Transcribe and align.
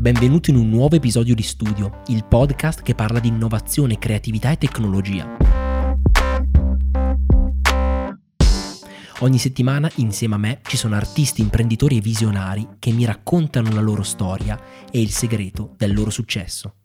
benvenuto 0.00 0.48
in 0.48 0.56
un 0.56 0.70
nuovo 0.70 0.96
episodio 0.96 1.34
di 1.34 1.42
Studio, 1.42 2.00
il 2.06 2.24
podcast 2.24 2.80
che 2.80 2.94
parla 2.94 3.20
di 3.20 3.28
innovazione, 3.28 3.98
creatività 3.98 4.50
e 4.50 4.56
tecnologia. 4.56 5.36
Ogni 9.18 9.36
settimana 9.36 9.90
insieme 9.96 10.36
a 10.36 10.38
me 10.38 10.60
ci 10.62 10.78
sono 10.78 10.94
artisti, 10.94 11.42
imprenditori 11.42 11.98
e 11.98 12.00
visionari 12.00 12.66
che 12.78 12.92
mi 12.92 13.04
raccontano 13.04 13.70
la 13.74 13.82
loro 13.82 14.02
storia 14.02 14.58
e 14.90 15.02
il 15.02 15.10
segreto 15.10 15.74
del 15.76 15.92
loro 15.92 16.08
successo. 16.08 16.76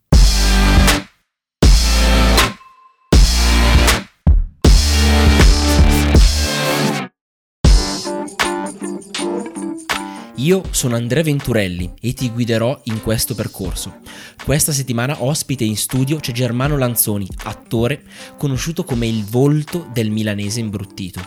Io 10.46 10.62
sono 10.70 10.94
Andrea 10.94 11.24
Venturelli 11.24 11.92
e 12.00 12.12
ti 12.12 12.30
guiderò 12.30 12.80
in 12.84 13.02
questo 13.02 13.34
percorso. 13.34 13.96
Questa 14.44 14.70
settimana 14.70 15.24
ospite 15.24 15.64
in 15.64 15.76
studio 15.76 16.20
c'è 16.20 16.30
Germano 16.30 16.78
Lanzoni, 16.78 17.26
attore 17.42 18.04
conosciuto 18.38 18.84
come 18.84 19.08
il 19.08 19.24
volto 19.24 19.88
del 19.92 20.08
milanese 20.08 20.60
imbruttito. 20.60 21.20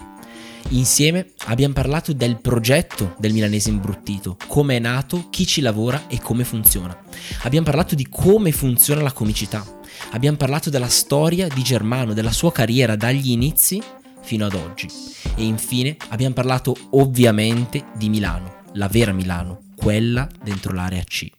Insieme 0.69 1.31
abbiamo 1.47 1.73
parlato 1.73 2.13
del 2.13 2.39
progetto 2.39 3.15
del 3.19 3.33
milanese 3.33 3.69
imbruttito, 3.69 4.37
come 4.47 4.77
è 4.77 4.79
nato, 4.79 5.27
chi 5.29 5.45
ci 5.45 5.59
lavora 5.59 6.07
e 6.07 6.21
come 6.21 6.45
funziona. 6.45 6.97
Abbiamo 7.41 7.65
parlato 7.65 7.95
di 7.95 8.07
come 8.09 8.53
funziona 8.53 9.01
la 9.01 9.11
comicità. 9.11 9.65
Abbiamo 10.11 10.37
parlato 10.37 10.69
della 10.69 10.87
storia 10.87 11.49
di 11.49 11.61
Germano, 11.61 12.13
della 12.13 12.31
sua 12.31 12.53
carriera 12.53 12.95
dagli 12.95 13.31
inizi 13.31 13.83
fino 14.21 14.45
ad 14.45 14.53
oggi. 14.53 14.87
E 15.35 15.43
infine 15.43 15.97
abbiamo 16.07 16.33
parlato 16.33 16.73
ovviamente 16.91 17.83
di 17.97 18.07
Milano 18.07 18.58
la 18.73 18.87
vera 18.87 19.11
Milano, 19.11 19.63
quella 19.75 20.27
dentro 20.43 20.73
l'area 20.73 21.03
C. 21.03 21.29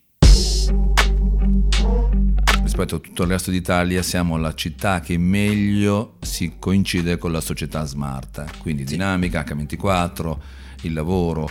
Rispetto 2.63 2.97
a 2.97 2.99
tutto 2.99 3.23
il 3.23 3.29
resto 3.29 3.51
d'Italia 3.51 4.03
siamo 4.03 4.37
la 4.37 4.55
città 4.55 5.01
che 5.01 5.17
meglio 5.19 6.17
si 6.21 6.55
coincide 6.59 7.19
con 7.19 7.33
la 7.33 7.41
società 7.41 7.85
smart, 7.85 8.59
quindi 8.59 8.83
sì. 8.87 8.95
dinamica, 8.95 9.45
H24, 9.45 10.37
il 10.83 10.93
lavoro, 10.93 11.49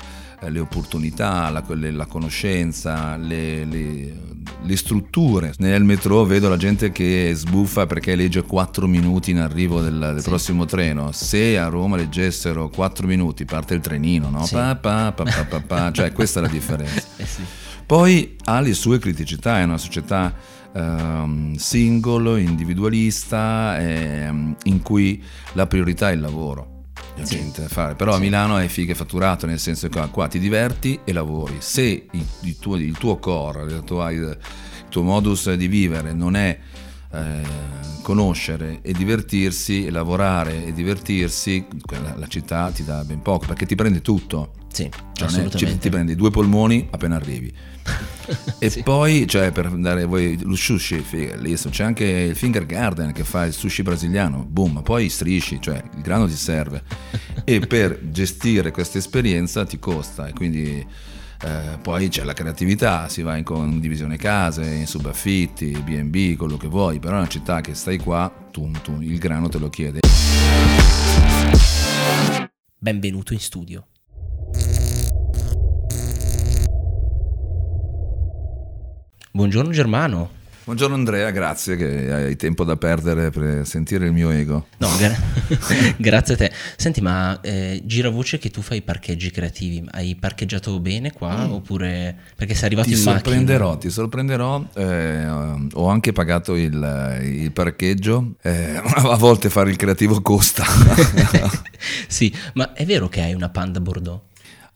le 0.48 0.60
opportunità, 0.60 1.50
la, 1.50 1.64
la 1.68 2.06
conoscenza, 2.06 3.18
le, 3.18 3.66
le, 3.66 4.14
le, 4.62 4.78
strutture. 4.78 5.54
Nel 5.58 5.84
metro 5.84 6.24
vedo 6.24 6.48
la 6.48 6.58
gente 6.58 6.92
che 6.92 7.32
sbuffa 7.34 7.86
perché 7.86 8.16
legge 8.16 8.44
4 8.44 8.88
minuti 8.88 9.32
in 9.32 9.40
arrivo 9.40 9.82
del, 9.82 10.00
del 10.00 10.22
sì. 10.22 10.30
prossimo 10.30 10.66
treno. 10.66 11.12
Se 11.12 11.58
a 11.58 11.68
Roma 11.68 11.98
leggessero 11.98 12.70
4 12.70 13.06
minuti 13.06 13.44
parte 13.46 13.74
il 13.74 13.82
trenino, 13.82 14.30
no? 14.30 14.46
Sì. 14.46 14.54
Pa, 14.54 14.76
pa, 14.76 15.12
pa, 15.12 15.92
cioè 15.92 16.14
questa 16.14 16.40
è 16.40 16.44
la 16.44 16.50
differenza. 16.50 17.04
eh 17.18 17.26
sì. 17.26 17.44
Poi 17.86 18.36
ha 18.46 18.60
le 18.60 18.74
sue 18.74 19.00
criticità, 19.00 19.60
è 19.60 19.64
una 19.64 19.80
società 19.80 20.32
um, 20.74 21.56
singolo, 21.56 22.38
individualista, 22.38 23.80
eh, 23.80 24.32
in 24.64 24.82
cui 24.84 25.22
la 25.54 25.66
priorità 25.66 26.12
è 26.12 26.14
il 26.14 26.22
lavoro 26.22 26.78
sì. 27.26 27.36
gente 27.36 27.62
da 27.62 27.68
fare. 27.68 27.96
Però 27.96 28.12
sì. 28.12 28.18
a 28.18 28.22
Milano 28.22 28.58
è 28.58 28.68
figa 28.68 28.94
fatturato, 28.94 29.46
nel 29.46 29.60
senso 29.60 29.88
che 29.90 30.08
qua 30.12 30.28
ti 30.28 30.40
diverti 30.40 31.00
e 31.04 31.14
lavori. 31.14 31.58
Se 31.60 32.08
il, 32.12 32.26
il, 32.42 32.58
tuo, 32.60 32.76
il 32.76 32.98
tuo, 32.98 33.18
core, 33.18 33.64
il 33.64 33.84
tuo, 33.86 34.10
il 34.10 34.38
tuo, 34.90 35.02
modus 35.04 35.54
di 35.54 35.68
vivere 35.68 36.14
non 36.14 36.36
è 36.36 36.58
eh, 37.12 37.42
conoscere 38.02 38.80
e 38.82 38.94
divertirsi, 38.94 39.86
e 39.86 39.92
lavorare 39.92 40.66
e 40.66 40.74
divertirsi, 40.74 41.66
la, 41.90 42.16
la 42.18 42.28
città 42.28 42.72
ti 42.72 42.84
dà 42.84 43.04
ben 43.04 43.22
poco 43.22 43.46
perché 43.48 43.66
ti 43.66 43.76
prende 43.76 44.02
tutto. 44.02 44.54
Sì, 44.72 44.90
cioè, 45.14 45.28
assolutamente. 45.28 45.76
È, 45.76 45.78
ti 45.78 45.90
prendi 45.90 46.16
due 46.16 46.30
polmoni 46.32 46.88
appena 46.92 47.16
arrivi. 47.16 47.54
E 48.60 48.70
sì. 48.72 48.84
poi, 48.84 49.28
cioè, 49.28 49.52
per 49.52 49.66
andare 49.66 50.06
voi, 50.06 50.40
lo 50.44 50.56
sushi, 50.56 51.04
c'è 51.04 51.84
anche 51.84 52.06
il 52.06 52.36
Finger 52.36 52.66
Garden 52.66 53.12
che 53.12 53.24
fa 53.24 53.46
il 53.46 53.54
sushi 53.54 53.82
brasiliano, 53.84 54.46
boom, 54.46 54.82
poi 54.82 55.10
strisci, 55.10 55.60
cioè 55.62 55.82
il 55.96 56.02
grano 56.02 56.28
ti 56.28 56.36
serve. 56.36 56.84
e 57.44 57.60
per 57.68 58.00
gestire 58.10 58.72
questa 58.72 58.98
esperienza 58.98 59.66
ti 59.66 59.80
costa 59.80 60.28
e 60.28 60.34
quindi... 60.34 60.86
Eh, 61.42 61.78
poi 61.82 62.10
c'è 62.10 62.26
la 62.26 62.34
creatività, 62.34 63.08
si 63.08 63.22
va 63.22 63.38
in 63.38 63.46
condivisione 63.46 64.18
case, 64.18 64.62
in 64.62 64.86
subaffitti, 64.86 65.72
BB, 65.72 66.36
quello 66.36 66.58
che 66.58 66.68
vuoi, 66.68 67.00
però 67.00 67.16
è 67.16 67.20
una 67.20 67.30
città 67.30 67.62
che 67.62 67.76
stai 67.76 67.98
qua, 67.98 68.30
tum, 68.52 68.78
tum, 68.82 69.02
il 69.02 69.18
grano 69.20 69.48
te 69.48 69.58
lo 69.58 69.70
chiede. 69.70 70.00
Benvenuto 72.78 73.32
in 73.32 73.40
studio. 73.40 73.88
Buongiorno 79.32 79.72
Germano. 79.72 80.38
Buongiorno 80.64 80.96
Andrea, 80.96 81.30
grazie 81.30 81.76
che 81.76 82.12
hai 82.12 82.36
tempo 82.36 82.64
da 82.64 82.78
perdere 82.78 83.30
per 83.30 83.66
sentire 83.66 84.06
il 84.06 84.12
mio 84.12 84.32
ego. 84.32 84.68
No, 84.78 84.88
gra- 84.98 85.18
grazie 85.98 86.34
a 86.34 86.38
te. 86.38 86.52
Senti, 86.76 87.00
ma 87.02 87.40
eh, 87.42 87.82
gira 87.86 88.10
voce 88.10 88.40
che 88.40 88.50
tu 88.50 88.62
fai 88.62 88.82
parcheggi 88.82 89.30
creativi. 89.32 89.84
Hai 89.92 90.16
parcheggiato 90.16 90.80
bene 90.80 91.12
qua 91.12 91.46
mm. 91.46 91.52
oppure 91.52 92.16
perché 92.36 92.56
sei 92.56 92.66
arrivato 92.66 92.88
ti 92.88 92.96
in 92.96 93.02
sorprenderò, 93.02 93.66
macchina? 93.66 93.82
Ti 93.82 93.90
sorprenderò, 93.90 94.64
eh, 94.76 95.28
ho 95.28 95.88
anche 95.88 96.12
pagato 96.12 96.56
il, 96.56 97.20
il 97.24 97.52
parcheggio. 97.52 98.34
Eh, 98.42 98.76
a 98.84 99.16
volte 99.16 99.50
fare 99.50 99.70
il 99.70 99.76
creativo 99.76 100.22
costa. 100.22 100.66
sì, 102.08 102.34
ma 102.54 102.74
è 102.74 102.86
vero 102.86 103.08
che 103.10 103.22
hai 103.22 103.34
una 103.34 103.50
Panda 103.50 103.80
Bordeaux? 103.80 104.22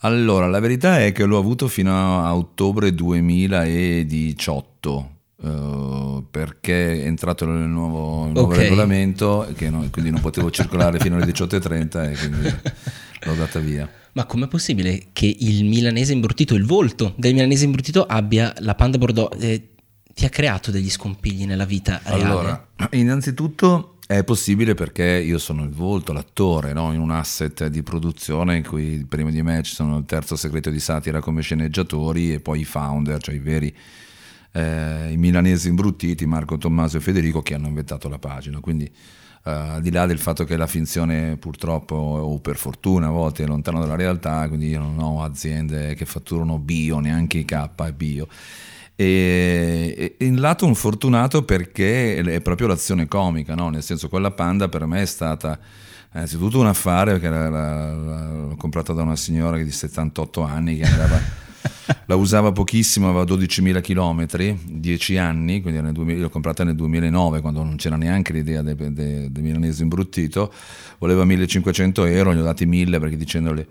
Allora, 0.06 0.48
la 0.48 0.60
verità 0.60 1.02
è 1.02 1.14
che 1.14 1.24
l'ho 1.24 1.38
avuto 1.38 1.68
fino 1.68 2.24
a 2.24 2.36
ottobre 2.36 2.94
2018. 2.94 5.12
Uh, 5.36 5.46
eh, 5.46 6.24
perché 6.30 7.04
è 7.04 7.06
entrato 7.06 7.46
nel 7.46 7.68
nuovo, 7.68 8.26
nuovo 8.26 8.44
okay. 8.44 8.64
regolamento 8.64 9.48
che 9.56 9.70
no, 9.70 9.88
quindi 9.92 10.12
non 10.12 10.22
potevo 10.22 10.50
circolare 10.52 11.00
fino 11.00 11.16
alle 11.16 11.26
18.30 11.26 12.12
e 12.12 12.18
quindi 12.18 12.44
l'ho 13.24 13.34
data 13.34 13.60
via. 13.60 13.90
Ma 14.14 14.26
com'è 14.26 14.48
possibile 14.48 15.08
che 15.12 15.36
il 15.40 15.66
milanese 15.66 16.14
imbruttito, 16.14 16.56
il 16.56 16.66
volto 16.66 17.14
del 17.18 17.34
milanese 17.34 17.66
imbruttito 17.66 18.06
abbia 18.06 18.54
la 18.60 18.76
Panda 18.76 18.98
Bordeaux? 18.98 19.36
Eh, 19.42 19.70
ti 20.14 20.26
ha 20.26 20.30
creato 20.30 20.70
degli 20.70 20.90
scompigli 20.90 21.46
nella 21.46 21.66
vita 21.66 22.00
reale? 22.04 22.24
Allora, 22.24 22.68
innanzitutto 22.92 23.93
è 24.06 24.24
possibile 24.24 24.74
perché 24.74 25.06
io 25.06 25.38
sono 25.38 25.64
il 25.64 25.72
volto, 25.72 26.12
l'attore, 26.12 26.74
no? 26.74 26.92
in 26.94 27.00
un 27.00 27.12
asset 27.12 27.68
di 27.68 27.84
produzione 27.84 28.58
in 28.58 28.68
cui 28.68 29.06
prima 29.08 29.30
di 29.30 29.42
me 29.42 29.64
ci 29.64 29.74
sono 29.74 29.98
il 29.98 30.06
terzo 30.06 30.36
segreto 30.36 30.70
di 30.70 30.80
satira 30.80 31.22
come 31.22 31.42
sceneggiatori 31.42 32.34
e 32.34 32.40
poi 32.40 32.62
i 32.62 32.66
founder, 32.66 33.22
cioè 33.22 33.36
i 33.36 33.40
veri 33.40 33.74
eh, 34.52 35.12
i 35.12 35.18
milanesi 35.18 35.70
imbruttiti, 35.70 36.26
Marco 36.26 36.58
Tommaso 36.58 36.98
e 36.98 37.00
Federico, 37.00 37.42
che 37.42 37.54
hanno 37.56 37.68
inventato 37.68 38.10
la 38.10 38.20
pagina. 38.20 38.60
Quindi 38.60 38.86
uh, 38.86 39.50
al 39.50 39.82
di 39.82 39.92
là 39.92 40.06
del 40.06 40.20
fatto 40.20 40.44
che 40.44 40.58
la 40.58 40.68
finzione 40.68 41.38
purtroppo 41.38 41.96
o 41.96 42.40
per 42.40 42.58
fortuna 42.58 43.08
a 43.08 43.12
volte 43.12 43.44
è 43.44 43.48
lontano 43.48 43.80
dalla 43.80 43.96
realtà, 43.96 44.48
quindi 44.48 44.68
io 44.68 44.80
non 44.80 45.00
ho 45.00 45.24
aziende 45.24 45.96
che 45.96 46.06
fatturano 46.06 46.60
bio, 46.60 47.00
neanche 47.00 47.38
i 47.40 47.46
K 47.46 47.70
è 47.76 47.92
bio 47.94 48.28
e, 48.96 50.16
in 50.20 50.40
lato 50.40 50.66
un 50.66 50.76
fortunato 50.76 51.44
perché 51.44 52.16
è 52.18 52.42
proprio 52.42 52.68
l'azione 52.68 53.08
comica, 53.08 53.56
no? 53.56 53.70
nel 53.70 53.84
senso 53.84 54.08
quella 54.08 54.32
panda 54.32 54.70
per 54.70 54.86
me 54.86 55.02
è 55.02 55.06
stata 55.06 55.60
innanzitutto 56.14 56.60
un 56.60 56.68
affare 56.68 57.20
la, 57.20 57.94
l'ho 57.94 58.56
comprata 58.56 58.94
da 58.94 59.02
una 59.02 59.16
signora 59.16 59.58
di 59.58 59.72
78 59.72 60.42
anni 60.44 60.78
che 60.78 60.84
andava, 60.84 61.20
la 62.06 62.16
usava 62.16 62.52
pochissimo, 62.52 63.10
aveva 63.10 63.24
12.000 63.24 63.82
km, 63.82 64.56
10 64.64 65.18
anni, 65.18 65.62
quindi 65.62 65.82
nel 65.82 65.94
2000, 65.94 66.22
l'ho 66.22 66.30
comprata 66.30 66.64
nel 66.64 66.76
2009 66.76 67.42
quando 67.42 67.64
non 67.64 67.78
c'era 67.78 67.96
neanche 67.96 68.32
l'idea 68.32 68.62
del 68.62 68.76
de, 68.76 68.94
de, 68.94 69.32
de 69.32 69.42
milanese 69.42 69.82
imbruttito, 69.82 70.54
voleva 71.00 71.26
1.500 71.26 72.08
euro, 72.12 72.34
gli 72.34 72.40
ho 72.40 72.44
dati 72.44 72.68
1.000 72.68 73.00
perché 73.00 73.18
dicendole 73.18 73.68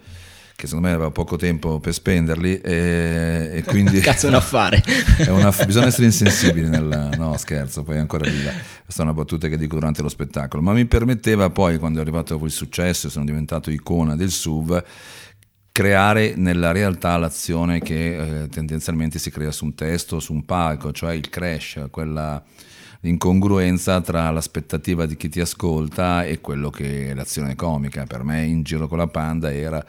che 0.55 0.67
secondo 0.67 0.89
me 0.89 0.95
aveva 0.95 1.11
poco 1.11 1.37
tempo 1.37 1.81
per 1.81 1.93
spenderli 1.93 2.61
e, 2.61 3.51
e 3.55 3.63
quindi... 3.67 4.01
Cazzo 4.01 4.27
è 4.27 4.29
un 4.29 4.37
affare. 4.37 4.83
è 5.19 5.29
un 5.29 5.43
aff- 5.43 5.65
bisogna 5.65 5.87
essere 5.87 6.07
insensibili 6.07 6.69
nel... 6.69 7.11
No, 7.17 7.37
scherzo, 7.37 7.83
poi 7.83 7.99
ancora 7.99 8.29
viva. 8.29 8.51
Questa 8.85 9.03
è 9.03 9.05
una 9.05 9.15
battuta 9.15 9.49
che 9.49 9.57
dico 9.57 9.75
durante 9.75 10.03
lo 10.03 10.09
spettacolo, 10.09 10.63
ma 10.63 10.73
mi 10.73 10.87
permetteva 10.87 11.51
poi, 11.51 11.79
quando 11.79 11.99
è 11.99 12.03
arrivato 12.03 12.39
il 12.45 12.51
successo, 12.51 13.09
sono 13.09 13.25
diventato 13.25 13.71
icona 13.71 14.17
del 14.17 14.31
SUV, 14.31 14.83
creare 15.73 16.35
nella 16.37 16.71
realtà 16.71 17.17
l'azione 17.17 17.81
che 17.81 18.43
eh, 18.43 18.49
tendenzialmente 18.49 19.19
si 19.19 19.31
crea 19.31 19.51
su 19.51 19.65
un 19.65 19.75
testo, 19.75 20.21
su 20.21 20.35
un 20.35 20.45
palco, 20.45 20.93
cioè 20.93 21.15
il 21.15 21.31
crash, 21.31 21.87
quella 21.91 22.43
incongruenza 23.05 24.01
tra 24.01 24.31
l'aspettativa 24.31 25.07
di 25.07 25.17
chi 25.17 25.29
ti 25.29 25.41
ascolta 25.41 26.25
e 26.25 26.41
quello 26.41 26.71
che 26.71 27.11
è 27.11 27.15
l'azione 27.15 27.57
comica. 27.57 28.05
Per 28.05 28.23
me 28.23 28.45
in 28.45 28.63
giro 28.63 28.87
con 28.87 28.99
la 28.99 29.09
panda 29.09 29.53
era 29.53 29.85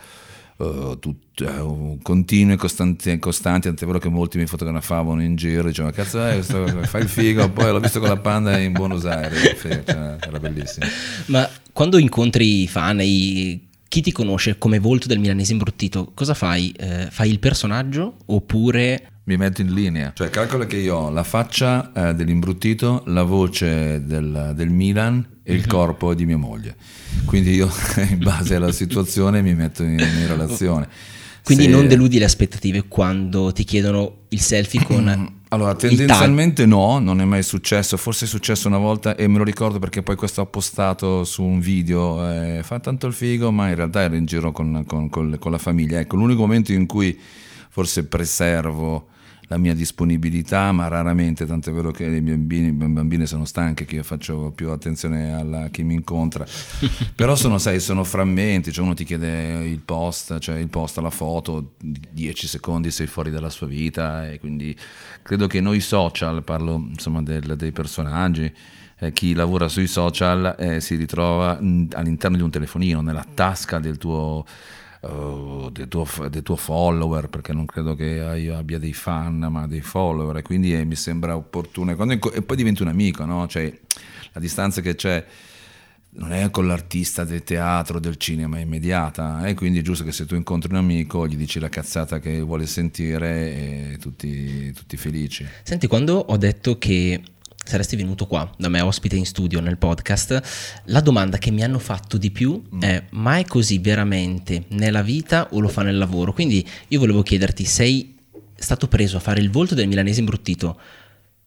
uh, 0.64 1.00
tut, 1.00 1.42
uh, 1.42 1.98
continue, 2.02 2.56
costanti, 2.56 3.18
costanti, 3.20 3.68
tant'è 3.68 3.86
vero 3.86 4.00
che 4.00 4.10
molti 4.10 4.38
mi 4.38 4.46
fotografavano 4.46 5.22
in 5.22 5.36
giro, 5.36 5.68
dicevano 5.68 5.94
cazzo 5.94 6.26
è, 6.26 6.34
questo, 6.34 6.66
fai 6.86 7.02
il 7.02 7.10
figo, 7.10 7.50
poi 7.50 7.72
l'ho 7.72 7.80
visto 7.80 8.00
con 8.00 8.10
la 8.10 8.18
panda 8.18 8.58
in 8.58 8.72
Buenos 8.72 9.06
Aires, 9.06 9.60
cioè, 9.60 9.84
era 9.86 10.40
bellissimo. 10.40 10.86
Ma 11.28 11.50
quando 11.72 11.98
incontri 11.98 12.64
i 12.64 12.68
fan, 12.68 13.00
i 13.02 13.72
chi 13.94 14.02
ti 14.02 14.12
conosce 14.12 14.58
come 14.58 14.80
volto 14.80 15.08
del 15.08 15.20
milanese 15.20 15.52
imbruttito, 15.52 16.14
cosa 16.16 16.34
fai? 16.34 16.72
Eh, 16.76 17.10
fai 17.12 17.30
il 17.30 17.38
personaggio 17.38 18.16
oppure 18.26 19.20
mi 19.26 19.38
metto 19.38 19.62
in 19.62 19.72
linea. 19.72 20.14
Cioè, 20.16 20.32
calcola 20.32 20.66
che 20.66 20.78
io 20.78 20.96
ho 20.96 21.10
la 21.12 21.24
faccia 21.24 21.92
eh, 21.94 22.16
dell'imbruttito, 22.16 23.04
la 23.06 23.22
voce 23.22 24.04
del, 24.04 24.54
del 24.56 24.70
Milan 24.72 25.24
e 25.44 25.54
il 25.54 25.60
mhm. 25.60 25.68
corpo 25.68 26.16
di 26.16 26.26
mia 26.26 26.38
moglie. 26.38 26.76
Quindi 27.26 27.54
io, 27.54 27.70
in 28.10 28.18
base 28.18 28.56
alla 28.56 28.72
situazione, 28.72 29.44
mi 29.44 29.54
metto 29.54 29.84
in, 29.84 30.00
in 30.00 30.26
relazione. 30.28 30.88
Quindi 31.44 31.66
Se... 31.66 31.70
non 31.70 31.88
deludi 31.88 32.18
le 32.18 32.26
aspettative 32.26 32.86
quando 32.88 33.54
ti 33.54 33.64
chiedono 33.64 34.22
il 34.30 34.42
selfie 34.42 34.84
con... 34.84 35.42
Allora, 35.54 35.76
tendenzialmente 35.76 36.66
no, 36.66 36.98
non 36.98 37.22
è 37.22 37.26
mai 37.26 37.44
successo, 37.44 37.96
forse 37.96 38.26
è 38.26 38.28
successo 38.28 38.68
una 38.68 38.80
volta 38.80 39.16
e 39.16 39.28
me 39.28 39.38
lo 39.38 39.44
ricordo 39.44 39.78
perché 39.78 40.02
poi 40.02 40.16
questo 40.16 40.42
ho 40.42 40.48
postato 40.48 41.24
su 41.26 41.44
un 41.44 41.60
video, 41.60 42.28
eh, 42.28 42.62
fa 42.64 42.80
tanto 42.80 43.06
il 43.06 43.14
figo, 43.14 43.52
ma 43.52 43.70
in 43.70 43.76
realtà 43.76 44.02
ero 44.02 44.16
in 44.16 44.26
giro 44.26 44.52
con, 44.52 44.84
con, 44.88 45.10
con, 45.10 45.38
con 45.38 45.52
la 45.52 45.60
famiglia. 45.60 46.00
Ecco, 46.00 46.16
l'unico 46.16 46.42
momento 46.42 46.72
in 46.72 46.88
cui 46.88 47.16
forse 47.70 48.06
preservo 48.06 49.10
la 49.54 49.60
mia 49.60 49.76
disponibilità, 49.76 50.72
ma 50.72 50.88
raramente, 50.88 51.46
tanto 51.46 51.70
è 51.70 51.74
vero 51.74 51.92
che 51.92 52.06
i 52.06 52.22
bambini, 52.22 52.72
bambine 52.72 53.26
sono 53.28 53.46
stanche, 53.46 53.86
che 53.86 53.96
io 53.96 54.04
faccio 54.04 54.52
più 54.52 54.70
attenzione 54.70 55.34
a 55.34 55.70
chi 55.70 55.84
mi 55.84 55.94
incontra, 55.94 56.46
però 57.16 57.36
sono, 57.36 57.60
sai, 57.60 57.80
sono 57.80 58.04
frammenti, 58.04 58.72
cioè 58.72 58.84
uno 58.84 58.96
ti 58.96 59.04
chiede 59.04 59.64
il 59.66 59.80
post, 59.80 60.40
cioè 60.40 60.58
il 60.58 60.70
post, 60.70 60.98
la 60.98 61.12
foto, 61.12 61.74
10 61.80 62.48
secondi 62.48 62.90
sei 62.90 63.08
fuori 63.08 63.30
dalla 63.30 63.50
sua 63.50 63.68
vita 63.68 64.30
e 64.30 64.40
quindi 64.40 64.76
credo 65.22 65.48
che 65.48 65.62
noi 65.62 65.80
social, 65.80 66.44
parlo 66.44 66.76
insomma 66.90 67.22
del, 67.22 67.56
dei 67.56 67.72
personaggi, 67.72 68.52
eh, 68.98 69.14
chi 69.14 69.34
lavora 69.34 69.68
sui 69.68 69.88
social 69.88 70.56
eh, 70.58 70.82
si 70.82 70.96
ritrova 70.96 71.58
all'interno 71.58 72.38
di 72.38 72.44
un 72.44 72.50
telefonino, 72.50 73.02
nella 73.02 73.26
tasca 73.34 73.78
del 73.78 73.98
tuo 73.98 74.46
uh, 75.04 75.70
del, 75.70 75.88
tuo, 75.88 76.08
del, 76.30 76.44
tuo, 76.44 76.56
follower, 76.56 77.30
perché 77.30 77.54
non 77.54 77.66
credo 77.66 77.96
che 77.96 78.36
io 78.38 78.58
abbia 78.58 78.80
dei 78.80 78.94
fan, 78.94 79.40
ma 79.50 79.68
dei 79.68 79.82
follower, 79.82 80.38
e 80.38 80.42
quindi 80.42 80.74
eh, 80.74 80.86
mi 80.86 80.96
sembra 80.96 81.36
opportuno. 81.36 81.92
E, 81.92 82.42
poi 82.42 82.58
diventi 82.58 82.82
un 82.82 82.88
amico, 82.88 83.26
no? 83.26 83.48
Cioè, 83.48 83.72
la 84.34 84.40
distanza 84.40 84.82
che 84.82 84.96
c'è 84.96 85.26
non 86.16 86.32
è 86.32 86.50
con 86.52 86.68
l'artista 86.68 87.24
del 87.24 87.44
teatro, 87.44 88.00
del 88.00 88.18
cinema, 88.18 88.58
è 88.58 88.62
immediata 88.62 89.46
e 89.48 89.54
quindi 89.56 89.80
è 89.80 89.82
giusto 89.82 90.04
che 90.04 90.12
se 90.12 90.26
tu 90.26 90.36
incontri 90.36 90.72
un 90.72 90.78
amico 90.78 91.28
gli 91.28 91.36
dici 91.36 91.60
la 91.60 91.70
cazzata 91.70 92.20
che 92.20 92.40
vuole 92.42 92.68
sentire 92.68 93.54
e 93.94 93.98
tutti, 94.00 94.72
tutti 94.74 94.98
felici. 94.98 95.46
Senti, 95.64 95.88
quando 95.88 96.18
ho 96.18 96.38
detto 96.38 96.78
che 96.78 97.22
saresti 97.64 97.96
venuto 97.96 98.28
qua 98.28 98.50
da 98.58 98.70
me 98.70 98.82
ospite 98.82 99.16
in 99.16 99.26
studio 99.26 99.60
nel 99.60 99.78
podcast, 99.78 100.82
la 100.86 101.00
domanda 101.00 101.38
che 101.38 101.52
mi 101.52 101.64
hanno 101.64 101.80
fatto 101.80 102.18
di 102.18 102.32
più 102.32 102.62
mm. 102.76 102.82
è 102.82 103.04
ma 103.12 103.38
è 103.38 103.46
così 103.46 103.80
veramente 103.80 104.66
nella 104.70 105.02
vita 105.02 105.48
o 105.52 105.60
lo 105.60 105.68
fa 105.68 105.84
nel 105.84 105.98
lavoro? 105.98 106.34
Quindi 106.34 106.68
io 106.90 107.00
volevo 107.00 107.22
chiederti, 107.22 107.66
sei 107.66 108.16
stato 108.56 108.88
preso 108.88 109.18
a 109.18 109.20
fare 109.20 109.42
il 109.42 109.50
volto 109.50 109.76
del 109.76 109.88
milanese 109.88 110.20
imbruttito 110.20 110.80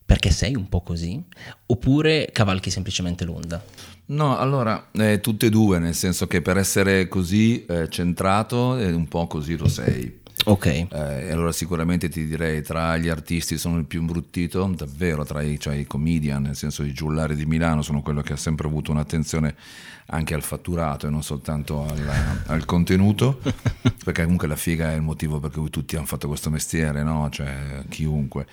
perché 0.04 0.30
sei 0.30 0.54
un 0.54 0.68
po' 0.68 0.82
così 0.82 1.20
oppure 1.66 2.28
cavalchi 2.32 2.70
semplicemente 2.70 3.24
l'onda? 3.24 3.62
No, 4.08 4.38
allora, 4.38 4.90
eh, 4.92 5.20
tutte 5.20 5.46
e 5.46 5.50
due, 5.50 5.80
nel 5.80 5.94
senso 5.94 6.28
che 6.28 6.40
per 6.40 6.58
essere 6.58 7.08
così 7.08 7.66
eh, 7.66 7.88
centrato, 7.88 8.78
eh, 8.78 8.92
un 8.92 9.08
po' 9.08 9.26
così 9.26 9.56
lo 9.56 9.66
sei. 9.66 10.20
Ok. 10.48 10.66
Eh, 10.66 11.31
allora 11.32 11.50
sicuramente 11.50 12.08
ti 12.08 12.25
direi 12.25 12.62
tra 12.62 12.96
gli 12.96 13.08
artisti 13.08 13.58
sono 13.58 13.78
il 13.78 13.84
più 13.84 14.00
imbruttito, 14.00 14.64
davvero 14.76 15.25
tra 15.25 15.43
i, 15.43 15.58
cioè, 15.58 15.75
i 15.75 15.87
comedian, 15.87 16.43
nel 16.43 16.54
senso 16.54 16.84
i 16.84 16.93
giullari 16.93 17.34
di 17.34 17.44
Milano 17.46 17.82
sono 17.82 18.00
quello 18.00 18.22
che 18.22 18.34
ha 18.34 18.37
sempre 18.37 18.69
avuto 18.69 18.93
un'attenzione 18.93 19.56
anche 20.06 20.34
al 20.34 20.43
fatturato 20.43 21.08
e 21.08 21.10
non 21.10 21.25
soltanto 21.25 21.82
al, 21.84 22.10
al 22.46 22.64
contenuto, 22.64 23.40
perché 24.04 24.22
comunque 24.22 24.46
la 24.46 24.54
figa 24.54 24.93
è 24.93 24.94
il 24.94 25.02
motivo 25.02 25.40
per 25.40 25.50
cui 25.50 25.69
tutti 25.69 25.96
hanno 25.96 26.06
fatto 26.06 26.28
questo 26.28 26.48
mestiere, 26.48 27.02
no? 27.02 27.28
Cioè 27.28 27.82
chiunque. 27.88 28.46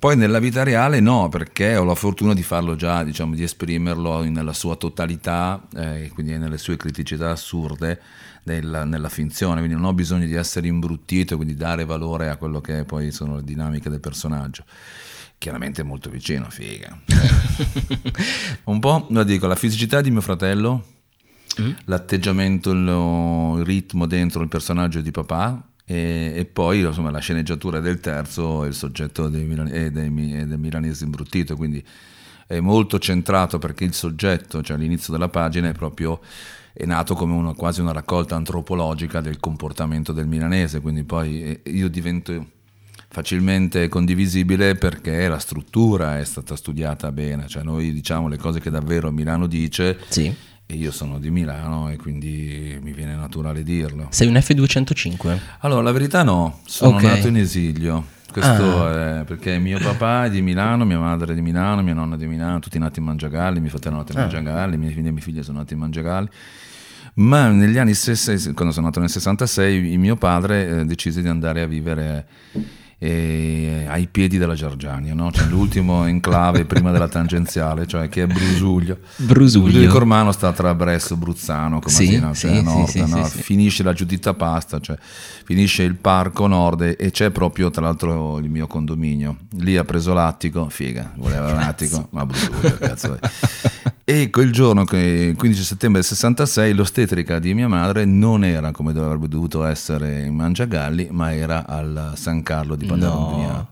Poi 0.00 0.16
nella 0.16 0.40
vita 0.40 0.64
reale 0.64 0.98
no, 0.98 1.28
perché 1.28 1.76
ho 1.76 1.84
la 1.84 1.94
fortuna 1.94 2.34
di 2.34 2.42
farlo 2.42 2.74
già, 2.74 3.04
diciamo, 3.04 3.36
di 3.36 3.44
esprimerlo 3.44 4.24
nella 4.24 4.52
sua 4.52 4.74
totalità, 4.74 5.64
eh, 5.76 6.10
quindi 6.12 6.36
nelle 6.36 6.58
sue 6.58 6.76
criticità 6.76 7.30
assurde 7.30 8.00
nella, 8.46 8.84
nella, 8.84 9.08
finzione, 9.08 9.58
quindi 9.58 9.74
non 9.74 9.84
ho 9.84 9.92
bisogno 9.92 10.26
di 10.26 10.34
essere 10.34 10.66
imbruttito, 10.68 11.36
quindi 11.36 11.54
dare 11.54 11.84
valore 11.84 12.28
a 12.28 12.36
quello 12.36 12.60
che 12.60 12.84
poi 12.84 13.12
sono 13.12 13.36
le 13.36 13.44
dinamiche 13.44 13.90
del 13.90 14.00
personaggio. 14.00 14.64
Chiaramente 15.38 15.82
è 15.82 15.84
molto 15.84 16.08
vicino, 16.08 16.48
figa. 16.48 16.98
Un 18.64 18.78
po', 18.78 19.06
lo 19.10 19.24
dico, 19.24 19.46
la 19.46 19.54
fisicità 19.54 20.00
di 20.00 20.10
mio 20.10 20.20
fratello, 20.20 20.84
mm. 21.60 21.70
l'atteggiamento, 21.84 22.70
il 22.70 23.64
ritmo 23.64 24.06
dentro 24.06 24.42
il 24.42 24.48
personaggio 24.48 25.00
di 25.00 25.10
papà, 25.10 25.62
e, 25.84 26.32
e, 26.34 26.44
poi 26.46 26.80
insomma, 26.80 27.10
la 27.10 27.18
sceneggiatura 27.18 27.80
del 27.80 28.00
terzo 28.00 28.64
e 28.64 28.68
il 28.68 28.74
soggetto 28.74 29.28
dei, 29.28 29.44
Milan- 29.44 29.72
e 29.72 29.90
dei, 29.90 30.06
e 30.34 30.46
dei 30.46 30.58
milanesi 30.58 31.04
imbruttito, 31.04 31.54
quindi 31.56 31.84
è 32.46 32.60
molto 32.60 32.98
centrato 32.98 33.58
perché 33.58 33.84
il 33.84 33.92
soggetto, 33.92 34.62
cioè 34.62 34.76
all'inizio 34.76 35.12
della 35.12 35.28
pagina, 35.28 35.68
è 35.68 35.72
proprio 35.72 36.20
è 36.76 36.84
nato 36.84 37.14
come 37.14 37.32
una, 37.32 37.54
quasi 37.54 37.80
una 37.80 37.92
raccolta 37.92 38.36
antropologica 38.36 39.22
del 39.22 39.40
comportamento 39.40 40.12
del 40.12 40.26
milanese, 40.26 40.82
quindi 40.82 41.04
poi 41.04 41.42
eh, 41.42 41.70
io 41.70 41.88
divento 41.88 42.48
facilmente 43.08 43.88
condivisibile 43.88 44.74
perché 44.74 45.26
la 45.26 45.38
struttura 45.38 46.18
è 46.18 46.24
stata 46.26 46.54
studiata 46.54 47.10
bene, 47.12 47.48
cioè 47.48 47.62
noi 47.62 47.94
diciamo 47.94 48.28
le 48.28 48.36
cose 48.36 48.60
che 48.60 48.68
davvero 48.68 49.10
Milano 49.10 49.46
dice 49.46 49.98
sì. 50.08 50.30
e 50.66 50.74
io 50.74 50.92
sono 50.92 51.18
di 51.18 51.30
Milano 51.30 51.90
e 51.90 51.96
quindi 51.96 52.78
mi 52.82 52.92
viene 52.92 53.14
naturale 53.14 53.62
dirlo. 53.62 54.08
Sei 54.10 54.28
un 54.28 54.34
F205? 54.34 55.38
Allora 55.60 55.80
la 55.80 55.92
verità 55.92 56.24
no, 56.24 56.60
sono 56.66 56.96
okay. 56.96 57.16
nato 57.16 57.28
in 57.28 57.38
esilio. 57.38 58.14
Questo 58.40 58.84
ah. 58.84 59.20
è 59.20 59.24
perché 59.24 59.58
mio 59.58 59.78
papà 59.78 60.26
è 60.26 60.30
di 60.30 60.42
Milano, 60.42 60.84
mia 60.84 60.98
madre 60.98 61.32
è 61.32 61.34
di 61.34 61.40
Milano, 61.40 61.82
mia 61.82 61.94
nonna 61.94 62.16
è 62.16 62.18
di 62.18 62.26
Milano, 62.26 62.58
tutti 62.58 62.78
nati 62.78 62.98
in 62.98 63.06
Mangiagalli, 63.06 63.60
mio 63.60 63.70
fratello 63.70 63.94
è 63.94 63.98
nato 63.98 64.12
in 64.12 64.18
ah. 64.18 64.20
Mangiagalli, 64.22 64.74
i 64.74 64.78
miei 64.78 64.92
figli 64.92 65.06
e 65.06 65.10
mie 65.10 65.22
figlie 65.22 65.42
sono 65.42 65.58
nati 65.58 65.72
in 65.72 65.80
Mangiagalli 65.80 66.28
ma 67.14 67.48
negli 67.48 67.78
anni 67.78 67.94
60, 67.94 68.52
quando 68.52 68.74
sono 68.74 68.86
nato 68.86 69.00
nel 69.00 69.08
66, 69.08 69.96
mio 69.96 70.16
padre 70.16 70.80
eh, 70.80 70.84
decise 70.84 71.22
di 71.22 71.28
andare 71.28 71.62
a 71.62 71.66
vivere 71.66 72.26
eh, 72.52 72.60
ai 72.98 74.08
piedi 74.10 74.38
della 74.38 74.54
Giorgiania, 74.54 75.12
no? 75.12 75.30
cioè 75.30 75.46
l'ultimo 75.48 76.04
enclave 76.08 76.64
prima 76.64 76.90
della 76.90 77.08
tangenziale, 77.08 77.86
cioè 77.86 78.08
che 78.08 78.22
è 78.22 78.26
Brusuglio. 78.26 78.98
Brusuglio. 79.16 79.80
Il 79.80 79.88
Cormano 79.88 80.32
sta 80.32 80.52
tra 80.52 80.74
Bresso 80.74 81.14
e 81.14 81.16
Bruzzano, 81.16 81.80
come 81.80 81.94
sì, 81.94 82.04
Asina, 82.04 82.32
cioè 82.32 82.54
sì, 82.56 82.62
nord, 82.62 82.88
sì, 82.88 83.06
no? 83.06 83.24
finisce 83.24 83.82
la 83.82 83.92
Giuditta 83.92 84.34
Pasta, 84.34 84.80
cioè 84.80 84.96
finisce 85.44 85.82
il 85.82 85.96
parco 85.96 86.46
nord 86.46 86.96
e 86.98 87.10
c'è 87.10 87.30
proprio 87.30 87.70
tra 87.70 87.82
l'altro 87.82 88.38
il 88.38 88.48
mio 88.48 88.66
condominio. 88.66 89.36
Lì 89.58 89.76
ha 89.76 89.84
preso 89.84 90.14
l'attico, 90.14 90.68
figa, 90.68 91.12
voleva 91.16 91.52
l'attico, 91.52 92.08
ma 92.10 92.24
Brusuglio, 92.24 92.78
cazzo. 92.78 93.18
E 94.08 94.30
quel 94.30 94.52
giorno, 94.52 94.84
il 94.92 95.34
15 95.34 95.64
settembre 95.64 95.98
del 95.98 96.08
66, 96.08 96.74
l'ostetrica 96.74 97.40
di 97.40 97.54
mia 97.54 97.66
madre 97.66 98.04
non 98.04 98.44
era 98.44 98.70
come 98.70 98.92
avrebbe 98.92 99.26
dovuto 99.26 99.64
essere 99.64 100.22
in 100.22 100.36
Mangiagalli, 100.36 101.08
ma 101.10 101.34
era 101.34 101.66
al 101.66 102.12
San 102.14 102.44
Carlo 102.44 102.76
di 102.76 102.86
Padron 102.86 103.10
no. 103.10 103.68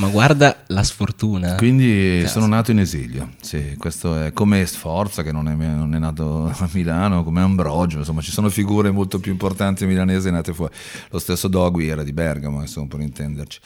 Ma 0.00 0.08
guarda 0.08 0.62
la 0.68 0.82
sfortuna. 0.82 1.56
Quindi 1.56 2.20
Cazzo. 2.22 2.40
sono 2.40 2.46
nato 2.46 2.70
in 2.70 2.78
esilio. 2.78 3.32
Sì, 3.42 3.74
questo 3.76 4.16
è 4.16 4.32
come 4.32 4.64
Sforza, 4.64 5.22
che 5.22 5.30
non 5.30 5.46
è, 5.46 5.54
non 5.54 5.94
è, 5.94 5.98
nato 5.98 6.46
a 6.46 6.68
Milano, 6.72 7.22
come 7.22 7.42
Ambrogio. 7.42 7.98
Insomma, 7.98 8.22
ci 8.22 8.30
sono 8.30 8.48
figure 8.48 8.90
molto 8.90 9.20
più 9.20 9.30
importanti 9.30 9.84
milanesi 9.84 10.30
nate 10.30 10.54
fuori. 10.54 10.72
Lo 11.10 11.18
stesso 11.18 11.48
Dogui 11.48 11.88
era 11.88 12.02
di 12.02 12.14
Bergamo, 12.14 12.62
insomma, 12.62 12.86
per 12.86 13.00
intenderci. 13.00 13.60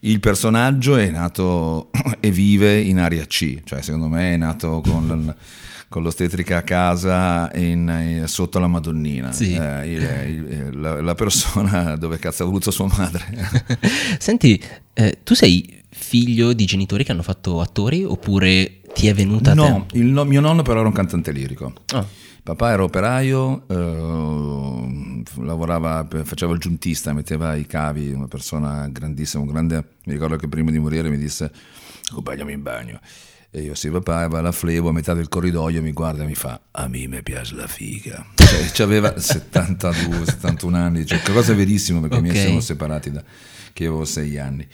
Il 0.00 0.18
personaggio 0.18 0.96
è 0.96 1.08
nato 1.08 1.90
e 2.18 2.32
vive 2.32 2.80
in 2.80 2.98
area 2.98 3.24
C, 3.24 3.60
cioè 3.62 3.80
secondo 3.80 4.08
me 4.08 4.34
è 4.34 4.36
nato 4.36 4.80
con 4.80 5.32
con 5.96 6.04
l'ostetrica 6.04 6.58
a 6.58 6.62
casa 6.62 7.50
in, 7.54 7.88
in, 7.88 8.24
sotto 8.26 8.58
la 8.58 8.66
Madonnina. 8.66 9.32
Sì. 9.32 9.54
Eh, 9.54 9.94
il, 9.94 10.02
il, 10.02 10.78
la, 10.78 11.00
la, 11.00 11.14
persona 11.14 11.96
dove 11.96 12.18
cazzo 12.18 12.42
ha 12.42 12.46
voluto 12.46 12.70
sua 12.70 12.86
madre. 12.86 13.24
Senti, 14.20 14.62
eh, 14.92 15.20
tu 15.24 15.32
sei 15.32 15.82
figlio 15.88 16.52
di 16.52 16.66
genitori 16.66 17.02
che 17.02 17.12
hanno 17.12 17.22
fatto 17.22 17.62
attori 17.62 18.04
oppure 18.04 18.82
ti 18.92 19.06
è 19.06 19.14
venuta 19.14 19.54
no, 19.54 19.64
a 19.64 19.84
te? 19.90 19.98
No, 20.02 20.24
mio 20.24 20.42
nonno 20.42 20.60
però 20.60 20.80
era 20.80 20.88
un 20.88 20.92
cantante 20.92 21.32
lirico. 21.32 21.72
Oh. 21.94 22.06
Papà 22.46 22.70
era 22.70 22.84
operaio, 22.84 23.64
eh, 23.66 25.24
lavorava, 25.42 26.06
faceva 26.22 26.52
il 26.52 26.60
giuntista, 26.60 27.12
metteva 27.12 27.56
i 27.56 27.66
cavi, 27.66 28.12
una 28.12 28.28
persona 28.28 28.86
grandissima, 28.86 29.42
un 29.42 29.48
grande, 29.48 29.84
mi 30.04 30.12
ricordo 30.12 30.36
che 30.36 30.46
prima 30.46 30.70
di 30.70 30.78
morire 30.78 31.08
mi 31.08 31.18
disse 31.18 31.50
accompagnami 32.08 32.52
in 32.52 32.62
bagno. 32.62 33.00
E 33.50 33.62
io 33.62 33.74
sì, 33.74 33.90
papà, 33.90 34.28
va 34.28 34.38
alla 34.38 34.52
flevo, 34.52 34.90
a 34.90 34.92
metà 34.92 35.12
del 35.12 35.26
corridoio 35.26 35.82
mi 35.82 35.90
guarda 35.90 36.22
e 36.22 36.26
mi 36.26 36.36
fa, 36.36 36.60
a 36.70 36.86
me 36.86 37.08
mi 37.08 37.20
piace 37.20 37.56
la 37.56 37.66
figa. 37.66 38.24
Cioè, 38.36 38.86
aveva 38.86 39.18
72, 39.18 40.26
71 40.26 40.76
anni, 40.76 41.04
cioè, 41.04 41.20
cosa 41.22 41.52
verissima 41.52 41.98
perché 41.98 42.18
okay. 42.18 42.30
mi 42.30 42.36
siamo 42.36 42.60
separati 42.60 43.10
da 43.10 43.24
che 43.72 43.86
avevo 43.86 44.04
sei 44.04 44.38
anni. 44.38 44.64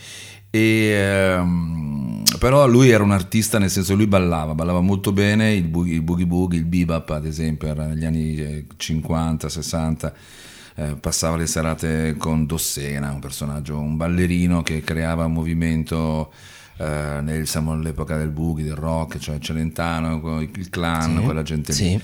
E, 0.54 0.60
ehm, 0.60 2.22
però 2.38 2.66
lui 2.66 2.90
era 2.90 3.02
un 3.02 3.12
artista 3.12 3.58
nel 3.58 3.70
senso 3.70 3.94
lui 3.94 4.06
ballava, 4.06 4.54
ballava 4.54 4.82
molto 4.82 5.10
bene 5.10 5.54
il 5.54 5.64
boogie, 5.64 5.94
il 5.94 6.02
boogie 6.02 6.26
boogie, 6.26 6.56
il 6.58 6.66
bebop 6.66 7.08
ad 7.08 7.24
esempio, 7.24 7.68
era 7.68 7.86
negli 7.86 8.04
anni 8.04 8.66
50, 8.76 9.48
60 9.48 10.14
eh, 10.74 10.96
passava 11.00 11.36
le 11.36 11.46
serate 11.46 12.16
con 12.18 12.44
Dossena, 12.46 13.12
un 13.12 13.20
personaggio, 13.20 13.78
un 13.78 13.96
ballerino 13.96 14.62
che 14.62 14.82
creava 14.82 15.24
un 15.24 15.32
movimento 15.32 16.32
eh, 16.76 17.20
nel, 17.22 17.46
siamo 17.46 17.72
all'epoca 17.72 18.16
del 18.16 18.30
boogie, 18.30 18.64
del 18.64 18.74
rock, 18.74 19.18
cioè 19.18 19.38
Celentano, 19.38 20.40
il 20.40 20.68
clan, 20.70 21.16
sì, 21.16 21.24
quella 21.24 21.42
gente 21.42 21.72
sì. 21.72 21.88
lì. 21.88 22.02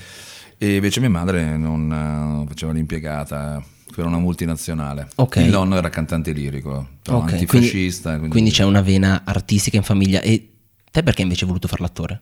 E 0.57 0.75
invece 0.75 0.99
mia 0.99 1.09
madre 1.09 1.55
non 1.55 2.43
uh, 2.43 2.47
faceva 2.47 2.73
l'impiegata 2.73 3.63
per 3.99 4.07
una 4.07 4.17
multinazionale. 4.17 5.09
Okay. 5.15 5.43
Il 5.43 5.49
nonno 5.49 5.75
era 5.75 5.89
cantante 5.89 6.31
lirico, 6.31 6.87
okay. 7.05 7.33
antifascista. 7.33 8.11
Quindi, 8.11 8.29
quindi 8.29 8.51
c'è 8.51 8.63
una 8.63 8.81
vena 8.81 9.23
artistica 9.25 9.75
in 9.75 9.83
famiglia. 9.83 10.21
E 10.21 10.51
te 10.89 11.03
perché 11.03 11.21
invece 11.21 11.41
hai 11.41 11.47
voluto 11.47 11.67
fare 11.67 11.81
l'attore? 11.81 12.21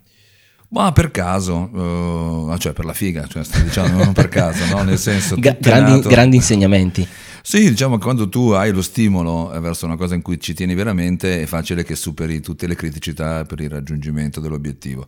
Ma 0.69 0.91
per 0.91 1.11
caso, 1.11 1.55
uh, 1.55 2.57
cioè 2.57 2.73
per 2.73 2.83
la 2.83 2.93
figa, 2.93 3.27
cioè 3.27 3.43
sto 3.43 3.61
dicendo 3.61 4.03
non 4.03 4.11
per 4.11 4.27
caso, 4.27 4.65
no? 4.65 4.81
nel 4.81 4.97
senso... 4.97 5.35
G- 5.35 5.59
grandi, 5.59 6.07
grandi, 6.09 6.35
insegnamenti. 6.37 7.07
Sì, 7.49 7.69
diciamo 7.69 7.95
che 7.95 8.03
quando 8.03 8.27
tu 8.27 8.49
hai 8.49 8.73
lo 8.73 8.81
stimolo 8.81 9.47
verso 9.61 9.85
una 9.85 9.95
cosa 9.95 10.15
in 10.15 10.21
cui 10.21 10.37
ci 10.37 10.53
tieni 10.53 10.75
veramente 10.75 11.43
è 11.43 11.45
facile 11.45 11.85
che 11.85 11.95
superi 11.95 12.41
tutte 12.41 12.67
le 12.67 12.75
criticità 12.75 13.45
per 13.45 13.61
il 13.61 13.69
raggiungimento 13.69 14.41
dell'obiettivo. 14.41 15.07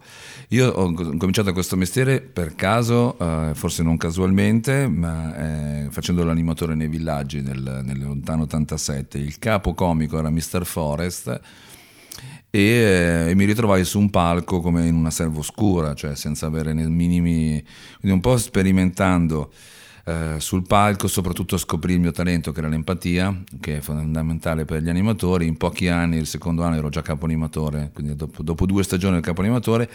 Io 0.51 0.69
ho 0.69 0.93
cominciato 0.93 1.51
questo 1.51 1.75
mestiere 1.75 2.21
per 2.21 2.55
caso, 2.55 3.17
uh, 3.19 3.53
forse 3.55 3.83
non 3.83 3.97
casualmente, 3.97 4.87
ma 4.87 5.35
eh, 5.35 5.87
facendo 5.89 6.23
l'animatore 6.23 6.75
nei 6.75 6.87
villaggi 6.87 7.41
nel, 7.41 7.81
nel 7.83 7.99
lontano 7.99 8.43
87. 8.43 9.17
Il 9.17 9.37
capo 9.37 9.73
comico 9.73 10.17
era 10.17 10.29
Mr. 10.29 10.63
Forest 10.63 11.41
e, 12.49 13.25
e, 13.27 13.35
mi 13.35 13.43
ritrovai 13.43 13.83
su 13.83 13.99
un 13.99 14.09
palco 14.09 14.61
come 14.61 14.87
in 14.87 14.95
una 14.95 15.11
serva 15.11 15.39
oscura, 15.39 15.93
cioè 15.93 16.15
senza 16.15 16.45
avere 16.45 16.71
nei 16.71 16.89
minimi, 16.89 17.61
quindi 17.99 18.15
un 18.15 18.21
po' 18.21 18.37
sperimentando 18.37 19.51
eh, 20.05 20.35
sul 20.39 20.65
palco, 20.65 21.07
soprattutto 21.07 21.57
scoprì 21.57 21.93
il 21.93 21.99
mio 21.99 22.11
talento 22.11 22.51
che 22.51 22.59
era 22.59 22.67
l'empatia, 22.67 23.43
che 23.59 23.77
è 23.77 23.81
fondamentale 23.81 24.65
per 24.65 24.81
gli 24.81 24.89
animatori. 24.89 25.47
In 25.47 25.57
pochi 25.57 25.87
anni, 25.87 26.17
il 26.17 26.27
secondo 26.27 26.63
anno 26.63 26.77
ero 26.77 26.89
già 26.89 27.01
capo 27.01 27.25
animatore, 27.25 27.91
quindi 27.93 28.15
dopo, 28.15 28.43
dopo 28.43 28.65
due 28.65 28.83
stagioni 28.83 29.13
ero 29.13 29.21
capo 29.23 29.41
animatore 29.41 29.89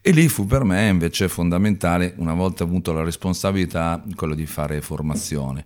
e 0.00 0.10
lì 0.10 0.28
fu 0.28 0.46
per 0.46 0.64
me 0.64 0.88
invece 0.88 1.28
fondamentale, 1.28 2.14
una 2.16 2.34
volta 2.34 2.64
avuto 2.64 2.92
la 2.92 3.02
responsabilità, 3.02 4.02
quello 4.14 4.34
di 4.34 4.46
fare 4.46 4.80
formazione. 4.80 5.64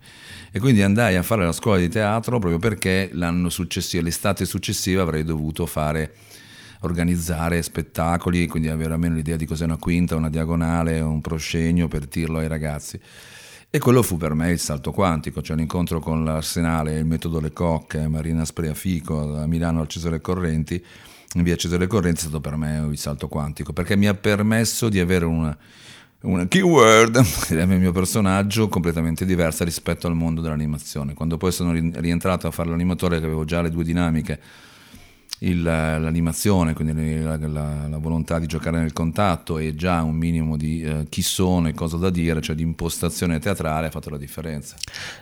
E 0.51 0.59
quindi 0.59 0.81
andai 0.81 1.15
a 1.15 1.23
fare 1.23 1.45
la 1.45 1.51
scuola 1.51 1.79
di 1.79 1.89
teatro 1.89 2.39
proprio 2.39 2.59
perché 2.59 3.09
l'anno 3.13 3.49
successivo, 3.49 4.03
l'estate 4.03 4.45
successiva 4.45 5.01
avrei 5.01 5.23
dovuto 5.23 5.65
fare 5.65 6.13
organizzare 6.81 7.61
spettacoli, 7.61 8.47
quindi 8.47 8.69
avere 8.69 8.93
almeno 8.93 9.15
l'idea 9.15 9.35
di 9.35 9.45
cos'è 9.45 9.63
una 9.63 9.77
quinta, 9.77 10.15
una 10.15 10.29
diagonale, 10.29 10.99
un 10.99 11.21
proscenio 11.21 11.87
per 11.87 12.05
dirlo 12.05 12.39
ai 12.39 12.47
ragazzi. 12.47 12.99
E 13.75 13.79
quello 13.79 14.03
fu 14.03 14.17
per 14.17 14.35
me 14.35 14.51
il 14.51 14.59
salto 14.59 14.91
quantico, 14.91 15.41
cioè 15.41 15.57
l'incontro 15.57 15.99
con 15.99 16.23
l'Arsenale, 16.23 16.99
il 16.99 17.05
metodo 17.05 17.39
Le 17.39 17.51
Cocche, 17.51 18.07
Marina 18.07 18.45
Spreafico, 18.45 19.25
da 19.25 19.47
Milano 19.47 19.81
al 19.81 19.87
Cesare 19.87 20.21
Correnti, 20.21 20.79
in 21.33 21.41
via 21.41 21.55
Cesare 21.55 21.87
Correnti 21.87 22.19
è 22.19 22.21
stato 22.21 22.39
per 22.39 22.55
me 22.55 22.87
il 22.91 22.97
salto 22.99 23.27
quantico, 23.27 23.73
perché 23.73 23.95
mi 23.95 24.05
ha 24.05 24.13
permesso 24.13 24.89
di 24.89 24.99
avere 24.99 25.25
una, 25.25 25.57
una 26.21 26.47
keyword 26.47 27.19
del 27.49 27.67
mio 27.67 27.91
personaggio 27.91 28.67
completamente 28.67 29.25
diversa 29.25 29.63
rispetto 29.63 30.05
al 30.05 30.13
mondo 30.13 30.41
dell'animazione. 30.41 31.15
Quando 31.15 31.37
poi 31.37 31.51
sono 31.51 31.71
rientrato 31.71 32.45
a 32.45 32.51
fare 32.51 32.69
l'animatore, 32.69 33.17
che 33.17 33.25
avevo 33.25 33.43
già 33.43 33.63
le 33.63 33.71
due 33.71 33.83
dinamiche 33.83 34.39
il, 35.43 35.61
l'animazione, 35.61 36.73
quindi 36.73 37.21
la, 37.21 37.37
la, 37.37 37.87
la, 37.87 37.97
volontà 37.97 38.39
di 38.39 38.47
giocare 38.47 38.79
nel 38.79 38.93
contatto 38.93 39.57
e 39.57 39.75
già 39.75 40.01
un 40.01 40.15
minimo 40.15 40.57
di 40.57 40.81
eh, 40.81 41.05
chi 41.09 41.21
sono 41.21 41.67
e 41.67 41.73
cosa 41.73 41.97
da 41.97 42.09
dire, 42.09 42.41
cioè 42.41 42.55
di 42.55 42.63
impostazione 42.63 43.39
teatrale 43.39 43.87
ha 43.87 43.89
fatto 43.89 44.09
la 44.09 44.17
differenza. 44.17 44.75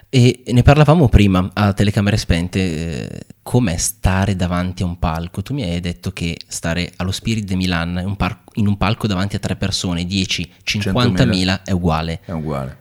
E 0.10 0.44
ne 0.46 0.62
parlavamo 0.62 1.10
prima 1.10 1.50
a 1.54 1.74
telecamere 1.74 2.18
spente, 2.18 2.60
eh, 2.60 3.26
com'è 3.42 3.78
stare 3.78 4.36
davanti 4.36 4.84
a 4.84 4.86
un 4.86 5.00
palco? 5.00 5.42
Tu 5.42 5.54
mi 5.54 5.64
hai 5.64 5.80
detto 5.80 6.12
che 6.12 6.38
stare 6.48 6.92
allo 6.98 7.12
Spirit 7.12 7.46
de 7.46 7.56
Milan 7.56 7.98
in 8.00 8.06
un, 8.06 8.16
par- 8.16 8.44
in 8.54 8.68
un 8.68 8.78
palco 8.78 9.08
davanti 9.08 9.36
a 9.36 9.40
tre 9.40 9.56
persone, 9.56 10.06
10, 10.06 10.52
50 10.64 11.26
mila 11.26 11.64
è 11.64 11.72
uguale. 11.72 12.22
È 12.24 12.32
uguale. 12.32 12.80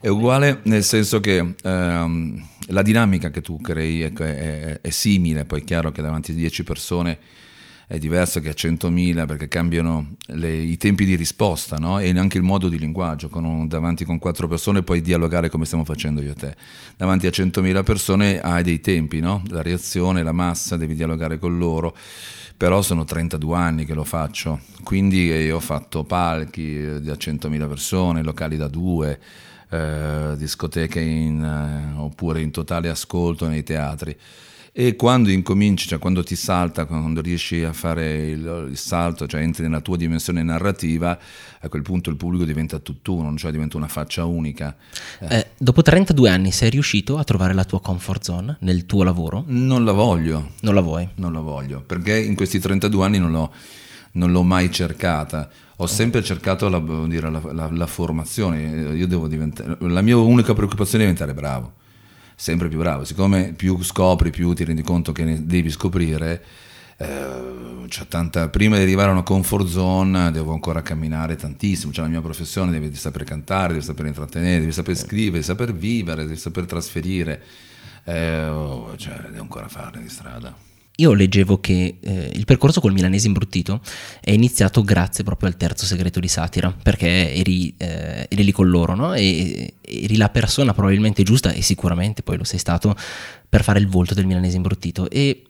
È 0.00 0.08
uguale 0.08 0.60
nel 0.64 0.84
senso 0.84 1.18
che 1.18 1.54
ehm, 1.60 2.46
la 2.68 2.82
dinamica 2.82 3.30
che 3.30 3.40
tu 3.40 3.60
crei 3.60 4.02
è, 4.02 4.12
è, 4.12 4.80
è, 4.80 4.90
simile, 4.90 5.44
poi 5.44 5.60
è 5.60 5.64
chiaro 5.64 5.92
che 5.92 6.02
davanti 6.02 6.32
a 6.32 6.34
10 6.34 6.64
persone 6.64 7.18
è 7.86 7.96
diverso 7.96 8.40
che 8.40 8.50
a 8.50 8.52
100.000 8.52 9.26
perché 9.26 9.48
cambiano 9.48 10.16
le, 10.26 10.52
i 10.54 10.76
tempi 10.76 11.06
di 11.06 11.16
risposta 11.16 11.76
no? 11.76 11.98
e 11.98 12.10
anche 12.10 12.36
il 12.36 12.44
modo 12.44 12.68
di 12.68 12.78
linguaggio. 12.78 13.30
Con 13.30 13.44
un, 13.44 13.66
davanti 13.66 14.04
con 14.04 14.18
quattro 14.18 14.46
persone 14.46 14.82
puoi 14.82 15.00
dialogare 15.00 15.48
come 15.48 15.64
stiamo 15.64 15.84
facendo 15.84 16.20
io 16.20 16.32
e 16.32 16.34
te. 16.34 16.54
Davanti 16.98 17.26
a 17.26 17.30
100.000 17.30 17.82
persone 17.82 18.40
hai 18.40 18.62
dei 18.62 18.80
tempi, 18.80 19.20
no? 19.20 19.42
la 19.48 19.62
reazione, 19.62 20.22
la 20.22 20.32
massa, 20.32 20.76
devi 20.76 20.94
dialogare 20.94 21.38
con 21.38 21.56
loro 21.56 21.96
però 22.58 22.82
sono 22.82 23.04
32 23.04 23.56
anni 23.56 23.84
che 23.84 23.94
lo 23.94 24.02
faccio, 24.02 24.58
quindi 24.82 25.26
io 25.26 25.56
ho 25.56 25.60
fatto 25.60 26.02
palchi 26.02 27.00
da 27.00 27.12
100.000 27.12 27.68
persone, 27.68 28.24
locali 28.24 28.56
da 28.56 28.66
due, 28.66 29.20
eh, 29.70 30.34
discoteche 30.36 31.00
in, 31.00 31.42
eh, 31.42 31.98
oppure 31.98 32.40
in 32.40 32.50
totale 32.50 32.88
ascolto 32.88 33.46
nei 33.48 33.62
teatri. 33.62 34.16
E 34.72 34.94
quando 34.94 35.30
incominci, 35.30 35.88
cioè 35.88 35.98
quando 35.98 36.22
ti 36.22 36.36
salta, 36.36 36.84
quando 36.84 37.20
riesci 37.20 37.64
a 37.64 37.72
fare 37.72 38.28
il, 38.28 38.68
il, 38.70 38.76
salto, 38.76 39.26
cioè 39.26 39.40
entri 39.40 39.64
nella 39.64 39.80
tua 39.80 39.96
dimensione 39.96 40.40
narrativa, 40.44 41.18
a 41.58 41.68
quel 41.68 41.82
punto 41.82 42.10
il 42.10 42.16
pubblico 42.16 42.44
diventa 42.44 42.78
tutt'uno, 42.78 43.36
cioè 43.36 43.50
diventa 43.50 43.76
una 43.76 43.88
faccia 43.88 44.24
unica. 44.24 44.76
Eh, 45.18 45.48
dopo 45.58 45.82
32 45.82 46.30
anni 46.30 46.52
sei 46.52 46.70
riuscito 46.70 47.18
a 47.18 47.24
trovare 47.24 47.54
la 47.54 47.64
tua 47.64 47.80
comfort 47.80 48.22
zone 48.22 48.56
nel 48.60 48.86
tuo 48.86 49.02
lavoro? 49.02 49.42
Non 49.48 49.84
la 49.84 49.90
voglio. 49.90 50.50
Non 50.60 50.74
la 50.74 50.80
vuoi? 50.80 51.08
Non 51.16 51.32
la 51.32 51.40
voglio, 51.40 51.80
perché 51.80 52.16
in 52.16 52.36
questi 52.36 52.60
32 52.60 53.04
anni 53.04 53.18
non 53.18 53.32
l'ho, 53.32 53.52
non 54.12 54.32
l'ho 54.32 54.42
mai 54.42 54.70
cercata. 54.70 55.48
Ho 55.76 55.86
sempre 55.86 56.22
cercato 56.22 56.68
la, 56.68 56.82
dire, 57.06 57.30
la, 57.30 57.40
la, 57.52 57.68
la 57.70 57.86
formazione, 57.86 58.96
la 59.78 60.02
mia 60.02 60.16
unica 60.16 60.52
preoccupazione 60.52 61.04
è 61.04 61.06
diventare 61.06 61.34
bravo, 61.38 61.74
sempre 62.34 62.68
più 62.68 62.78
bravo, 62.78 63.04
siccome 63.04 63.52
più 63.52 63.80
scopri, 63.82 64.30
più 64.30 64.52
ti 64.54 64.64
rendi 64.64 64.82
conto 64.82 65.12
che 65.12 65.24
ne 65.24 65.46
devi 65.46 65.70
scoprire, 65.70 66.42
eh, 66.96 67.86
tanta, 68.08 68.48
prima 68.48 68.76
di 68.76 68.82
arrivare 68.82 69.10
a 69.10 69.12
una 69.12 69.22
comfort 69.22 69.68
zone 69.68 70.32
devo 70.32 70.52
ancora 70.52 70.82
camminare 70.82 71.36
tantissimo, 71.36 71.92
cioè 71.92 72.04
la 72.04 72.10
mia 72.10 72.20
professione 72.20 72.72
devi 72.72 72.92
sapere 72.96 73.24
cantare, 73.24 73.74
devi 73.74 73.84
sapere 73.84 74.08
intrattenere, 74.08 74.58
devi 74.58 74.72
sapere 74.72 74.96
scrivere, 74.96 75.30
devi 75.30 75.44
saper 75.44 75.72
vivere, 75.72 76.24
devi 76.24 76.36
saper 76.36 76.66
trasferire, 76.66 77.40
eh, 78.02 78.46
oh, 78.48 78.96
cioè, 78.96 79.14
devo 79.30 79.42
ancora 79.42 79.68
farne 79.68 80.02
di 80.02 80.08
strada. 80.08 80.67
Io 81.00 81.12
leggevo 81.12 81.60
che 81.60 81.98
eh, 82.00 82.30
il 82.34 82.44
percorso 82.44 82.80
col 82.80 82.92
milanese 82.92 83.28
imbruttito 83.28 83.80
è 84.20 84.32
iniziato 84.32 84.82
grazie 84.82 85.22
proprio 85.22 85.48
al 85.48 85.56
terzo 85.56 85.86
segreto 85.86 86.18
di 86.18 86.26
satira, 86.26 86.72
perché 86.72 87.32
eri, 87.34 87.72
eh, 87.76 88.26
eri 88.28 88.42
lì 88.42 88.50
con 88.50 88.68
loro, 88.68 88.96
no? 88.96 89.14
E 89.14 89.74
eri 89.80 90.16
la 90.16 90.28
persona 90.28 90.74
probabilmente 90.74 91.22
giusta, 91.22 91.52
e 91.52 91.62
sicuramente 91.62 92.24
poi 92.24 92.36
lo 92.36 92.42
sei 92.42 92.58
stato, 92.58 92.96
per 93.48 93.62
fare 93.62 93.78
il 93.78 93.86
volto 93.86 94.12
del 94.12 94.26
milanese 94.26 94.56
imbruttito. 94.56 95.08
E 95.08 95.44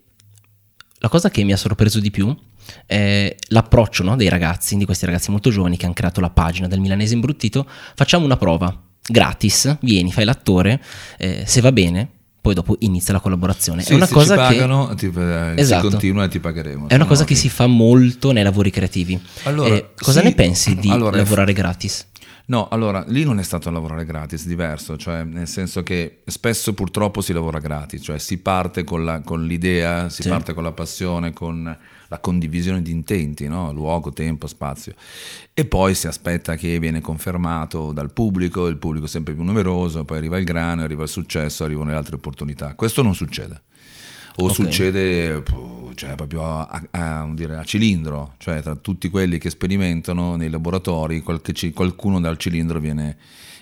la 0.99 1.09
cosa 1.09 1.31
che 1.31 1.43
mi 1.45 1.53
ha 1.53 1.57
sorpreso 1.57 1.99
di 1.99 2.11
più 2.11 2.37
è 2.85 3.35
l'approccio 3.49 4.03
no, 4.03 4.17
dei 4.17 4.29
ragazzi, 4.29 4.77
di 4.77 4.85
questi 4.85 5.07
ragazzi 5.07 5.31
molto 5.31 5.49
giovani 5.49 5.79
che 5.79 5.87
hanno 5.87 5.95
creato 5.95 6.21
la 6.21 6.29
pagina 6.29 6.69
del 6.69 6.81
milanese 6.81 7.15
imbruttito. 7.15 7.67
Facciamo 7.95 8.27
una 8.27 8.37
prova 8.37 8.83
gratis, 9.03 9.79
vieni, 9.81 10.13
fai 10.13 10.27
l'attore, 10.27 10.83
eh, 11.17 11.45
se 11.47 11.63
va 11.63 11.73
bene 11.73 12.17
poi 12.49 12.55
dopo 12.55 12.77
inizia 12.81 13.13
la 13.13 13.21
collaborazione. 13.21 13.83
Sì, 13.83 13.93
è 13.93 13.95
una 13.97 14.07
se 14.07 14.15
cosa 14.15 14.49
ci 14.49 14.55
pagano, 14.55 14.89
che 14.89 14.95
ti, 14.95 15.13
eh, 15.15 15.53
esatto. 15.57 15.91
continua 15.91 16.25
e 16.25 16.29
ti 16.29 16.41
pagheremo. 16.41 16.89
È 16.89 16.95
una 16.95 17.05
cosa 17.05 17.25
che 17.25 17.35
si 17.35 17.51
fa 17.51 17.67
molto 17.67 18.33
nei 18.33 18.43
lavori 18.43 18.71
creativi. 18.71 19.21
Allora, 19.43 19.75
eh, 19.75 19.91
cosa 19.95 20.21
sì, 20.21 20.27
ne 20.27 20.35
pensi 20.35 20.75
di 20.77 20.89
allora, 20.89 21.19
lavorare 21.19 21.53
gratis? 21.53 22.07
No, 22.47 22.69
allora 22.69 23.05
lì 23.09 23.25
non 23.25 23.39
è 23.39 23.43
stato 23.43 23.71
lavorare 23.71 24.07
gratis, 24.07 24.47
diverso, 24.47 24.97
cioè 24.97 25.25
nel 25.25 25.47
senso 25.47 25.83
che 25.83 26.21
spesso 26.25 26.73
purtroppo 26.73 27.21
si 27.21 27.35
lavora 27.35 27.59
gratis, 27.59 28.03
cioè 28.03 28.19
si 28.19 28.39
parte 28.39 28.85
con, 28.85 29.05
la, 29.05 29.21
con 29.21 29.45
l'idea, 29.45 30.09
si 30.09 30.23
sì. 30.23 30.31
parte 30.31 30.55
con 30.55 30.63
la 30.63 30.73
passione, 30.73 31.35
con 31.35 31.77
la 32.09 32.19
condivisione 32.19 32.83
di 32.83 32.91
intenti, 32.91 33.47
no? 33.49 33.73
luogo, 33.73 34.13
tempo, 34.13 34.47
spazio, 34.47 34.95
e 35.55 35.65
poi 35.65 35.95
si 35.95 36.07
aspetta 36.07 36.57
che 36.57 36.79
viene 36.79 37.01
confermato 37.01 37.93
dal 37.93 38.13
pubblico, 38.13 38.67
il 38.67 38.77
pubblico 38.77 39.07
è 39.07 39.09
sempre 39.09 39.35
più 39.35 39.43
numeroso, 39.43 40.05
poi 40.05 40.19
arriva 40.19 40.39
il 40.39 40.45
grano, 40.45 40.83
arriva 40.83 41.03
il 41.03 41.09
successo, 41.09 41.65
arrivano 41.65 41.91
le 41.91 41.97
altre 41.97 42.17
opportunità. 42.17 42.75
Questo 42.75 43.03
non 43.03 43.15
succede. 43.15 43.63
O 44.41 44.45
okay. 44.45 44.55
succede 44.55 45.43
cioè, 45.95 46.15
proprio 46.15 46.45
a, 46.45 46.69
a, 46.91 47.23
a, 47.23 47.35
dire, 47.35 47.57
a, 47.57 47.65
cilindro, 47.65 48.35
cioè 48.39 48.63
tra 48.63 48.77
tutti 48.77 49.09
quelli 49.09 49.39
che 49.39 49.51
sperimentano 49.51 50.37
nei 50.37 50.49
laboratori, 50.49 51.23
qualche, 51.23 51.73
qualcuno 51.73 52.21
dal 52.21 52.37
cilindro 52.37 52.79
viene, 52.79 53.17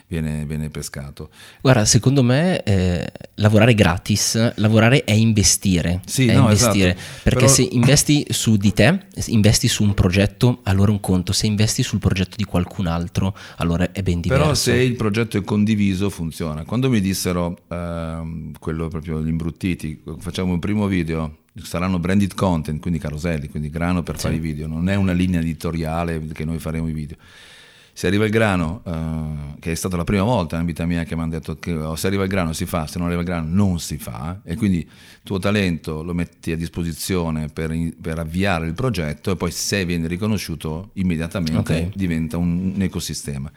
viene, 0.06 0.44
viene 0.46 0.70
pescato. 0.70 1.30
Guarda, 1.60 1.84
secondo 1.84 2.22
me 2.22 2.62
eh, 2.62 3.10
lavorare 3.34 3.74
gratis, 3.74 4.54
lavorare 4.56 5.04
è 5.04 5.12
investire. 5.12 6.00
Sì, 6.06 6.26
è 6.26 6.34
no, 6.34 6.42
investire. 6.42 6.90
esatto. 6.90 7.20
Perché 7.22 7.38
Però- 7.40 7.52
se 7.52 7.62
investi 7.62 8.26
su 8.30 8.56
di 8.56 8.72
te, 8.72 9.06
investi 9.26 9.68
su 9.68 9.82
un 9.82 9.94
progetto, 9.94 10.60
allora 10.64 10.90
un 10.90 11.00
conto. 11.00 11.32
Se 11.32 11.46
investi 11.46 11.82
sul 11.82 11.98
progetto 11.98 12.36
di 12.36 12.44
qualcun 12.44 12.86
altro, 12.86 13.36
allora 13.56 13.92
è 13.92 14.02
ben 14.02 14.20
diverso. 14.20 14.42
Però 14.42 14.54
se 14.54 14.74
il 14.74 14.96
progetto 14.96 15.38
è 15.38 15.42
condiviso 15.42 16.10
funziona. 16.10 16.64
Quando 16.64 16.88
mi 16.88 17.00
dissero 17.00 17.58
ehm, 17.68 18.52
quello 18.58 18.88
proprio 18.88 19.22
gli 19.22 19.28
imbruttiti, 19.28 20.02
facciamo 20.18 20.52
un 20.52 20.58
primo 20.58 20.86
video, 20.86 21.38
saranno 21.62 21.98
branded 21.98 22.34
content, 22.34 22.80
quindi 22.80 22.98
caroselli, 22.98 23.48
quindi 23.48 23.70
grano 23.70 24.02
per 24.02 24.18
fare 24.18 24.34
i 24.34 24.38
video, 24.38 24.66
non 24.66 24.88
è 24.88 24.94
una 24.94 25.12
linea 25.12 25.40
editoriale 25.40 26.26
che 26.32 26.44
noi 26.44 26.58
faremo 26.58 26.88
i 26.88 26.92
video. 26.92 27.16
Se 27.98 28.06
arriva 28.06 28.26
il 28.26 28.30
grano, 28.30 28.82
eh, 28.84 29.58
che 29.58 29.72
è 29.72 29.74
stata 29.74 29.96
la 29.96 30.04
prima 30.04 30.22
volta 30.22 30.58
in 30.58 30.66
vita 30.66 30.84
mia 30.84 31.04
che 31.04 31.16
mi 31.16 31.22
hanno 31.22 31.30
detto 31.30 31.56
che 31.58 31.72
oh, 31.72 31.96
se 31.96 32.08
arriva 32.08 32.24
il 32.24 32.28
grano 32.28 32.52
si 32.52 32.66
fa, 32.66 32.86
se 32.86 32.98
non 32.98 33.06
arriva 33.06 33.22
il 33.22 33.26
grano 33.26 33.48
non 33.48 33.80
si 33.80 33.96
fa, 33.96 34.38
e 34.44 34.54
quindi 34.54 34.80
il 34.80 34.88
tuo 35.22 35.38
talento 35.38 36.02
lo 36.02 36.12
metti 36.12 36.52
a 36.52 36.56
disposizione 36.56 37.48
per, 37.48 37.74
per 37.98 38.18
avviare 38.18 38.66
il 38.66 38.74
progetto 38.74 39.30
e 39.30 39.36
poi 39.36 39.50
se 39.50 39.86
viene 39.86 40.08
riconosciuto 40.08 40.90
immediatamente 40.94 41.84
Ok. 41.86 41.96
diventa 41.96 42.36
un, 42.36 42.74
un 42.74 42.82
ecosistema. 42.82 43.50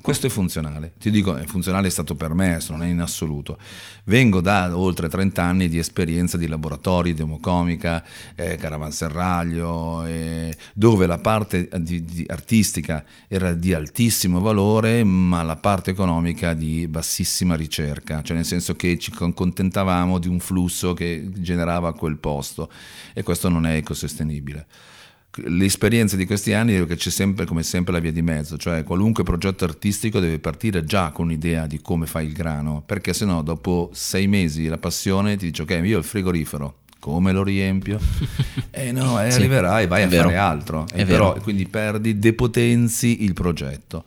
Questo 0.00 0.26
è 0.26 0.30
funzionale, 0.30 0.92
ti 0.98 1.10
dico, 1.10 1.34
è 1.34 1.44
funzionale 1.44 1.86
è 1.86 1.90
stato 1.90 2.14
per 2.14 2.34
me, 2.34 2.60
non 2.68 2.82
è 2.82 2.88
in 2.88 3.00
assoluto. 3.00 3.58
Vengo 4.04 4.42
da 4.42 4.76
oltre 4.76 5.08
30 5.08 5.42
anni 5.42 5.68
di 5.68 5.78
esperienza 5.78 6.36
di 6.36 6.46
laboratori, 6.46 7.14
democomica, 7.14 8.04
eh, 8.34 8.56
caravanserraglio, 8.56 10.04
eh, 10.04 10.54
dove 10.74 11.06
la 11.06 11.18
parte 11.18 11.68
di- 11.78 12.04
di 12.04 12.24
artistica 12.28 13.02
era 13.28 13.54
di 13.54 13.72
altissimo 13.72 14.40
valore, 14.40 15.04
ma 15.04 15.42
la 15.42 15.56
parte 15.56 15.92
economica 15.92 16.52
di 16.52 16.86
bassissima 16.86 17.54
ricerca, 17.54 18.22
cioè 18.22 18.36
nel 18.36 18.44
senso 18.44 18.74
che 18.74 18.98
ci 18.98 19.10
accontentavamo 19.18 20.18
di 20.18 20.28
un 20.28 20.38
flusso 20.38 20.92
che 20.92 21.30
generava 21.36 21.94
quel 21.94 22.18
posto. 22.18 22.70
E 23.14 23.22
questo 23.22 23.48
non 23.48 23.64
è 23.64 23.76
ecosostenibile 23.76 24.66
l'esperienza 25.46 26.16
di 26.16 26.26
questi 26.26 26.52
anni 26.52 26.74
è 26.74 26.86
che 26.86 26.96
c'è 26.96 27.10
sempre 27.10 27.44
come 27.44 27.62
sempre 27.62 27.92
la 27.92 27.98
via 27.98 28.12
di 28.12 28.22
mezzo, 28.22 28.56
cioè 28.56 28.84
qualunque 28.84 29.24
progetto 29.24 29.64
artistico 29.64 30.20
deve 30.20 30.38
partire 30.38 30.84
già 30.84 31.10
con 31.10 31.26
un'idea 31.26 31.66
di 31.66 31.80
come 31.80 32.06
fai 32.06 32.26
il 32.26 32.32
grano, 32.32 32.82
perché 32.84 33.12
se 33.12 33.24
no 33.24 33.42
dopo 33.42 33.90
sei 33.92 34.26
mesi 34.26 34.66
la 34.66 34.78
passione 34.78 35.36
ti 35.36 35.46
dice 35.46 35.62
ok 35.62 35.80
io 35.84 35.96
ho 35.96 35.98
il 36.00 36.04
frigorifero, 36.04 36.78
come 36.98 37.32
lo 37.32 37.42
riempio? 37.42 37.98
E 38.70 38.90
no, 38.92 39.20
e 39.22 39.30
Sì, 39.30 39.38
arriverai, 39.38 39.86
vai 39.86 40.02
è 40.02 40.04
a 40.04 40.08
vero. 40.08 40.22
fare 40.24 40.36
altro, 40.36 40.86
e 40.92 41.04
però 41.04 41.34
quindi 41.40 41.66
perdi, 41.66 42.18
depotenzi 42.18 43.22
il 43.24 43.32
progetto. 43.34 44.04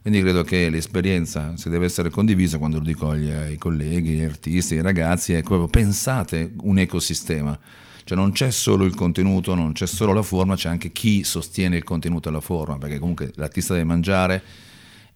Quindi 0.00 0.22
credo 0.22 0.44
che 0.44 0.70
l'esperienza, 0.70 1.52
se 1.56 1.68
deve 1.68 1.84
essere 1.86 2.10
condivisa, 2.10 2.58
quando 2.58 2.78
lo 2.78 2.84
dico 2.84 3.10
agli, 3.10 3.28
ai 3.28 3.58
colleghi, 3.58 4.12
agli 4.12 4.22
artisti, 4.24 4.74
ai 4.76 4.82
ragazzi, 4.82 5.32
è 5.32 5.42
proprio 5.42 5.66
pensate 5.68 6.52
un 6.62 6.78
ecosistema. 6.78 7.58
Cioè 8.06 8.16
non 8.16 8.30
c'è 8.30 8.52
solo 8.52 8.84
il 8.84 8.94
contenuto, 8.94 9.56
non 9.56 9.72
c'è 9.72 9.88
solo 9.88 10.12
la 10.12 10.22
forma, 10.22 10.54
c'è 10.54 10.68
anche 10.68 10.92
chi 10.92 11.24
sostiene 11.24 11.76
il 11.76 11.82
contenuto 11.82 12.28
e 12.28 12.32
la 12.32 12.40
forma, 12.40 12.78
perché 12.78 13.00
comunque 13.00 13.32
l'artista 13.34 13.72
deve 13.72 13.84
mangiare 13.84 14.42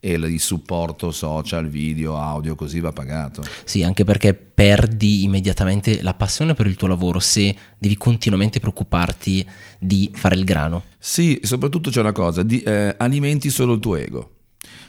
e 0.00 0.14
il 0.14 0.40
supporto 0.40 1.12
social, 1.12 1.68
video, 1.68 2.16
audio, 2.16 2.56
così 2.56 2.80
va 2.80 2.90
pagato. 2.90 3.44
Sì, 3.62 3.84
anche 3.84 4.02
perché 4.02 4.34
perdi 4.34 5.22
immediatamente 5.22 6.02
la 6.02 6.14
passione 6.14 6.54
per 6.54 6.66
il 6.66 6.74
tuo 6.74 6.88
lavoro 6.88 7.20
se 7.20 7.54
devi 7.78 7.96
continuamente 7.96 8.58
preoccuparti 8.58 9.46
di 9.78 10.10
fare 10.12 10.34
il 10.34 10.42
grano. 10.42 10.82
Sì, 10.98 11.38
soprattutto 11.44 11.90
c'è 11.90 12.00
una 12.00 12.10
cosa, 12.10 12.42
di- 12.42 12.60
eh, 12.62 12.96
alimenti 12.98 13.50
solo 13.50 13.74
il 13.74 13.78
tuo 13.78 13.94
ego, 13.94 14.30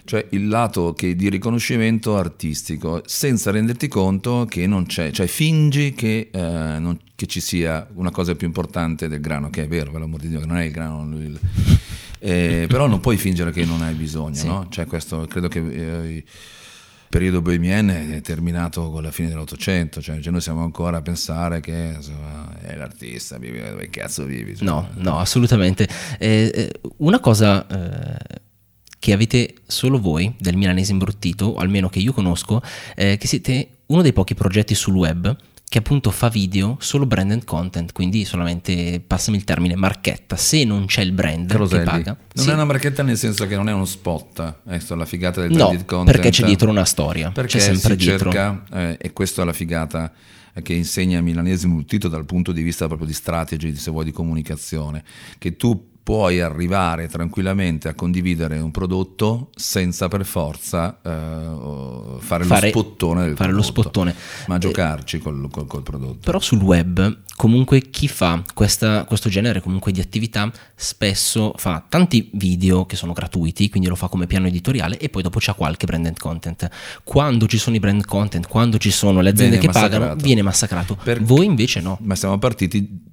cioè 0.05 0.25
il 0.31 0.47
lato 0.47 0.93
che 0.93 1.15
di 1.15 1.29
riconoscimento 1.29 2.17
artistico, 2.17 3.01
senza 3.05 3.51
renderti 3.51 3.87
conto 3.87 4.45
che 4.49 4.67
non 4.67 4.85
c'è, 4.85 5.11
cioè 5.11 5.27
fingi 5.27 5.93
che, 5.93 6.29
eh, 6.31 6.39
non- 6.79 6.99
che 7.15 7.25
ci 7.27 7.39
sia 7.39 7.87
una 7.93 8.11
cosa 8.11 8.35
più 8.35 8.47
importante 8.47 9.07
del 9.07 9.21
grano, 9.21 9.49
che 9.49 9.63
è 9.63 9.67
vero, 9.67 9.91
per 9.91 10.01
l'amor 10.01 10.19
di 10.19 10.27
Dio, 10.29 10.39
che 10.39 10.45
non 10.45 10.57
è 10.57 10.65
il 10.65 10.71
grano, 10.71 11.17
il- 11.19 11.39
eh, 12.19 12.65
però 12.67 12.87
non 12.87 12.99
puoi 12.99 13.17
fingere 13.17 13.51
che 13.51 13.63
non 13.65 13.81
hai 13.81 13.93
bisogno, 13.93 14.35
Sì. 14.35 14.47
no? 14.47 14.67
Cioè 14.69 14.85
questo, 14.85 15.25
credo 15.27 15.47
che... 15.47 15.59
eh, 15.59 16.23
il 17.11 17.17
periodo 17.17 17.41
bohemien 17.41 17.89
è 17.89 18.21
terminato 18.21 18.89
con 18.89 19.03
la 19.03 19.11
fine 19.11 19.27
dell'Ottocento, 19.27 20.01
cioè 20.01 20.17
noi 20.29 20.39
siamo 20.39 20.63
ancora 20.63 20.97
a 20.97 21.01
pensare 21.01 21.59
che 21.59 21.93
insomma, 21.97 22.57
è 22.61 22.73
l'artista, 22.77 23.37
vivi, 23.37 23.59
dove 23.59 23.89
cazzo 23.89 24.23
vivi? 24.23 24.55
Cioè, 24.55 24.65
No, 24.65 24.87
no, 24.95 25.19
assolutamente. 25.19 25.89
Eh, 26.17 26.49
eh, 26.53 26.71
una 26.99 27.19
cosa 27.19 27.67
eh, 27.67 28.39
che 29.01 29.13
avete 29.13 29.55
solo 29.65 29.99
voi 29.99 30.31
del 30.37 30.55
milanese 30.55 30.91
imbruttito, 30.91 31.45
o 31.45 31.55
almeno 31.55 31.89
che 31.89 31.97
io 31.97 32.13
conosco, 32.13 32.61
è 32.93 33.17
che 33.17 33.25
siete 33.25 33.69
uno 33.87 34.03
dei 34.03 34.13
pochi 34.13 34.35
progetti 34.35 34.75
sul 34.75 34.93
web 34.93 35.35
che 35.67 35.79
appunto 35.79 36.11
fa 36.11 36.29
video 36.29 36.77
solo 36.79 37.07
brand 37.07 37.31
and 37.31 37.43
content, 37.43 37.93
quindi 37.93 38.25
solamente, 38.25 39.01
passami 39.05 39.37
il 39.37 39.43
termine, 39.43 39.75
marchetta. 39.75 40.35
Se 40.35 40.63
non 40.65 40.85
c'è 40.85 41.01
il 41.01 41.13
brand 41.13 41.49
Caroselli. 41.49 41.83
che 41.83 41.89
paga, 41.89 42.17
Non 42.35 42.45
sì. 42.45 42.51
è 42.51 42.53
una 42.53 42.65
marchetta 42.65 43.01
nel 43.01 43.17
senso 43.17 43.47
che 43.47 43.55
non 43.55 43.69
è 43.69 43.73
uno 43.73 43.85
spot, 43.85 44.59
ecco 44.67 44.93
la 44.95 45.05
figata 45.05 45.41
del 45.41 45.49
no, 45.49 45.57
branded 45.57 45.85
content. 45.85 46.11
perché 46.15 46.29
c'è 46.29 46.45
dietro 46.45 46.69
una 46.69 46.85
storia, 46.85 47.31
Perché 47.31 47.57
c'è 47.57 47.73
sempre 47.73 47.95
dietro. 47.95 48.31
cerca, 48.31 48.63
eh, 48.71 48.97
e 49.01 49.13
questa 49.13 49.41
è 49.41 49.45
la 49.45 49.53
figata 49.53 50.11
eh, 50.53 50.61
che 50.61 50.73
insegna 50.73 51.19
Milanese 51.21 51.65
Multito 51.65 52.07
dal 52.07 52.25
punto 52.25 52.51
di 52.51 52.61
vista 52.61 52.85
proprio 52.85 53.07
di 53.07 53.13
strategy, 53.13 53.73
se 53.75 53.89
vuoi, 53.89 54.05
di 54.05 54.11
comunicazione, 54.11 55.03
che 55.39 55.55
tu 55.55 55.90
puoi 56.03 56.41
arrivare 56.41 57.07
tranquillamente 57.07 57.87
a 57.87 57.93
condividere 57.93 58.57
un 58.59 58.71
prodotto 58.71 59.49
senza 59.55 60.07
per 60.07 60.25
forza 60.25 60.99
eh, 61.03 62.17
fare, 62.19 62.43
Fare- 62.43 62.71
lo 62.71 62.79
spottone 62.81 63.25
del 63.25 63.35
fare 63.35 63.51
lo 63.51 63.61
prodotto, 63.61 63.81
spottone. 63.81 64.15
ma 64.47 64.55
Eh, 64.55 64.59
giocarci 64.59 65.19
col, 65.19 65.47
col- 65.51 65.67
col 65.67 65.83
prodotto. 65.83 66.19
Però 66.23 66.39
sul 66.39 66.59
web, 66.61 67.19
comunque 67.35 67.81
chi 67.89 68.07
fa 68.07 68.41
questa- 68.53 69.05
questo 69.05 69.29
genere 69.29 69.61
comunque 69.61 69.91
di 69.91 69.99
attività 69.99 70.51
spesso 70.75 71.53
fa 71.57 71.83
tanti 71.87 72.29
video 72.33 72.85
che 72.85 72.95
sono 72.95 73.13
gratuiti, 73.13 73.69
quindi 73.69 73.87
lo 73.87 73.95
fa 73.95 74.07
come 74.07 74.27
piano 74.27 74.47
editoriale 74.47 74.97
e 74.97 75.09
poi 75.09 75.21
dopo 75.21 75.37
c'ha 75.39 75.53
qualche 75.53 75.85
branded 75.85 76.17
content. 76.17 76.67
Quando 77.03 77.47
ci 77.47 77.57
sono 77.57 77.75
i 77.75 77.79
brand 77.79 78.05
content, 78.05 78.47
quando 78.47 78.77
ci 78.79 78.89
sono 78.91 79.21
le 79.21 79.29
aziende 79.29 79.57
Viene 79.57 79.67
che 79.67 79.71
pagano, 79.79 79.99
massacrato. 80.05 80.23
viene 80.25 80.41
massacrato. 80.41 80.97
Per- 81.03 81.21
Voi 81.21 81.45
invece 81.45 81.79
no. 81.79 81.97
Ma 82.01 82.15
siamo 82.15 82.37
partiti 82.39 83.09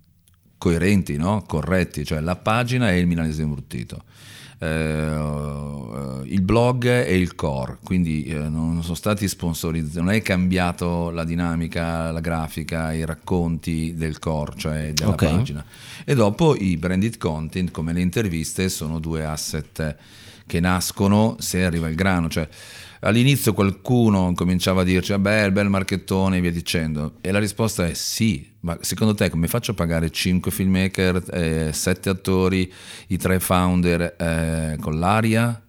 coerenti, 0.58 1.16
no? 1.16 1.44
corretti, 1.46 2.04
cioè 2.04 2.20
la 2.20 2.36
pagina 2.36 2.90
è 2.90 2.94
il 2.94 3.06
milanese 3.06 3.42
imbruttito. 3.42 4.02
Eh, 4.60 6.22
il 6.24 6.42
blog 6.42 6.86
è 6.86 7.10
il 7.10 7.34
core, 7.36 7.78
quindi 7.84 8.24
eh, 8.24 8.34
non 8.48 8.82
sono 8.82 8.94
stati 8.96 9.28
sponsorizzati, 9.28 10.04
non 10.04 10.10
è 10.12 10.20
cambiato 10.20 11.10
la 11.10 11.24
dinamica, 11.24 12.10
la 12.10 12.20
grafica, 12.20 12.92
i 12.92 13.04
racconti 13.04 13.94
del 13.96 14.18
core, 14.18 14.52
cioè 14.56 14.92
della 14.92 15.10
Ok. 15.12 15.24
pagina. 15.24 15.64
E 16.04 16.14
dopo 16.14 16.56
i 16.56 16.76
branded 16.76 17.18
content, 17.18 17.70
come 17.70 17.92
le 17.92 18.00
interviste, 18.00 18.68
sono 18.68 18.98
due 18.98 19.24
asset 19.24 19.96
che 20.46 20.60
nascono 20.60 21.36
se 21.38 21.64
arriva 21.64 21.88
il 21.88 21.94
grano, 21.94 22.28
cioè 22.28 22.48
all'inizio 23.00 23.52
qualcuno 23.52 24.32
cominciava 24.34 24.82
a 24.82 24.84
dirci 24.84 25.12
vabbè 25.12 25.44
il 25.44 25.52
bel 25.52 25.68
marchettone 25.68 26.38
e 26.38 26.40
via 26.40 26.52
dicendo. 26.52 27.14
E 27.20 27.30
la 27.30 27.38
risposta 27.38 27.86
è 27.86 27.94
sì 27.94 28.56
ma 28.60 28.76
secondo 28.80 29.14
te 29.14 29.30
come 29.30 29.46
faccio 29.46 29.70
a 29.70 29.74
pagare 29.74 30.10
5 30.10 30.50
filmmaker 30.50 31.72
7 31.72 32.08
attori 32.08 32.72
i 33.08 33.16
tre 33.16 33.38
founder 33.38 34.16
eh, 34.18 34.76
con 34.80 34.98
l'aria 34.98 35.62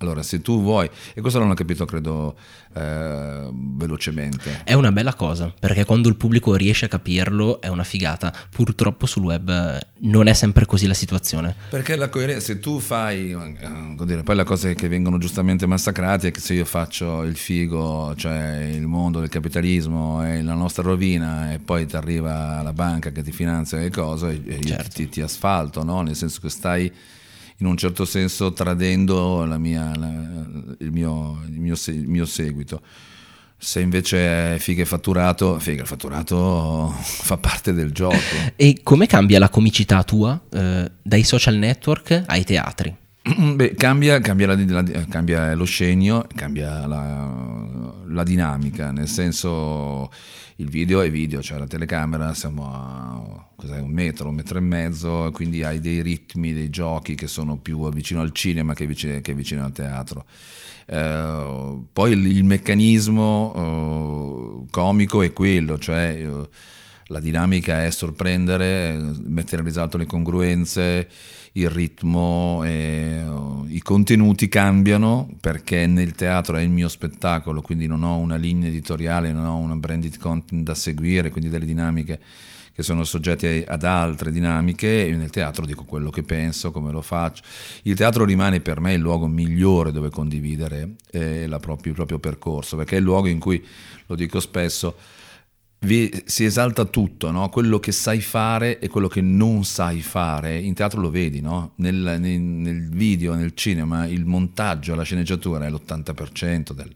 allora 0.00 0.22
se 0.22 0.40
tu 0.40 0.62
vuoi 0.62 0.88
e 1.14 1.20
questo 1.20 1.38
l'hanno 1.38 1.54
capito 1.54 1.84
credo 1.84 2.34
eh, 2.74 3.50
velocemente 3.52 4.62
È 4.64 4.72
una 4.74 4.92
bella 4.92 5.14
cosa, 5.14 5.52
perché 5.58 5.84
quando 5.84 6.08
il 6.08 6.16
pubblico 6.16 6.54
riesce 6.54 6.86
a 6.86 6.88
capirlo 6.88 7.60
è 7.60 7.68
una 7.68 7.84
figata. 7.84 8.32
Purtroppo 8.48 9.06
sul 9.06 9.24
web 9.24 9.48
eh, 9.48 9.80
non 10.00 10.26
è 10.26 10.32
sempre 10.32 10.66
così 10.66 10.86
la 10.86 10.94
situazione. 10.94 11.54
Perché 11.68 11.96
la 11.96 12.08
coerenza, 12.08 12.46
se 12.46 12.60
tu 12.60 12.78
fai, 12.78 13.32
eh, 13.32 14.04
dire, 14.04 14.22
poi 14.22 14.36
le 14.36 14.44
cose 14.44 14.74
che 14.74 14.88
vengono 14.88 15.18
giustamente 15.18 15.66
massacrate 15.66 16.28
è 16.28 16.30
che 16.30 16.40
se 16.40 16.54
io 16.54 16.64
faccio 16.64 17.22
il 17.24 17.36
figo, 17.36 18.14
cioè 18.16 18.70
il 18.72 18.86
mondo 18.86 19.20
del 19.20 19.28
capitalismo 19.28 20.24
e 20.24 20.42
la 20.42 20.54
nostra 20.54 20.82
rovina 20.82 21.52
e 21.52 21.58
poi 21.58 21.86
ti 21.86 21.96
arriva 21.96 22.62
la 22.62 22.72
banca 22.72 23.10
che 23.10 23.22
ti 23.22 23.32
finanzia 23.32 23.78
le 23.78 23.90
cose 23.90 24.40
e 24.46 24.54
io 24.54 24.62
Certo. 24.62 24.94
ti, 24.94 25.08
ti 25.08 25.20
asfalto, 25.20 25.82
no? 25.84 26.02
nel 26.02 26.16
senso 26.16 26.40
che 26.40 26.48
stai 26.48 26.90
in 27.60 27.66
un 27.66 27.76
certo 27.76 28.04
senso 28.04 28.52
tradendo 28.52 29.44
la 29.44 29.58
mia- 29.58 29.94
la- 29.96 30.46
il, 30.78 30.90
mio, 30.92 31.40
il 31.48 31.60
mio 31.60 31.74
il 31.86 32.08
mio 32.08 32.26
seguito. 32.26 32.80
Se 33.62 33.80
invece 33.80 34.54
è 34.54 34.58
figa 34.58 34.80
e 34.82 34.86
fatturato, 34.86 35.58
figa, 35.58 35.82
il 35.82 35.86
fatturato 35.86 36.88
fa 37.00 37.36
parte 37.36 37.74
del 37.74 37.92
gioco. 37.92 38.16
E 38.56 38.80
come 38.82 39.06
cambia 39.06 39.38
la 39.38 39.50
comicità 39.50 40.02
tua 40.02 40.40
eh, 40.50 40.90
dai 41.02 41.22
social 41.22 41.56
network 41.56 42.22
ai 42.26 42.42
teatri? 42.44 42.96
Beh, 43.54 43.74
cambia, 43.74 44.18
cambia, 44.20 44.46
la- 44.46 44.64
la- 44.66 45.04
cambia 45.10 45.54
lo 45.54 45.64
scenio, 45.64 46.26
cambia 46.34 46.86
la- 46.86 47.89
la 48.10 48.22
dinamica, 48.22 48.90
nel 48.90 49.08
senso 49.08 50.10
il 50.56 50.68
video 50.68 51.00
è 51.00 51.10
video, 51.10 51.42
cioè 51.42 51.58
la 51.58 51.66
telecamera 51.66 52.34
siamo 52.34 52.70
a 52.70 53.48
un 53.80 53.90
metro, 53.90 54.28
un 54.28 54.34
metro 54.34 54.58
e 54.58 54.62
mezzo, 54.62 55.30
quindi 55.32 55.62
hai 55.62 55.80
dei 55.80 56.02
ritmi, 56.02 56.52
dei 56.52 56.70
giochi 56.70 57.14
che 57.14 57.26
sono 57.26 57.56
più 57.58 57.88
vicino 57.90 58.20
al 58.20 58.32
cinema 58.32 58.74
che 58.74 58.86
vicino, 58.86 59.20
che 59.20 59.34
vicino 59.34 59.64
al 59.64 59.72
teatro. 59.72 60.26
Uh, 60.86 61.86
poi 61.92 62.12
il, 62.12 62.26
il 62.26 62.44
meccanismo 62.44 63.52
uh, 63.54 64.66
comico 64.70 65.22
è 65.22 65.32
quello, 65.32 65.78
cioè 65.78 66.26
uh, 66.26 66.48
la 67.06 67.20
dinamica 67.20 67.84
è 67.84 67.90
sorprendere, 67.90 68.98
mettere 69.24 69.62
in 69.62 69.68
risalto 69.68 69.96
le 69.98 70.06
congruenze, 70.06 71.08
il 71.52 71.68
ritmo, 71.68 72.62
e, 72.64 73.24
i 73.68 73.80
contenuti 73.80 74.48
cambiano 74.48 75.28
perché 75.40 75.86
nel 75.86 76.12
teatro 76.12 76.56
è 76.56 76.62
il 76.62 76.70
mio 76.70 76.88
spettacolo, 76.88 77.60
quindi 77.60 77.86
non 77.86 78.02
ho 78.02 78.18
una 78.18 78.36
linea 78.36 78.68
editoriale, 78.68 79.32
non 79.32 79.46
ho 79.46 79.56
una 79.56 79.76
branded 79.76 80.18
content 80.18 80.62
da 80.62 80.74
seguire, 80.74 81.30
quindi 81.30 81.50
delle 81.50 81.66
dinamiche 81.66 82.20
che 82.72 82.82
sono 82.82 83.04
soggetti 83.04 83.64
ad 83.66 83.84
altre 83.84 84.30
dinamiche 84.30 85.06
e 85.06 85.14
nel 85.16 85.30
teatro 85.30 85.66
dico 85.66 85.84
quello 85.84 86.08
che 86.08 86.22
penso, 86.22 86.70
come 86.70 86.92
lo 86.92 87.02
faccio. 87.02 87.42
Il 87.82 87.96
teatro 87.96 88.24
rimane 88.24 88.60
per 88.60 88.80
me 88.80 88.94
il 88.94 89.00
luogo 89.00 89.26
migliore 89.26 89.92
dove 89.92 90.08
condividere 90.08 90.92
eh, 91.10 91.46
propria, 91.60 91.90
il 91.90 91.96
proprio 91.96 92.18
percorso, 92.18 92.76
perché 92.76 92.94
è 92.94 92.98
il 92.98 93.04
luogo 93.04 93.26
in 93.28 93.38
cui, 93.38 93.62
lo 94.06 94.14
dico 94.14 94.40
spesso, 94.40 94.96
vi, 95.80 96.22
si 96.26 96.44
esalta 96.44 96.84
tutto, 96.84 97.30
no? 97.30 97.48
quello 97.48 97.80
che 97.80 97.92
sai 97.92 98.20
fare 98.20 98.78
e 98.78 98.88
quello 98.88 99.08
che 99.08 99.20
non 99.20 99.64
sai 99.64 100.02
fare. 100.02 100.58
In 100.58 100.74
teatro 100.74 101.00
lo 101.00 101.10
vedi, 101.10 101.40
no? 101.40 101.72
nel, 101.76 102.16
nel, 102.18 102.40
nel, 102.40 102.88
video, 102.88 103.34
nel 103.34 103.54
cinema, 103.54 104.06
il 104.06 104.24
montaggio, 104.26 104.94
la 104.94 105.02
sceneggiatura 105.02 105.64
è 105.64 105.70
l'80% 105.70 106.72
del, 106.72 106.92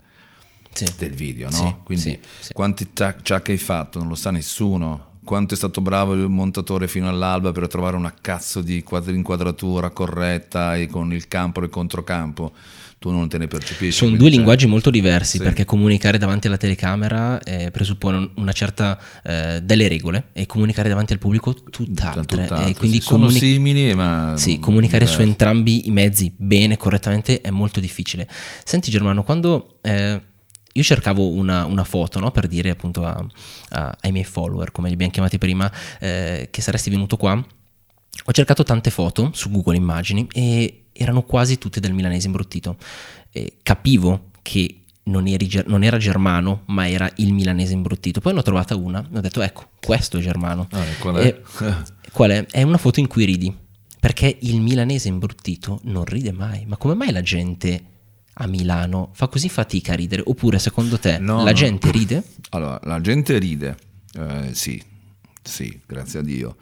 sì. 0.73 0.87
del 0.99 1.13
video. 1.13 1.49
No? 1.51 1.57
Sì, 1.57 1.75
Quindi 1.83 2.21
sì, 2.41 2.53
quanti 2.53 2.89
ciak 2.93 3.49
hai 3.49 3.57
fatto 3.57 3.99
non 3.99 4.09
lo 4.09 4.15
sa 4.15 4.31
nessuno. 4.31 5.13
Quanto 5.25 5.55
è 5.55 5.57
stato 5.57 5.81
bravo 5.81 6.13
il 6.13 6.29
montatore 6.29 6.87
fino 6.87 7.09
all'alba 7.09 7.51
per 7.53 7.67
trovare 7.67 7.97
una 7.97 8.15
cazzo 8.21 8.61
di 8.61 8.85
inquadratura 9.07 9.91
corretta 9.91 10.77
e 10.77 10.87
con 10.87 11.13
il 11.13 11.29
campo 11.29 11.61
e 11.61 11.65
il 11.65 11.71
controcampo 11.71 12.53
tu 13.05 13.11
non 13.11 13.29
te 13.29 13.37
ne 13.37 13.49
percepisci. 13.49 13.99
Sono 13.99 14.17
due 14.17 14.31
linguaggi 14.31 14.67
molto 14.67 14.89
diversi 14.89 15.37
sì. 15.37 15.43
perché 15.43 15.67
comunicare 15.67 16.17
davanti 16.17 16.47
alla 16.47 16.57
telecamera 16.57 17.39
eh, 17.43 17.71
presuppone 17.71 18.31
una 18.37 18.53
certa 18.53 18.99
eh, 19.23 19.61
delle 19.63 19.89
regole 19.89 20.29
e 20.33 20.47
comunicare 20.47 20.89
davanti 20.89 21.13
al 21.13 21.19
pubblico 21.19 21.53
tutt'altre. 21.53 22.25
tutt'altre. 22.25 22.71
E 22.71 22.75
quindi 22.75 23.03
sì, 23.03 23.09
comuni- 23.09 23.33
sono 23.33 23.45
simili, 23.45 23.95
ma 23.95 24.33
sì, 24.39 24.59
comunicare 24.59 25.05
diversi. 25.05 25.23
su 25.23 25.29
entrambi 25.29 25.87
i 25.87 25.91
mezzi 25.91 26.33
bene, 26.35 26.79
correttamente 26.79 27.43
è 27.43 27.51
molto 27.51 27.79
difficile. 27.79 28.27
Senti 28.65 28.91
Germano, 28.91 29.23
quando 29.23 29.81
eh, 29.83 30.19
io 30.77 30.83
cercavo 30.83 31.29
una, 31.29 31.65
una 31.67 31.85
foto 31.85 32.19
no? 32.19 32.33
per 32.33 32.49
dire 32.49 32.71
appunto 32.71 33.05
a, 33.05 33.25
a, 33.71 33.97
ai 34.01 34.11
miei 34.11 34.25
follower, 34.25 34.73
come 34.73 34.89
li 34.89 34.95
abbiamo 34.95 35.13
chiamati 35.13 35.39
prima, 35.39 35.71
eh, 36.01 36.49
che 36.51 36.61
saresti 36.61 36.91
venuto 36.91 37.17
qua, 37.17 37.33
ho 38.27 38.33
cercato 38.33 38.65
tante 38.65 38.91
foto 38.91 39.31
su 39.33 39.51
Google 39.51 39.77
Immagini 39.77 40.27
e 40.33 40.87
erano 40.93 41.23
quasi 41.23 41.59
tutte 41.59 41.79
del 41.79 41.93
milanese 41.93 42.27
imbruttito. 42.27 42.77
Eh, 43.31 43.59
capivo 43.63 44.31
che 44.43 44.81
non, 45.05 45.29
eri, 45.29 45.49
non, 45.67 45.85
era 45.85 45.99
germano, 45.99 46.63
ma 46.67 46.89
era 46.89 47.11
il 47.17 47.33
milanese 47.33 47.73
imbruttito. 47.73 48.21
Poi 48.21 48.33
ne 48.33 48.41
ho 48.41 48.43
trovata 48.43 48.75
una 48.75 49.01
e 49.13 49.19
ho 49.19 49.21
detto, 49.21 49.43
ecco, 49.43 49.69
questo 49.81 50.19
è 50.19 50.21
germano. 50.21 50.67
Ah, 50.73 50.85
qual, 50.99 51.17
è? 51.17 51.27
E, 51.27 51.43
qual 52.13 52.31
è? 52.31 52.47
È 52.47 52.63
una 52.63 52.79
foto 52.79 52.99
in 52.99 53.07
cui 53.07 53.25
ridi, 53.25 53.55
perché 54.01 54.39
il 54.41 54.61
milanese 54.61 55.07
imbruttito 55.07 55.79
non 55.85 56.05
ride 56.05 56.33
mai. 56.33 56.65
Ma 56.67 56.77
come 56.77 56.95
mai 56.95 57.13
la 57.13 57.23
gente 57.23 57.93
a 58.35 58.47
Milano 58.47 59.11
fa 59.13 59.29
così 59.29 59.49
fatica 59.49 59.93
a 59.93 59.97
ridere? 59.97 60.23
Oppure 60.25 60.59
secondo 60.59 60.99
te 60.99 61.19
no, 61.19 61.39
la 61.39 61.51
no. 61.51 61.53
gente 61.53 61.91
ride? 61.91 62.23
Allora, 62.51 62.81
la 62.85 63.01
gente 63.01 63.39
ride, 63.39 63.77
eh, 64.15 64.51
sì, 64.53 64.83
sì, 65.43 65.81
grazie 65.87 66.21
a 66.21 66.23
Dio 66.23 66.57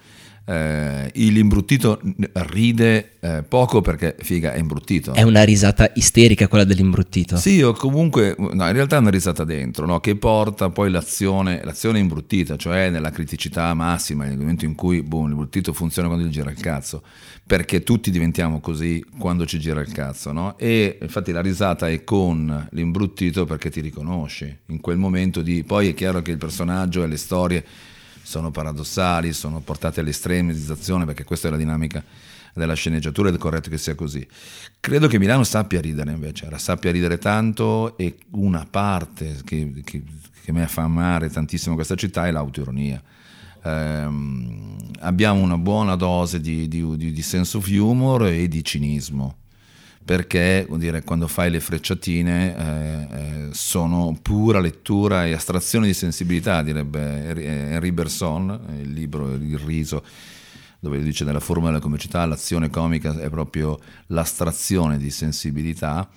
eh, 0.44 1.10
l'imbrutito 1.14 2.00
ride 2.32 3.12
eh, 3.20 3.44
poco 3.46 3.80
perché 3.80 4.16
figa 4.18 4.52
è 4.52 4.58
imbruttito. 4.58 5.12
È 5.12 5.22
una 5.22 5.44
risata 5.44 5.90
isterica 5.94 6.48
quella 6.48 6.64
dell'imbruttito. 6.64 7.36
Sì, 7.36 7.62
o 7.62 7.72
comunque, 7.72 8.34
no, 8.36 8.50
in 8.50 8.72
realtà 8.72 8.96
è 8.96 8.98
una 8.98 9.10
risata 9.10 9.44
dentro, 9.44 9.86
no? 9.86 10.00
che 10.00 10.16
porta 10.16 10.70
poi 10.70 10.90
l'azione, 10.90 11.60
l'azione 11.62 12.00
imbruttita, 12.00 12.56
cioè 12.56 12.90
nella 12.90 13.10
criticità 13.10 13.72
massima, 13.74 14.24
nel 14.24 14.36
momento 14.36 14.64
in 14.64 14.74
cui 14.74 15.02
boom, 15.02 15.28
l'imbruttito 15.28 15.72
funziona 15.72 16.08
quando 16.08 16.26
gli 16.26 16.30
gira 16.30 16.50
il 16.50 16.60
cazzo, 16.60 17.02
perché 17.46 17.82
tutti 17.82 18.10
diventiamo 18.10 18.60
così 18.60 19.04
quando 19.18 19.46
ci 19.46 19.60
gira 19.60 19.80
il 19.80 19.92
cazzo, 19.92 20.32
no? 20.32 20.58
E 20.58 20.98
infatti 21.00 21.30
la 21.30 21.40
risata 21.40 21.88
è 21.88 22.02
con 22.02 22.68
l'imbruttito 22.72 23.44
perché 23.44 23.70
ti 23.70 23.80
riconosci 23.80 24.56
in 24.66 24.80
quel 24.80 24.98
momento 24.98 25.40
di... 25.40 25.62
Poi 25.62 25.88
è 25.88 25.94
chiaro 25.94 26.20
che 26.20 26.32
il 26.32 26.38
personaggio 26.38 27.04
e 27.04 27.06
le 27.06 27.16
storie 27.16 27.64
sono 28.22 28.50
paradossali, 28.50 29.32
sono 29.32 29.60
portate 29.60 30.00
all'estremizzazione, 30.00 31.04
perché 31.04 31.24
questa 31.24 31.48
è 31.48 31.50
la 31.50 31.56
dinamica 31.56 32.02
della 32.54 32.74
sceneggiatura 32.74 33.28
ed 33.28 33.34
è 33.34 33.38
corretto 33.38 33.70
che 33.70 33.78
sia 33.78 33.94
così. 33.94 34.26
Credo 34.80 35.08
che 35.08 35.18
Milano 35.18 35.44
sappia 35.44 35.80
ridere 35.80 36.12
invece, 36.12 36.48
sappia 36.58 36.90
ridere 36.90 37.18
tanto 37.18 37.96
e 37.96 38.16
una 38.30 38.66
parte 38.68 39.40
che, 39.44 39.72
che, 39.84 40.02
che 40.42 40.52
mi 40.52 40.64
fa 40.66 40.82
amare 40.82 41.30
tantissimo 41.30 41.74
questa 41.74 41.94
città 41.94 42.26
è 42.26 42.30
l'autoironia. 42.30 43.02
Eh, 43.64 44.08
abbiamo 45.00 45.40
una 45.40 45.56
buona 45.56 45.94
dose 45.94 46.40
di, 46.40 46.68
di, 46.68 46.96
di, 46.96 47.12
di 47.12 47.22
sense 47.22 47.56
of 47.56 47.66
humor 47.68 48.26
e 48.26 48.48
di 48.48 48.64
cinismo 48.64 49.36
perché 50.04 50.66
dire, 50.76 51.02
quando 51.02 51.28
fai 51.28 51.50
le 51.50 51.60
frecciatine 51.60 52.56
eh, 52.56 53.16
eh, 53.16 53.48
sono 53.52 54.16
pura 54.20 54.60
lettura 54.60 55.26
e 55.26 55.32
astrazione 55.32 55.86
di 55.86 55.94
sensibilità, 55.94 56.62
direbbe 56.62 57.70
Henri 57.72 57.92
Berson, 57.92 58.60
il 58.80 58.92
libro 58.92 59.32
Il 59.32 59.58
riso, 59.58 60.04
dove 60.80 61.00
dice 61.00 61.24
nella 61.24 61.40
formula 61.40 61.70
della 61.70 61.82
comicità 61.82 62.26
l'azione 62.26 62.68
comica 62.68 63.16
è 63.16 63.30
proprio 63.30 63.78
l'astrazione 64.06 64.98
di 64.98 65.10
sensibilità 65.10 66.08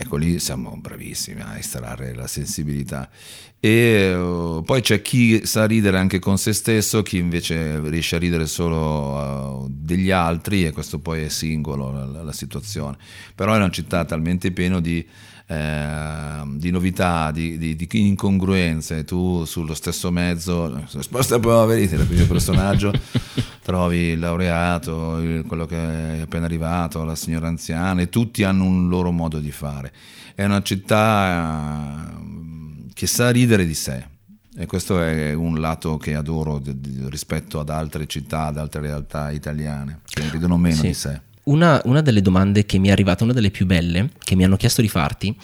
Ecco 0.00 0.14
lì 0.14 0.38
siamo 0.38 0.78
bravissimi 0.80 1.40
a 1.40 1.58
estrarre 1.58 2.14
la 2.14 2.28
sensibilità. 2.28 3.10
E 3.58 4.14
uh, 4.14 4.62
poi 4.64 4.80
c'è 4.80 5.02
chi 5.02 5.44
sa 5.44 5.64
ridere 5.64 5.98
anche 5.98 6.20
con 6.20 6.38
se 6.38 6.52
stesso, 6.52 7.02
chi 7.02 7.16
invece 7.16 7.80
riesce 7.88 8.14
a 8.14 8.20
ridere 8.20 8.46
solo 8.46 9.64
uh, 9.64 9.66
degli 9.68 10.12
altri 10.12 10.64
e 10.64 10.70
questo 10.70 11.00
poi 11.00 11.24
è 11.24 11.28
singolo 11.28 11.90
la, 11.90 12.22
la, 12.22 12.32
situazione. 12.32 12.96
Però 13.34 13.52
è 13.52 13.56
una 13.56 13.70
città 13.70 14.04
talmente 14.04 14.52
piena 14.52 14.80
di 14.80 15.04
eh, 15.50 16.42
di 16.56 16.70
novità, 16.70 17.30
di, 17.30 17.56
di, 17.56 17.74
di, 17.74 17.88
incongruenze, 17.90 19.04
tu 19.04 19.46
sullo 19.46 19.72
stesso 19.72 20.10
mezzo, 20.10 20.84
sposta 21.00 21.38
poveri, 21.38 21.84
il 21.84 22.06
primo 22.06 22.26
personaggio, 22.26 22.92
trovi 23.68 23.98
il 23.98 24.18
laureato, 24.18 25.18
il, 25.18 25.44
quello 25.46 25.66
che 25.66 25.76
è 25.76 26.20
appena 26.20 26.46
arrivato, 26.46 27.04
la 27.04 27.14
signora 27.14 27.48
anziana, 27.48 28.00
e 28.00 28.08
tutti 28.08 28.42
hanno 28.42 28.64
un 28.64 28.88
loro 28.88 29.10
modo 29.10 29.40
di 29.40 29.50
fare. 29.50 29.92
È 30.34 30.42
una 30.42 30.62
città 30.62 32.08
eh, 32.08 32.92
che 32.94 33.06
sa 33.06 33.28
ridere 33.28 33.66
di 33.66 33.74
sé. 33.74 34.16
E 34.56 34.64
questo 34.64 35.02
è 35.02 35.34
un 35.34 35.60
lato 35.60 35.98
che 35.98 36.14
adoro 36.14 36.62
rispetto 37.08 37.60
ad 37.60 37.68
altre 37.68 38.06
città, 38.06 38.46
ad 38.46 38.56
altre 38.56 38.80
realtà 38.80 39.30
italiane, 39.30 40.00
che 40.04 40.26
ridono 40.30 40.56
meno 40.56 40.76
sì. 40.76 40.86
di 40.86 40.94
sé 40.94 41.20
una, 41.44 41.80
una, 41.84 42.02
delle 42.02 42.20
domande 42.20 42.66
che 42.66 42.78
mi 42.78 42.88
è 42.88 42.90
arrivata, 42.90 43.24
una 43.24 43.32
delle 43.32 43.50
più 43.50 43.66
belle, 43.66 44.10
che 44.18 44.34
mi 44.34 44.44
hanno 44.44 44.56
chiesto 44.56 44.82
di 44.82 44.88
farti, 44.88 45.34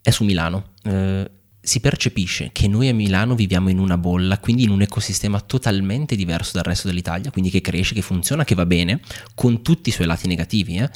è 0.00 0.10
su 0.10 0.24
Milano. 0.24 0.70
Eh, 0.82 1.30
si 1.64 1.80
percepisce 1.80 2.50
che 2.52 2.68
noi 2.68 2.88
a 2.88 2.94
Milano 2.94 3.34
viviamo 3.34 3.70
in 3.70 3.78
una 3.78 3.98
bolla, 3.98 4.38
quindi 4.38 4.64
in 4.64 4.70
un 4.70 4.82
ecosistema 4.82 5.40
totalmente 5.40 6.14
diverso 6.14 6.52
dal 6.54 6.64
resto 6.64 6.88
dell'Italia, 6.88 7.30
quindi 7.30 7.50
che 7.50 7.60
cresce, 7.60 7.94
che 7.94 8.02
funziona, 8.02 8.44
che 8.44 8.54
va 8.54 8.66
bene, 8.66 9.00
con 9.34 9.62
tutti 9.62 9.88
i 9.88 9.92
suoi 9.92 10.06
lati 10.06 10.28
negativi, 10.28 10.76
eh, 10.76 10.90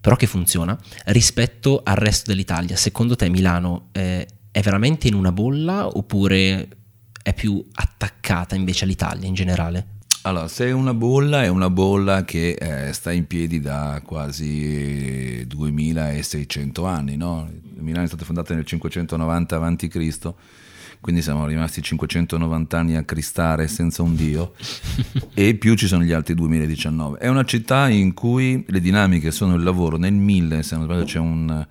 però 0.00 0.16
che 0.16 0.26
funziona, 0.26 0.78
rispetto 1.06 1.82
al 1.84 1.96
resto 1.96 2.30
dell'Italia. 2.30 2.76
Secondo 2.76 3.16
te 3.16 3.28
Milano 3.28 3.88
eh, 3.92 4.26
è 4.50 4.60
veramente 4.60 5.08
in 5.08 5.14
una 5.14 5.32
bolla 5.32 5.88
oppure 5.88 6.68
è 7.22 7.32
più 7.34 7.64
attaccata 7.72 8.54
invece 8.54 8.84
all'Italia 8.84 9.26
in 9.26 9.34
generale? 9.34 9.86
Allora, 10.26 10.48
se 10.48 10.68
è 10.68 10.70
una 10.70 10.94
bolla, 10.94 11.42
è 11.42 11.48
una 11.48 11.68
bolla 11.68 12.24
che 12.24 12.52
eh, 12.52 12.94
sta 12.94 13.12
in 13.12 13.26
piedi 13.26 13.60
da 13.60 14.00
quasi 14.02 15.44
2600 15.46 16.86
anni, 16.86 17.18
no? 17.18 17.46
Milano 17.74 18.04
è 18.04 18.06
stata 18.06 18.24
fondata 18.24 18.54
nel 18.54 18.64
590 18.64 19.56
a.C., 19.56 20.34
quindi 20.98 21.20
siamo 21.20 21.44
rimasti 21.44 21.82
590 21.82 22.78
anni 22.78 22.96
a 22.96 23.02
cristare 23.02 23.68
senza 23.68 24.02
un 24.02 24.16
dio 24.16 24.54
e 25.34 25.56
più 25.56 25.74
ci 25.74 25.86
sono 25.86 26.02
gli 26.02 26.12
altri 26.12 26.32
2019. 26.32 27.18
È 27.18 27.28
una 27.28 27.44
città 27.44 27.90
in 27.90 28.14
cui 28.14 28.64
le 28.66 28.80
dinamiche 28.80 29.30
sono 29.30 29.56
il 29.56 29.62
lavoro, 29.62 29.98
nel 29.98 30.14
1000 30.14 30.62
se 30.62 30.74
non 30.76 30.84
sbaglio 30.84 31.04
c'è 31.04 31.18
un 31.18 31.66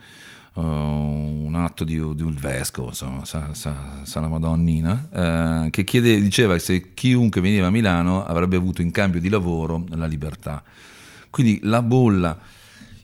uh, 0.53 0.61
un 0.61 1.55
atto 1.55 1.83
di, 1.83 1.93
di, 2.15 2.21
un 2.21 2.35
vescovo, 2.39 2.89
insomma, 2.89 3.25
sa, 3.25 3.53
sa, 3.53 4.01
sa 4.03 4.19
la 4.19 4.27
Madonnina, 4.27 5.63
uh, 5.65 5.69
che 5.69 5.83
chiede, 5.83 6.19
diceva 6.21 6.53
che 6.53 6.59
se 6.59 6.93
chiunque 6.93 7.41
veniva 7.41 7.67
a 7.67 7.71
Milano 7.71 8.25
avrebbe 8.25 8.55
avuto 8.55 8.81
in 8.81 8.91
cambio 8.91 9.19
di 9.19 9.29
lavoro 9.29 9.85
la 9.89 10.05
libertà. 10.05 10.63
Quindi 11.29 11.59
la 11.63 11.81
bolla 11.81 12.37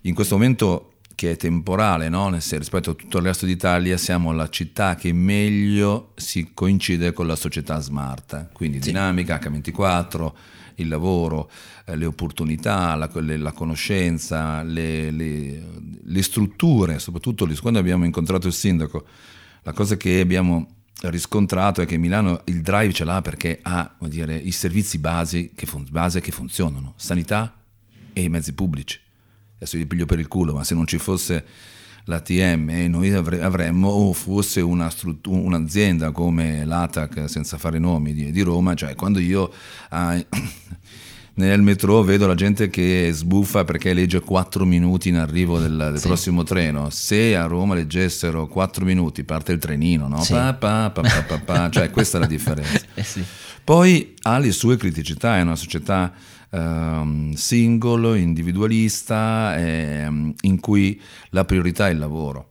in 0.01 0.13
questo 0.13 0.35
momento 0.35 0.93
che 1.19 1.31
è 1.31 1.35
temporale, 1.35 2.07
no? 2.07 2.29
rispetto 2.29 2.91
a 2.91 2.93
tutto 2.93 3.17
il 3.17 3.25
resto 3.25 3.45
d'Italia 3.45 3.97
siamo 3.97 4.31
la 4.31 4.47
città 4.47 4.95
che 4.95 5.11
meglio 5.11 6.13
si 6.15 6.51
coincide 6.53 7.11
con 7.11 7.27
la 7.27 7.35
società 7.35 7.79
smart, 7.81 8.51
quindi 8.53 8.81
sì. 8.81 8.91
dinamica, 8.91 9.37
H24, 9.37 10.31
il 10.75 10.87
lavoro, 10.87 11.51
le 11.95 12.05
opportunità, 12.05 12.95
la, 12.95 13.09
le, 13.15 13.37
la 13.37 13.51
conoscenza, 13.51 14.63
le, 14.63 15.11
le, 15.11 15.63
le, 16.03 16.21
strutture, 16.21 16.99
soprattutto 16.99 17.47
quando 17.61 17.79
abbiamo 17.79 18.05
incontrato 18.05 18.47
il 18.47 18.53
sindaco, 18.53 19.05
la 19.63 19.73
cosa 19.73 19.97
che 19.97 20.19
abbiamo 20.19 20.75
riscontrato 21.01 21.81
è 21.81 21.85
che 21.85 21.97
Milano 21.97 22.41
il 22.45 22.61
drive 22.61 22.93
ce 22.93 23.05
l'ha 23.05 23.21
perché 23.21 23.59
ha 23.61 23.95
dire, 24.01 24.35
i 24.35 24.51
servizi 24.51 24.97
base 24.97 25.51
che, 25.55 25.65
fun- 25.65 25.87
base 25.89 26.19
che 26.19 26.31
funzionano, 26.31 26.93
sanità 26.97 27.63
e 28.13 28.21
i 28.21 28.29
mezzi 28.29 28.53
pubblici. 28.53 28.99
Adesso 29.55 29.77
vi 29.77 29.85
piglio 29.85 30.05
per 30.05 30.19
il 30.19 30.27
culo, 30.27 30.53
ma 30.53 30.63
se 30.63 30.75
non 30.75 30.87
ci 30.87 30.97
fosse 30.97 31.45
l'ATM 32.05 32.69
e 32.69 32.87
noi 32.87 33.11
avremmo 33.13 33.87
o 33.87 34.13
fosse 34.13 34.61
una 34.61 34.89
struttura, 34.89 35.39
un'azienda 35.39 36.11
come 36.11 36.65
l'ATAC 36.65 37.29
senza 37.29 37.57
fare 37.57 37.77
nomi 37.77 38.13
di, 38.13 38.31
di 38.31 38.41
Roma, 38.41 38.73
cioè 38.73 38.95
quando 38.95 39.19
io 39.19 39.51
ah, 39.89 40.17
nel 41.35 41.61
metro 41.61 42.01
vedo 42.03 42.27
la 42.27 42.35
gente 42.35 42.69
che 42.69 43.09
sbuffa 43.13 43.63
perché 43.63 43.93
legge 43.93 44.19
4 44.19 44.65
minuti 44.65 45.09
in 45.09 45.17
arrivo 45.17 45.59
del, 45.59 45.75
del 45.91 45.99
sì. 45.99 46.07
prossimo 46.07 46.43
treno. 46.43 46.89
Se 46.89 47.35
a 47.35 47.45
Roma 47.45 47.75
leggessero 47.75 48.47
4 48.47 48.85
minuti 48.85 49.23
parte 49.23 49.53
il 49.53 49.59
trenino, 49.59 50.07
no? 50.07 50.21
Sì. 50.21 50.33
Pa, 50.33 50.53
pa, 50.53 50.91
pa, 50.91 51.69
cioè 51.69 51.89
questa 51.91 52.17
è 52.17 52.21
la 52.21 52.27
differenza. 52.27 52.81
eh 52.93 53.03
sì. 53.03 53.23
Poi 53.63 54.15
ha 54.23 54.37
le 54.39 54.51
sue 54.51 54.77
criticità, 54.77 55.37
è 55.37 55.41
una 55.41 55.55
società 55.55 56.11
um, 56.49 57.33
single, 57.33 58.17
individualista, 58.17 59.55
eh, 59.57 60.33
in 60.41 60.59
cui 60.59 60.99
la 61.29 61.45
priorità 61.45 61.87
è 61.87 61.91
il 61.91 61.99
lavoro. 61.99 62.48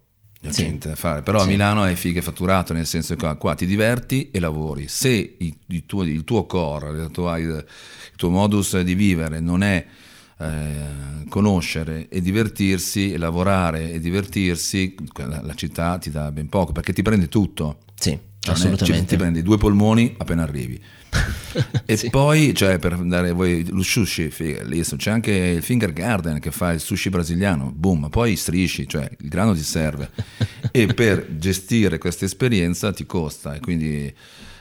Sì. 0.53 0.79
Fare. 0.95 1.23
Però 1.23 1.39
sì. 1.39 1.45
a 1.45 1.49
Milano 1.49 1.85
è 1.85 1.95
figa 1.95 2.21
fatturato, 2.21 2.73
nel 2.73 2.87
senso 2.87 3.17
che 3.17 3.37
qua 3.37 3.55
ti 3.55 3.67
diverti 3.67 4.31
e 4.31 4.41
lavori. 4.41 4.89
Se 4.89 5.37
il, 5.39 5.87
tuo, 5.87 6.03
il 6.03 6.25
tuo, 6.25 6.47
core, 6.47 6.91
il 6.91 7.11
tuo, 7.11 7.37
il 7.37 7.65
tuo, 8.17 8.31
modus 8.31 8.81
di 8.81 8.95
vivere 8.95 9.41
non 9.41 9.63
è 9.63 9.85
eh, 10.39 11.27
conoscere 11.29 12.09
e 12.09 12.21
divertirsi, 12.21 13.13
e 13.13 13.19
lavorare 13.19 13.93
e 13.93 14.01
divertirsi, 14.01 14.95
la, 15.17 15.41
la, 15.43 15.55
città 15.55 15.99
ti 15.99 16.11
dà 16.11 16.31
ben 16.31 16.49
poco 16.49 16.73
perché 16.73 16.93
ti 16.93 17.03
prende 17.03 17.29
tutto. 17.29 17.79
Sì, 17.95 18.19
cioè, 18.39 18.55
assolutamente. 18.55 19.07
Ti 19.07 19.17
prendi 19.17 19.43
due 19.43 19.59
polmoni 19.59 20.15
appena 20.19 20.43
arrivi 20.43 20.81
e 21.85 21.97
sì. 21.97 22.11
poi, 22.11 22.55
cioè, 22.55 22.79
per 22.79 22.93
andare 22.93 23.33
voi, 23.33 23.67
lo 23.69 23.83
sushi, 23.83 24.33
lì 24.65 24.83
c'è 24.83 25.11
anche 25.11 25.33
il 25.33 25.63
Finger 25.63 25.93
Garden 25.93 26.39
che 26.39 26.51
fa 26.51 26.73
il 26.73 26.81
sushi 26.81 27.11
brasiliano, 27.11 27.73
boom, 27.75 28.09
poi 28.09 28.37
strisci, 28.37 28.89
cioè 28.89 29.09
il 29.21 29.29
grano 29.29 29.55
ti 29.55 29.63
serve. 29.63 30.11
e 30.71 30.87
per 30.87 31.37
gestire 31.37 31.99
questa 31.99 32.25
esperienza 32.25 32.93
ti 32.93 33.07
costa 33.07 33.55
e 33.55 33.61
quindi... 33.61 34.15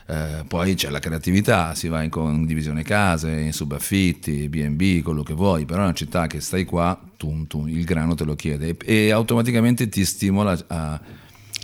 Eh, 0.09 0.45
poi 0.47 0.75
c'è 0.75 0.89
la 0.89 0.99
creatività, 0.99 1.75
si 1.75 1.89
va 1.89 2.01
in 2.01 2.09
condivisione 2.09 2.81
case, 2.81 3.29
in 3.29 3.51
subaffitti, 3.51 4.47
BB, 4.47 5.03
quello 5.03 5.21
che 5.21 5.33
vuoi, 5.33 5.65
però 5.65 5.81
è 5.81 5.83
una 5.83 5.93
città 5.93 6.27
che 6.27 6.39
stai 6.39 6.63
qua, 6.63 6.97
tum, 7.17 7.45
tum, 7.45 7.67
il 7.67 7.83
grano 7.83 8.15
te 8.15 8.23
lo 8.23 8.33
chiede 8.33 8.69
e, 8.69 8.77
e 8.85 9.11
automaticamente 9.11 9.89
ti 9.89 10.05
stimola 10.05 10.57
a... 10.67 10.97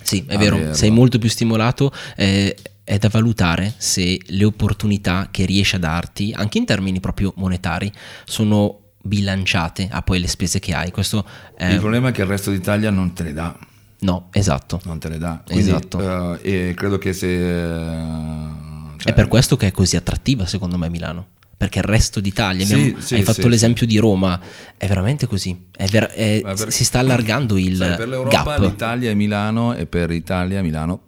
Sì, 0.02 0.26
è 0.28 0.38
vero, 0.38 0.56
averlo. 0.56 0.74
sei 0.74 0.92
molto 0.92 1.20
più 1.20 1.30
stimolato. 1.30 1.94
Eh, 2.18 2.54
è 2.84 2.98
da 2.98 3.08
valutare 3.10 3.74
se 3.78 4.20
le 4.26 4.44
opportunità 4.44 5.30
che 5.32 5.46
riesce 5.46 5.78
a 5.78 5.80
darti, 5.80 6.34
anche 6.36 6.58
in 6.58 6.66
termini 6.66 7.00
proprio 7.00 7.34
monetari, 7.38 7.92
sono 8.26 8.80
bilanciate 9.02 9.88
a 9.90 10.02
poi 10.02 10.20
le 10.20 10.28
spese 10.28 10.60
che 10.60 10.74
hai. 10.74 10.92
Questo 10.92 11.26
è... 11.56 11.72
Il 11.72 11.80
problema 11.80 12.10
è 12.10 12.12
che 12.12 12.22
il 12.22 12.28
resto 12.28 12.52
d'Italia 12.52 12.90
non 12.90 13.14
te 13.14 13.24
le 13.24 13.34
dà. 13.34 13.58
No, 14.00 14.28
esatto. 14.32 14.82
Non 14.84 15.00
te 15.00 15.10
le 15.10 15.18
dà. 15.18 15.42
Quindi, 15.46 15.64
esatto. 15.64 15.98
Uh, 15.98 16.38
e 16.42 16.74
credo 16.76 16.98
che 16.98 17.14
se... 17.14 17.28
Uh, 17.28 18.98
cioè... 18.98 19.12
È 19.12 19.14
per 19.14 19.28
questo 19.28 19.56
che 19.56 19.68
è 19.68 19.72
così 19.72 19.96
attrattiva 19.96 20.46
secondo 20.46 20.78
me 20.78 20.90
Milano. 20.90 21.28
Perché 21.56 21.80
il 21.80 21.86
resto 21.86 22.20
d'Italia, 22.20 22.66
sì, 22.66 22.94
sì, 23.00 23.16
hai 23.16 23.24
fatto 23.24 23.44
sì, 23.44 23.48
l'esempio 23.48 23.86
di 23.86 23.98
Roma, 23.98 24.38
è 24.76 24.86
veramente 24.86 25.28
così. 25.28 25.68
È 25.72 25.86
ver- 25.86 26.12
è, 26.12 26.42
per, 26.42 26.74
si 26.74 26.84
sta 26.84 27.00
allargando 27.00 27.58
il 27.58 27.78
sai, 27.78 27.96
per 27.96 28.10
l'Europa 28.10 28.44
gap. 28.44 28.60
l'Italia 28.60 29.12
è 29.12 29.14
Milano 29.14 29.74
e 29.74 29.86
per 29.86 30.10
l'Italia 30.10 30.62
Milano 30.62 31.02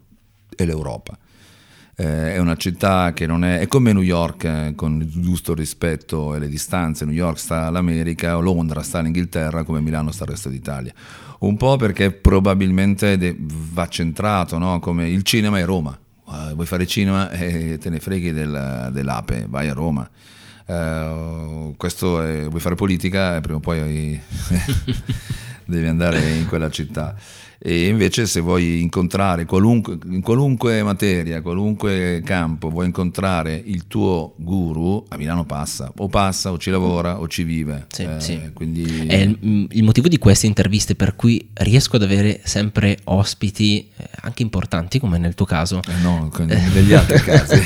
è 0.56 0.64
l'Europa 0.64 1.18
eh, 1.98 2.34
è 2.34 2.38
una 2.40 2.58
città 2.58 3.14
che 3.14 3.26
non 3.26 3.46
è, 3.46 3.60
è 3.60 3.68
come 3.68 3.94
New 3.94 4.02
York, 4.02 4.44
eh, 4.44 4.74
con 4.76 5.02
il 5.02 5.22
giusto 5.22 5.54
rispetto 5.54 6.36
e 6.36 6.40
le 6.40 6.50
distanze, 6.50 7.06
New 7.06 7.14
York 7.14 7.40
sta 7.40 7.68
all'America, 7.68 8.36
Londra 8.36 8.82
sta 8.82 9.00
all'Inghilterra, 9.00 9.64
come 9.64 9.80
Milano 9.80 10.12
sta 10.12 10.24
al 10.24 10.32
resto 10.32 10.50
d'Italia. 10.50 10.94
Un 11.40 11.56
po' 11.58 11.78
perché 11.78 12.12
probabilmente 12.12 13.18
de- 13.18 13.36
va 13.40 13.88
centrato, 13.88 14.58
no? 14.58 14.80
come 14.80 15.10
il 15.10 15.24
cinema 15.24 15.60
è 15.60 15.66
Roma. 15.66 15.98
Uh, 16.26 16.54
vuoi 16.54 16.66
fare 16.66 16.88
cinema 16.88 17.30
e 17.30 17.74
eh, 17.74 17.78
te 17.78 17.90
ne 17.90 18.00
freghi 18.00 18.34
del, 18.34 18.90
dell'ape, 18.92 19.46
vai 19.48 19.70
a 19.70 19.74
Roma. 19.74 20.10
Uh, 20.66 21.76
questo 21.78 22.22
è, 22.22 22.46
vuoi 22.46 22.60
fare 22.60 22.76
politica, 22.76 23.40
prima 23.40 23.58
o 23.58 23.62
poi 23.62 24.20
devi 25.64 25.88
andare 25.88 26.32
in 26.32 26.48
quella 26.48 26.70
città 26.70 27.16
e 27.68 27.88
invece 27.88 28.28
se 28.28 28.42
vuoi 28.42 28.80
incontrare 28.80 29.46
qualunque, 29.46 29.98
in 30.06 30.22
qualunque 30.22 30.84
materia, 30.84 31.42
qualunque 31.42 32.22
campo, 32.24 32.70
vuoi 32.70 32.86
incontrare 32.86 33.60
il 33.66 33.88
tuo 33.88 34.36
guru, 34.38 35.04
a 35.10 35.18
Milano 35.18 35.46
passa, 35.46 35.92
o 35.98 36.08
passa 36.08 36.52
o 36.52 36.60
ci 36.60 36.70
lavora 36.70 37.20
o 37.20 37.28
ci 37.28 37.42
vive. 37.42 37.88
Sì, 37.92 38.04
eh, 38.04 38.20
sì. 38.20 38.40
Quindi... 38.54 39.08
È 39.08 39.16
il, 39.16 39.68
il, 39.72 39.84
motivo 39.84 40.08
di 40.08 40.20
queste 40.20 40.46
interviste 40.46 40.94
per 40.94 41.16
cui 41.16 41.50
riesco 41.54 41.96
ad 41.96 42.04
avere 42.04 42.40
sempre 42.44 43.00
ospiti 43.06 43.90
eh, 43.98 44.10
anche 44.22 44.44
importanti 44.44 45.00
come 45.00 45.18
nel 45.18 45.34
tuo 45.34 45.48
caso. 45.48 45.82
Eh 45.88 46.02
no, 46.04 46.32
negli 46.46 46.94
altri 46.94 47.20
casi. 47.20 47.60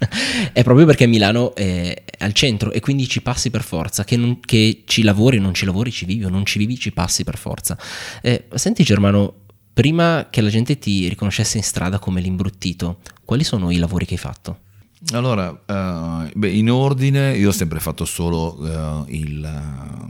è 0.54 0.62
proprio 0.64 0.86
perché 0.86 1.06
Milano 1.06 1.54
è 1.54 2.02
al 2.20 2.32
centro 2.32 2.72
e 2.72 2.80
quindi 2.80 3.06
ci 3.06 3.20
passi 3.20 3.50
per 3.50 3.62
forza, 3.62 4.04
che, 4.04 4.16
non, 4.16 4.40
che 4.40 4.84
ci 4.86 5.02
lavori, 5.02 5.38
non 5.38 5.52
ci 5.52 5.66
lavori, 5.66 5.90
ci 5.90 6.06
vivi 6.06 6.24
o 6.24 6.30
non 6.30 6.46
ci 6.46 6.58
vivi, 6.58 6.78
ci 6.78 6.92
passi 6.92 7.22
per 7.22 7.36
forza. 7.36 7.76
Eh, 8.22 8.44
senti 8.54 8.82
Germano, 8.82 9.40
prima 9.72 10.28
che 10.30 10.40
la 10.40 10.48
gente 10.48 10.78
ti 10.78 11.08
riconoscesse 11.08 11.56
in 11.56 11.62
strada 11.62 11.98
come 11.98 12.20
l'imbruttito, 12.20 12.98
quali 13.24 13.44
sono 13.44 13.70
i 13.70 13.76
lavori 13.76 14.04
che 14.04 14.14
hai 14.14 14.20
fatto? 14.20 14.58
Allora, 15.12 15.50
uh, 15.50 16.30
beh, 16.32 16.50
in 16.50 16.70
ordine, 16.70 17.36
io 17.36 17.48
ho 17.48 17.52
sempre 17.52 17.80
fatto 17.80 18.04
solo 18.04 18.56
uh, 18.60 19.04
il, 19.08 19.42
uh, 19.42 20.08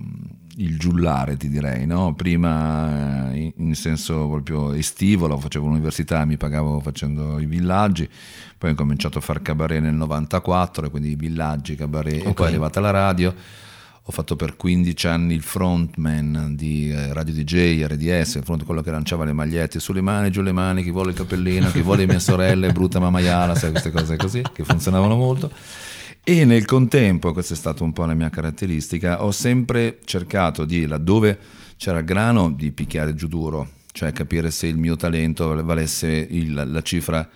il, 0.56 0.78
giullare, 0.78 1.38
ti 1.38 1.48
direi, 1.48 1.86
no? 1.86 2.14
prima 2.14 3.30
in, 3.32 3.52
in, 3.56 3.74
senso 3.74 4.28
proprio 4.28 4.74
estivo, 4.74 5.26
lo 5.26 5.38
facevo 5.38 5.64
all'università, 5.64 6.22
mi 6.26 6.36
pagavo 6.36 6.80
facendo 6.80 7.40
i 7.40 7.46
villaggi, 7.46 8.06
poi 8.58 8.72
ho 8.72 8.74
cominciato 8.74 9.16
a 9.16 9.22
fare 9.22 9.40
cabaret 9.40 9.80
nel 9.80 9.94
94, 9.94 10.90
quindi 10.90 11.12
i 11.12 11.16
villaggi, 11.16 11.74
cabaret, 11.74 12.18
okay. 12.18 12.30
e 12.30 12.34
poi 12.34 12.46
è 12.46 12.48
arrivata 12.50 12.80
la 12.80 12.90
radio 12.90 13.34
ho 14.04 14.10
fatto 14.10 14.34
per 14.34 14.56
15 14.56 15.06
anni 15.06 15.34
il 15.34 15.42
frontman 15.42 16.54
di 16.56 16.90
eh, 16.90 17.12
Radio 17.12 17.32
DJ, 17.32 17.84
RDS, 17.84 18.42
front, 18.42 18.64
quello 18.64 18.82
che 18.82 18.90
lanciava 18.90 19.24
le 19.24 19.32
magliette 19.32 19.78
sulle 19.78 20.00
mani, 20.00 20.30
giù 20.32 20.42
le 20.42 20.50
mani, 20.50 20.82
chi 20.82 20.90
vuole 20.90 21.10
il 21.10 21.16
cappellino, 21.16 21.70
chi 21.70 21.82
vuole 21.82 22.04
mia 22.04 22.18
sorella, 22.18 22.68
brutta 22.72 22.98
mamaiala, 22.98 23.54
sai 23.54 23.70
queste 23.70 23.92
cose 23.92 24.16
così, 24.16 24.42
che 24.52 24.64
funzionavano 24.64 25.14
molto. 25.14 25.52
E 26.24 26.44
nel 26.44 26.64
contempo, 26.64 27.32
questa 27.32 27.54
è 27.54 27.56
stata 27.56 27.84
un 27.84 27.92
po' 27.92 28.04
la 28.04 28.14
mia 28.14 28.28
caratteristica, 28.28 29.24
ho 29.24 29.30
sempre 29.30 29.98
cercato 30.04 30.64
di, 30.64 30.86
laddove 30.86 31.38
c'era 31.76 32.00
grano, 32.00 32.50
di 32.50 32.72
picchiare 32.72 33.14
giù 33.14 33.28
duro, 33.28 33.68
cioè 33.92 34.12
capire 34.12 34.50
se 34.50 34.66
il 34.66 34.78
mio 34.78 34.96
talento 34.96 35.62
valesse 35.64 36.08
il, 36.08 36.54
la 36.54 36.82
cifra 36.82 37.28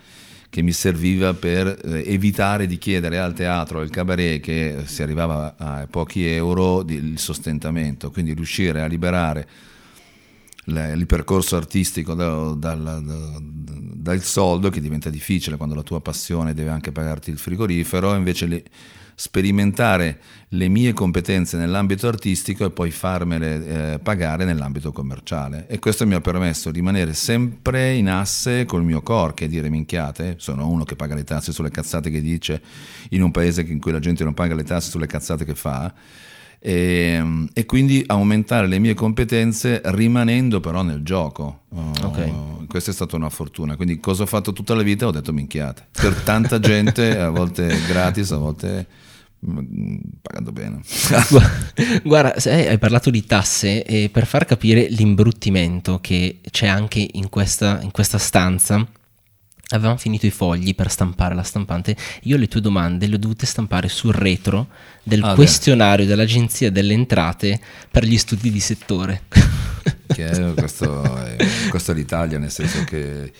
che 0.57 0.63
mi 0.63 0.71
serviva 0.71 1.35
per 1.35 1.67
eh, 1.67 2.03
evitare 2.11 2.65
di 2.65 2.79
chiedere 2.79 3.19
al 3.19 3.35
teatro, 3.35 3.79
al 3.79 3.91
cabaret, 3.91 4.41
che 4.41 4.77
si 4.85 5.03
arrivava 5.03 5.53
a 5.55 5.85
pochi 5.87 6.25
euro, 6.25 6.83
il 6.87 7.19
sostentamento, 7.19 8.09
quindi 8.09 8.33
riuscire 8.33 8.81
a 8.81 8.87
liberare 8.87 9.47
il 10.65 11.05
percorso 11.05 11.57
artistico 11.57 12.15
dal, 12.15 12.57
dal, 12.57 13.03
dal, 14.07 14.23
soldo 14.23 14.69
che 14.69 14.79
diventa 14.79 15.09
difficile 15.09 15.57
quando 15.57 15.75
la 15.75 15.83
tua 15.83 15.99
passione 15.99 16.53
deve 16.53 16.69
anche 16.69 16.91
pagarti 16.91 17.29
il 17.29 17.37
frigorifero, 17.37 18.15
invece 18.15 18.63
sperimentare 19.19 20.19
le 20.49 20.67
mie 20.67 20.93
competenze 20.93 21.57
nell'ambito 21.57 22.07
artistico 22.07 22.65
e 22.65 22.69
poi 22.69 22.91
farmele 22.91 23.93
eh, 23.93 23.99
pagare 23.99 24.45
nell'ambito 24.45 24.91
commerciale. 24.91 25.65
E 25.67 25.79
questo 25.79 26.05
mi 26.05 26.13
ha 26.13 26.21
permesso 26.21 26.69
di 26.69 26.77
rimanere 26.77 27.13
sempre 27.13 27.95
in 27.95 28.09
asse 28.09 28.65
col 28.65 28.83
mio 28.83 29.01
core, 29.01 29.33
che 29.33 29.45
è 29.45 29.47
dire 29.47 29.69
minchiate, 29.69 30.35
sono 30.37 30.69
uno 30.69 30.83
che 30.83 30.95
paga 30.95 31.15
le 31.15 31.23
tasse 31.23 31.51
sulle 31.51 31.71
cazzate 31.71 32.09
che 32.09 32.21
dice 32.21 32.61
in 33.09 33.23
un 33.23 33.31
paese 33.31 33.61
in 33.61 33.79
cui 33.79 33.91
la 33.91 33.99
gente 33.99 34.23
non 34.23 34.33
paga 34.33 34.55
le 34.55 34.63
tasse 34.63 34.89
sulle 34.89 35.07
cazzate 35.07 35.45
che 35.45 35.55
fa. 35.55 35.93
E, 36.67 37.47
e, 37.53 37.65
quindi 37.65 38.03
aumentare 38.07 38.67
le 38.67 38.77
mie 38.77 38.93
competenze 38.93 39.79
rimanendo 39.85 40.59
però 40.59 40.81
nel 40.81 41.01
gioco. 41.01 41.61
Okay. 42.03 42.29
Uh, 42.29 42.65
questa 42.67 42.91
è 42.91 42.93
stata 42.93 43.15
una 43.15 43.29
fortuna. 43.29 43.77
Quindi 43.77 44.01
cosa 44.01 44.23
ho 44.23 44.25
fatto 44.25 44.51
tutta 44.51 44.75
la 44.75 44.81
vita? 44.81 45.07
Ho 45.07 45.11
detto 45.11 45.31
minchiate. 45.31 45.87
Per 45.93 46.13
tanta 46.23 46.59
gente, 46.59 47.17
a 47.17 47.29
volte 47.29 47.73
gratis, 47.87 48.31
a 48.31 48.37
volte 48.37 48.85
pagando 50.21 50.51
bene. 50.51 50.81
Guarda, 52.03 52.35
hai 52.51 52.77
parlato 52.77 53.11
di 53.11 53.25
tasse 53.25 53.85
e 53.85 54.09
per 54.09 54.25
far 54.25 54.43
capire 54.43 54.87
l'imbruttimento 54.89 55.99
che 56.01 56.41
c'è 56.51 56.67
anche 56.67 57.07
in 57.09 57.29
questa, 57.29 57.79
in 57.81 57.91
questa 57.91 58.17
stanza, 58.17 58.85
avevamo 59.69 59.97
finito 59.97 60.25
i 60.25 60.31
fogli 60.31 60.75
per 60.75 60.89
stampare 60.89 61.35
la 61.35 61.43
stampante. 61.43 61.95
Io 62.23 62.37
le 62.37 62.47
tue 62.47 62.61
domande 62.61 63.07
le 63.07 63.15
ho 63.15 63.19
dovute 63.19 63.45
stampare 63.45 63.89
sul 63.89 64.13
retro 64.13 64.67
del 65.03 65.23
ah, 65.23 65.33
questionario 65.33 66.05
beh. 66.05 66.11
dell'Agenzia 66.11 66.71
delle 66.71 66.93
Entrate 66.93 67.59
per 67.89 68.05
gli 68.05 68.17
studi 68.17 68.51
di 68.51 68.59
settore. 68.59 69.23
Che 70.07 70.25
è, 70.25 70.53
questo, 70.53 71.03
è, 71.03 71.35
questo 71.69 71.91
è 71.91 71.93
l'Italia, 71.95 72.37
nel 72.37 72.49
senso 72.51 72.83
che 72.85 73.31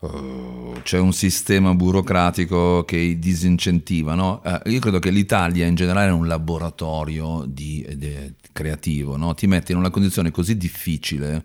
uh, 0.00 0.80
c'è 0.82 0.98
un 0.98 1.12
sistema 1.12 1.74
burocratico 1.74 2.84
che 2.84 3.18
disincentiva. 3.18 4.14
No? 4.14 4.42
Uh, 4.44 4.68
io 4.70 4.80
credo 4.80 4.98
che 4.98 5.10
l'Italia 5.10 5.66
in 5.66 5.74
generale 5.74 6.08
è 6.08 6.12
un 6.12 6.26
laboratorio 6.26 7.44
di, 7.46 7.86
di, 7.96 8.34
creativo, 8.52 9.16
no? 9.16 9.34
ti 9.34 9.46
mette 9.46 9.72
in 9.72 9.78
una 9.78 9.90
condizione 9.90 10.30
così 10.30 10.56
difficile 10.56 11.44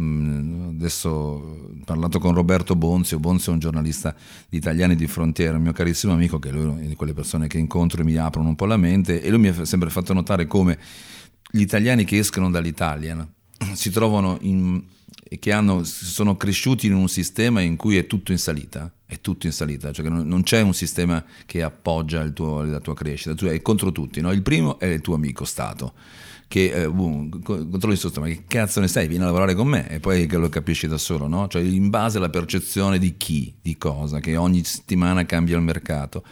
adesso 0.00 1.08
ho 1.08 1.70
parlato 1.84 2.20
con 2.20 2.32
Roberto 2.32 2.76
Bonzio, 2.76 3.18
Bonzio 3.18 3.50
è 3.50 3.54
un 3.54 3.60
giornalista 3.60 4.14
di 4.48 4.56
Italiani 4.56 4.94
di 4.94 5.08
Frontiera, 5.08 5.56
un 5.56 5.62
mio 5.62 5.72
carissimo 5.72 6.12
amico, 6.12 6.38
che 6.38 6.50
è 6.50 6.86
di 6.86 6.94
quelle 6.94 7.14
persone 7.14 7.48
che 7.48 7.58
incontro 7.58 8.00
e 8.00 8.04
mi 8.04 8.16
aprono 8.16 8.48
un 8.48 8.54
po' 8.54 8.66
la 8.66 8.76
mente, 8.76 9.20
e 9.20 9.28
lui 9.30 9.40
mi 9.40 9.48
ha 9.48 9.64
sempre 9.64 9.90
fatto 9.90 10.12
notare 10.12 10.46
come 10.46 10.78
gli 11.50 11.60
italiani 11.60 12.04
che 12.04 12.18
escono 12.18 12.50
dall'Italia 12.50 13.26
si 13.74 13.90
trovano 13.90 14.38
in, 14.42 14.82
che 15.40 15.52
hanno, 15.52 15.82
sono 15.82 16.36
cresciuti 16.36 16.86
in 16.86 16.94
un 16.94 17.08
sistema 17.08 17.60
in 17.60 17.74
cui 17.74 17.96
è 17.96 18.06
tutto 18.06 18.30
in 18.30 18.38
salita, 18.38 18.92
è 19.04 19.20
tutto 19.20 19.46
in 19.46 19.52
salita, 19.52 19.90
cioè 19.90 20.08
non, 20.08 20.28
non 20.28 20.42
c'è 20.44 20.60
un 20.60 20.74
sistema 20.74 21.24
che 21.44 21.62
appoggia 21.62 22.28
tuo, 22.30 22.62
la 22.62 22.80
tua 22.80 22.94
crescita, 22.94 23.34
tu 23.34 23.46
è 23.46 23.60
contro 23.62 23.90
tutti, 23.90 24.20
no? 24.20 24.30
il 24.30 24.42
primo 24.42 24.78
è 24.78 24.86
il 24.86 25.00
tuo 25.00 25.16
amico 25.16 25.44
Stato 25.44 25.94
che 26.48 26.72
eh, 26.72 26.88
boom, 26.88 27.42
controlli 27.42 27.96
sotto, 27.96 28.20
ma 28.20 28.26
che 28.26 28.44
cazzo 28.48 28.80
ne 28.80 28.88
sai, 28.88 29.06
vieni 29.06 29.22
a 29.22 29.26
lavorare 29.26 29.54
con 29.54 29.68
me 29.68 29.88
e 29.88 30.00
poi 30.00 30.26
che 30.26 30.38
lo 30.38 30.48
capisci 30.48 30.88
da 30.88 30.96
solo, 30.96 31.28
no? 31.28 31.46
Cioè 31.46 31.60
in 31.60 31.90
base 31.90 32.16
alla 32.16 32.30
percezione 32.30 32.98
di 32.98 33.16
chi, 33.18 33.54
di 33.60 33.76
cosa, 33.76 34.18
che 34.18 34.34
ogni 34.36 34.64
settimana 34.64 35.26
cambia 35.26 35.56
il 35.56 35.62
mercato. 35.62 36.24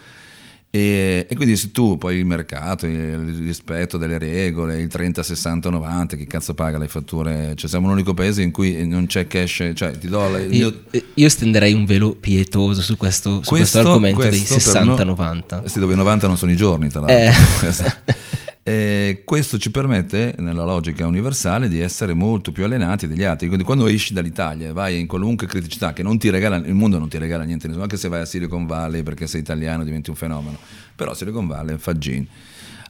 E, 0.70 1.26
e, 1.28 1.36
quindi 1.36 1.56
se 1.56 1.70
tu 1.70 1.96
poi 1.96 2.16
il 2.16 2.26
mercato, 2.26 2.86
il 2.86 3.44
rispetto 3.44 3.98
delle 3.98 4.18
regole, 4.18 4.80
il 4.80 4.88
30, 4.88 5.22
60, 5.22 5.70
90, 5.70 6.16
che 6.16 6.26
cazzo 6.26 6.54
paga 6.54 6.76
le 6.78 6.88
fatture? 6.88 7.54
Cioè 7.54 7.68
siamo 7.68 7.88
l'unico 7.88 8.14
paese 8.14 8.42
in 8.42 8.50
cui 8.50 8.86
non 8.86 9.06
c'è 9.06 9.26
cash, 9.26 9.70
cioè 9.74 9.96
ti 9.98 10.08
do... 10.08 10.28
La, 10.28 10.38
io, 10.38 10.82
io, 11.14 11.28
stenderei 11.28 11.72
un 11.72 11.84
velo 11.84 12.14
pietoso 12.14 12.82
su 12.82 12.96
questo, 12.96 13.42
su 13.42 13.48
questo, 13.48 13.54
questo 13.54 13.78
argomento 13.80 14.16
questo 14.16 14.54
dei 14.54 14.60
60, 14.60 15.04
no, 15.04 15.10
90. 15.10 15.68
Sì, 15.68 15.78
dove 15.78 15.94
90 15.94 16.26
non 16.26 16.36
sono 16.36 16.52
i 16.52 16.56
giorni, 16.56 16.88
tra 16.88 17.00
l'altro. 17.00 17.68
Eh. 17.68 18.54
E 18.68 19.22
questo 19.24 19.58
ci 19.58 19.70
permette, 19.70 20.34
nella 20.38 20.64
logica 20.64 21.06
universale, 21.06 21.68
di 21.68 21.78
essere 21.78 22.14
molto 22.14 22.50
più 22.50 22.64
allenati 22.64 23.06
degli 23.06 23.22
altri. 23.22 23.46
Quindi 23.46 23.64
quando 23.64 23.86
esci 23.86 24.12
dall'Italia 24.12 24.70
e 24.70 24.72
vai 24.72 24.98
in 24.98 25.06
qualunque 25.06 25.46
criticità 25.46 25.92
che 25.92 26.02
non 26.02 26.18
ti 26.18 26.30
regala, 26.30 26.56
il 26.56 26.74
mondo 26.74 26.98
non 26.98 27.08
ti 27.08 27.16
regala 27.16 27.44
niente, 27.44 27.68
anche 27.68 27.96
se 27.96 28.08
vai 28.08 28.22
a 28.22 28.24
Silicon 28.24 28.66
Valley 28.66 29.04
perché 29.04 29.28
sei 29.28 29.40
italiano 29.40 29.84
diventi 29.84 30.10
un 30.10 30.16
fenomeno. 30.16 30.58
Però 30.96 31.14
Silicon 31.14 31.46
Valley, 31.46 31.78
Fagin, 31.78 32.26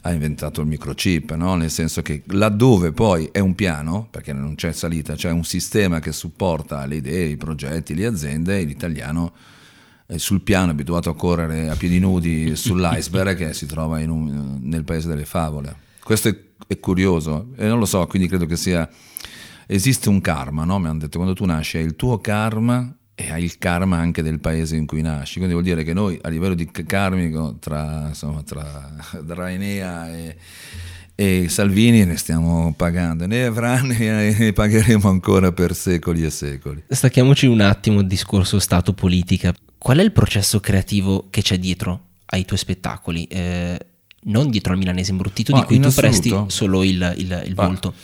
ha 0.00 0.12
inventato 0.12 0.62
il 0.62 0.66
microchip, 0.66 1.34
no? 1.34 1.56
nel 1.56 1.70
senso 1.70 2.00
che 2.00 2.22
laddove 2.28 2.92
poi 2.92 3.28
è 3.30 3.40
un 3.40 3.54
piano, 3.54 4.08
perché 4.10 4.32
non 4.32 4.54
c'è 4.54 4.72
salita, 4.72 5.14
c'è 5.14 5.30
un 5.30 5.44
sistema 5.44 6.00
che 6.00 6.12
supporta 6.12 6.86
le 6.86 6.94
idee, 6.94 7.26
i 7.26 7.36
progetti, 7.36 7.94
le 7.94 8.06
aziende, 8.06 8.62
l'italiano 8.62 9.30
sul 10.16 10.42
piano, 10.42 10.70
abituato 10.70 11.10
a 11.10 11.16
correre 11.16 11.68
a 11.68 11.74
piedi 11.74 11.98
nudi 11.98 12.54
sull'iceberg 12.56 13.36
che 13.36 13.52
si 13.54 13.66
trova 13.66 13.98
un, 13.98 14.58
nel 14.62 14.84
paese 14.84 15.08
delle 15.08 15.24
favole. 15.24 15.84
Questo 16.02 16.28
è, 16.28 16.36
è, 16.68 16.78
curioso 16.78 17.48
e 17.56 17.66
non 17.66 17.78
lo 17.78 17.86
so, 17.86 18.06
quindi 18.06 18.28
credo 18.28 18.46
che 18.46 18.56
sia... 18.56 18.88
Esiste 19.68 20.08
un 20.08 20.20
karma, 20.20 20.62
no? 20.62 20.78
Mi 20.78 20.86
hanno 20.86 21.00
detto, 21.00 21.18
quando 21.18 21.34
tu 21.34 21.44
nasci 21.44 21.78
hai 21.78 21.84
il 21.84 21.96
tuo 21.96 22.18
karma 22.18 22.96
e 23.16 23.32
hai 23.32 23.42
il 23.42 23.58
karma 23.58 23.96
anche 23.96 24.22
del 24.22 24.38
paese 24.38 24.76
in 24.76 24.86
cui 24.86 25.02
nasci. 25.02 25.38
Quindi 25.38 25.54
vuol 25.54 25.64
dire 25.64 25.82
che 25.82 25.92
noi 25.92 26.16
a 26.22 26.28
livello 26.28 26.54
di 26.54 26.70
karmico 26.70 27.56
tra, 27.58 28.04
insomma, 28.08 28.42
tra, 28.42 28.94
tra 29.26 29.50
Enea 29.50 30.14
e, 30.14 30.36
e 31.16 31.48
Salvini 31.48 32.04
ne 32.04 32.16
stiamo 32.16 32.72
pagando, 32.76 33.26
ne 33.26 33.44
avranno 33.44 33.92
e 33.98 34.36
ne 34.38 34.52
pagheremo 34.52 35.08
ancora 35.08 35.50
per 35.50 35.74
secoli 35.74 36.24
e 36.24 36.30
secoli. 36.30 36.84
Stacchiamoci 36.88 37.46
un 37.46 37.62
attimo 37.62 38.00
il 38.00 38.06
discorso 38.06 38.60
Stato-politica 38.60 39.52
qual 39.86 39.98
è 39.98 40.02
il 40.02 40.10
processo 40.10 40.58
creativo 40.58 41.28
che 41.30 41.42
c'è 41.42 41.58
dietro 41.58 42.00
ai 42.26 42.44
tuoi 42.44 42.58
spettacoli? 42.58 43.24
Eh, 43.26 43.78
non 44.24 44.50
dietro 44.50 44.72
al 44.72 44.78
milanese 44.78 45.12
imbruttito 45.12 45.54
oh, 45.54 45.60
di 45.60 45.64
cui 45.64 45.78
tu 45.78 45.92
presti 45.92 46.34
solo 46.48 46.82
il, 46.82 47.14
il, 47.18 47.44
il 47.46 47.54
volto. 47.54 47.94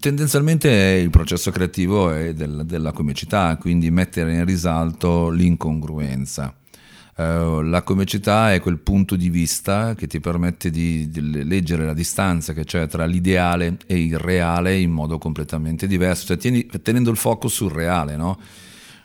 Tendenzialmente 0.00 0.70
il 0.70 1.10
processo 1.10 1.50
creativo 1.50 2.10
è 2.10 2.32
del, 2.32 2.62
della 2.64 2.92
comicità, 2.92 3.56
quindi 3.58 3.90
mettere 3.90 4.32
in 4.32 4.46
risalto 4.46 5.28
l'incongruenza. 5.28 6.54
Uh, 7.18 7.62
la 7.62 7.82
comicità 7.82 8.54
è 8.54 8.60
quel 8.60 8.78
punto 8.78 9.16
di 9.16 9.28
vista 9.28 9.96
che 9.96 10.06
ti 10.06 10.20
permette 10.20 10.70
di, 10.70 11.10
di, 11.10 11.44
leggere 11.44 11.84
la 11.84 11.92
distanza 11.92 12.52
che 12.52 12.62
c'è 12.62 12.86
tra 12.86 13.06
l'ideale 13.06 13.76
e 13.88 14.00
il 14.00 14.16
reale 14.16 14.78
in 14.78 14.92
modo 14.92 15.18
completamente 15.18 15.88
diverso, 15.88 16.26
cioè 16.26 16.36
tieni, 16.36 16.64
tenendo 16.80 17.10
il 17.10 17.16
focus 17.16 17.54
sul 17.54 17.72
reale, 17.72 18.14
no? 18.14 18.38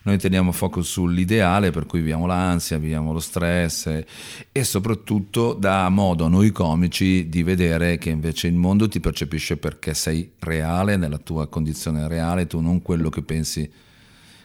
Noi 0.04 0.20
teniamo 0.20 0.52
focus 0.52 0.92
sull'ideale, 0.92 1.72
per 1.72 1.88
cui 1.88 2.02
viviamo 2.02 2.28
l'ansia, 2.28 2.78
viviamo 2.78 3.14
lo 3.14 3.20
stress 3.20 3.88
e, 3.88 4.06
e 4.52 4.64
soprattutto 4.64 5.54
dà 5.54 5.90
modo 5.90 6.26
a 6.26 6.30
noi 6.30 6.52
comici 6.52 7.30
di 7.30 7.42
vedere 7.42 7.98
che 7.98 8.12
invece 8.12 8.46
il 8.46 8.54
mondo 8.54 8.88
ti 8.88 9.00
percepisce 9.00 9.58
perché 9.58 9.96
sei 9.96 10.34
reale, 10.38 10.98
nella 10.98 11.18
tua 11.18 11.48
condizione 11.48 12.08
reale, 12.08 12.46
tu 12.46 12.60
non 12.60 12.84
quello 12.84 13.10
che 13.10 13.24
pensi 13.24 13.68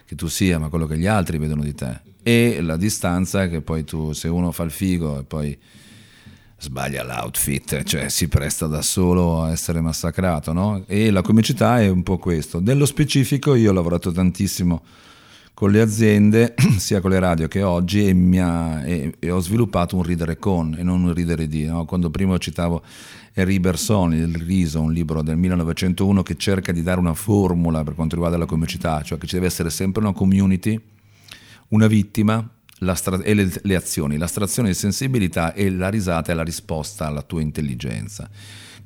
che 0.09 0.15
tu 0.15 0.27
sia, 0.27 0.59
ma 0.59 0.71
quello 0.71 0.87
che 0.87 0.97
gli 0.97 1.07
altri 1.07 1.37
vedono 1.37 1.63
di 1.63 1.75
te. 1.75 2.01
E 2.23 2.63
la 2.63 2.79
distanza 2.79 3.47
che 3.47 3.61
poi 3.61 3.85
tu, 3.85 4.15
se 4.15 4.27
uno 4.29 4.53
fa 4.53 4.63
il 4.63 4.71
figo 4.71 5.19
e 5.19 5.23
poi 5.25 5.59
sbaglia 6.57 7.05
l'outfit, 7.05 7.83
cioè 7.83 8.09
si 8.09 8.27
presta 8.27 8.67
da 8.67 8.81
solo 8.81 9.43
a 9.43 9.51
essere 9.51 9.83
massacrato, 9.83 10.55
no? 10.55 10.85
E 10.87 11.11
la 11.11 11.21
comicità 11.21 11.83
è 11.83 11.89
un 11.89 12.03
po' 12.03 12.17
questo. 12.17 12.59
Nello 12.59 12.87
specifico 12.87 13.55
io 13.55 13.69
ho 13.69 13.75
lavorato 13.75 14.11
tantissimo 14.11 14.83
con 15.59 15.73
le 15.73 15.81
aziende, 15.81 16.55
sia 16.79 17.01
con 17.01 17.11
le 17.11 17.19
radio 17.19 17.49
che 17.49 17.65
oggi, 17.65 18.07
e, 18.07 18.39
ha, 18.39 18.87
e, 18.87 19.13
e 19.19 19.31
ho 19.33 19.41
sviluppato 19.41 19.97
un 19.97 20.05
ridere 20.05 20.39
con 20.39 20.77
e 20.79 20.85
non 20.85 21.03
un 21.03 21.13
ridere 21.13 21.49
di. 21.49 21.65
No? 21.65 21.85
Quando 21.85 22.11
prima 22.11 22.39
citavo 22.39 22.81
Henri 23.33 23.59
Berson, 23.59 24.15
Il 24.15 24.37
riso, 24.37 24.81
un 24.81 24.93
libro 24.93 25.21
del 25.21 25.37
1901 25.37 26.23
che 26.23 26.37
cerca 26.37 26.71
di 26.71 26.85
dare 26.85 27.01
una 27.01 27.13
formula 27.13 27.83
per 27.83 27.97
quanto 27.97 28.15
riguarda 28.15 28.39
la 28.39 28.47
comicità, 28.47 29.03
cioè 29.03 29.19
che 29.19 29.27
ci 29.27 29.35
deve 29.35 29.47
essere 29.47 29.69
sempre 29.71 30.01
una 30.01 30.13
community, 30.13 30.81
una 31.71 31.89
vittima 31.89 32.49
stra- 32.95 33.21
e 33.21 33.35
le, 33.35 33.51
le 33.61 33.75
azioni, 33.75 34.17
l'astrazione 34.17 34.69
di 34.69 34.75
sensibilità 34.77 35.55
e 35.55 35.71
la 35.71 35.89
risata 35.89 36.31
è 36.31 36.37
la 36.37 36.45
risposta 36.45 37.09
alla 37.09 37.23
tua 37.23 37.41
intelligenza. 37.41 38.31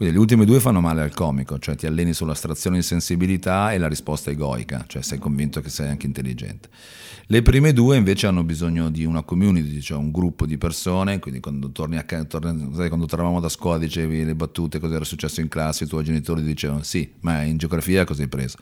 Quindi 0.02 0.18
le 0.18 0.24
ultime 0.24 0.44
due 0.44 0.58
fanno 0.58 0.80
male 0.80 1.00
al 1.00 1.14
comico, 1.14 1.60
cioè 1.60 1.76
ti 1.76 1.86
alleni 1.86 2.12
sull'astrazione 2.12 2.78
di 2.78 2.82
sensibilità 2.82 3.72
e 3.72 3.78
la 3.78 3.86
risposta 3.86 4.32
egoica, 4.32 4.84
cioè 4.88 5.00
sei 5.00 5.20
convinto 5.20 5.60
che 5.60 5.68
sei 5.68 5.90
anche 5.90 6.06
intelligente. 6.06 6.68
Le 7.26 7.40
prime 7.42 7.72
due 7.72 7.98
invece 7.98 8.26
hanno 8.26 8.42
bisogno 8.42 8.90
di 8.90 9.04
una 9.04 9.22
community, 9.22 9.80
cioè 9.80 9.96
un 9.96 10.10
gruppo 10.10 10.44
di 10.44 10.58
persone, 10.58 11.20
quindi 11.20 11.38
quando 11.38 11.70
torni 11.70 11.98
a 11.98 12.02
casa, 12.02 12.26
quando 12.26 13.06
tornavamo 13.06 13.38
da 13.38 13.48
scuola 13.48 13.78
dicevi 13.78 14.24
le 14.24 14.34
battute, 14.34 14.80
cosa 14.80 14.96
era 14.96 15.04
successo 15.04 15.40
in 15.40 15.46
classe, 15.46 15.84
i 15.84 15.86
tuoi 15.86 16.02
genitori 16.02 16.42
dicevano 16.42 16.82
sì, 16.82 17.08
ma 17.20 17.42
in 17.42 17.56
geografia 17.58 18.02
cosa 18.02 18.22
hai 18.22 18.28
preso? 18.28 18.56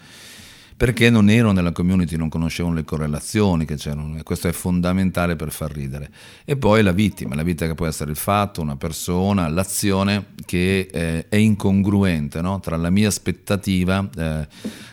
Perché 0.81 1.11
non 1.11 1.29
ero 1.29 1.53
nella 1.53 1.73
community, 1.73 2.17
non 2.17 2.31
conoscevano 2.31 2.75
le 2.77 2.85
correlazioni 2.85 3.67
che 3.67 3.75
c'erano 3.75 4.17
e 4.17 4.23
questo 4.23 4.49
è 4.49 4.53
fondamentale 4.53 5.37
per 5.37 5.53
far 5.53 5.71
ridere. 5.71 6.09
E 6.47 6.57
poi 6.57 6.83
la 6.83 6.93
vittima, 6.93 7.35
la 7.35 7.43
vittima 7.43 7.69
che 7.69 7.75
può 7.75 7.85
essere 7.85 8.13
il 8.13 8.17
fatto, 8.17 8.63
una 8.63 8.77
persona, 8.77 9.47
l'azione 9.49 10.29
che 10.47 10.89
eh, 10.91 11.29
è 11.29 11.37
incongruente 11.37 12.41
no? 12.41 12.61
tra 12.61 12.79
la 12.79 12.89
mia 12.89 13.09
aspettativa. 13.09 14.09
Eh, 14.17 14.49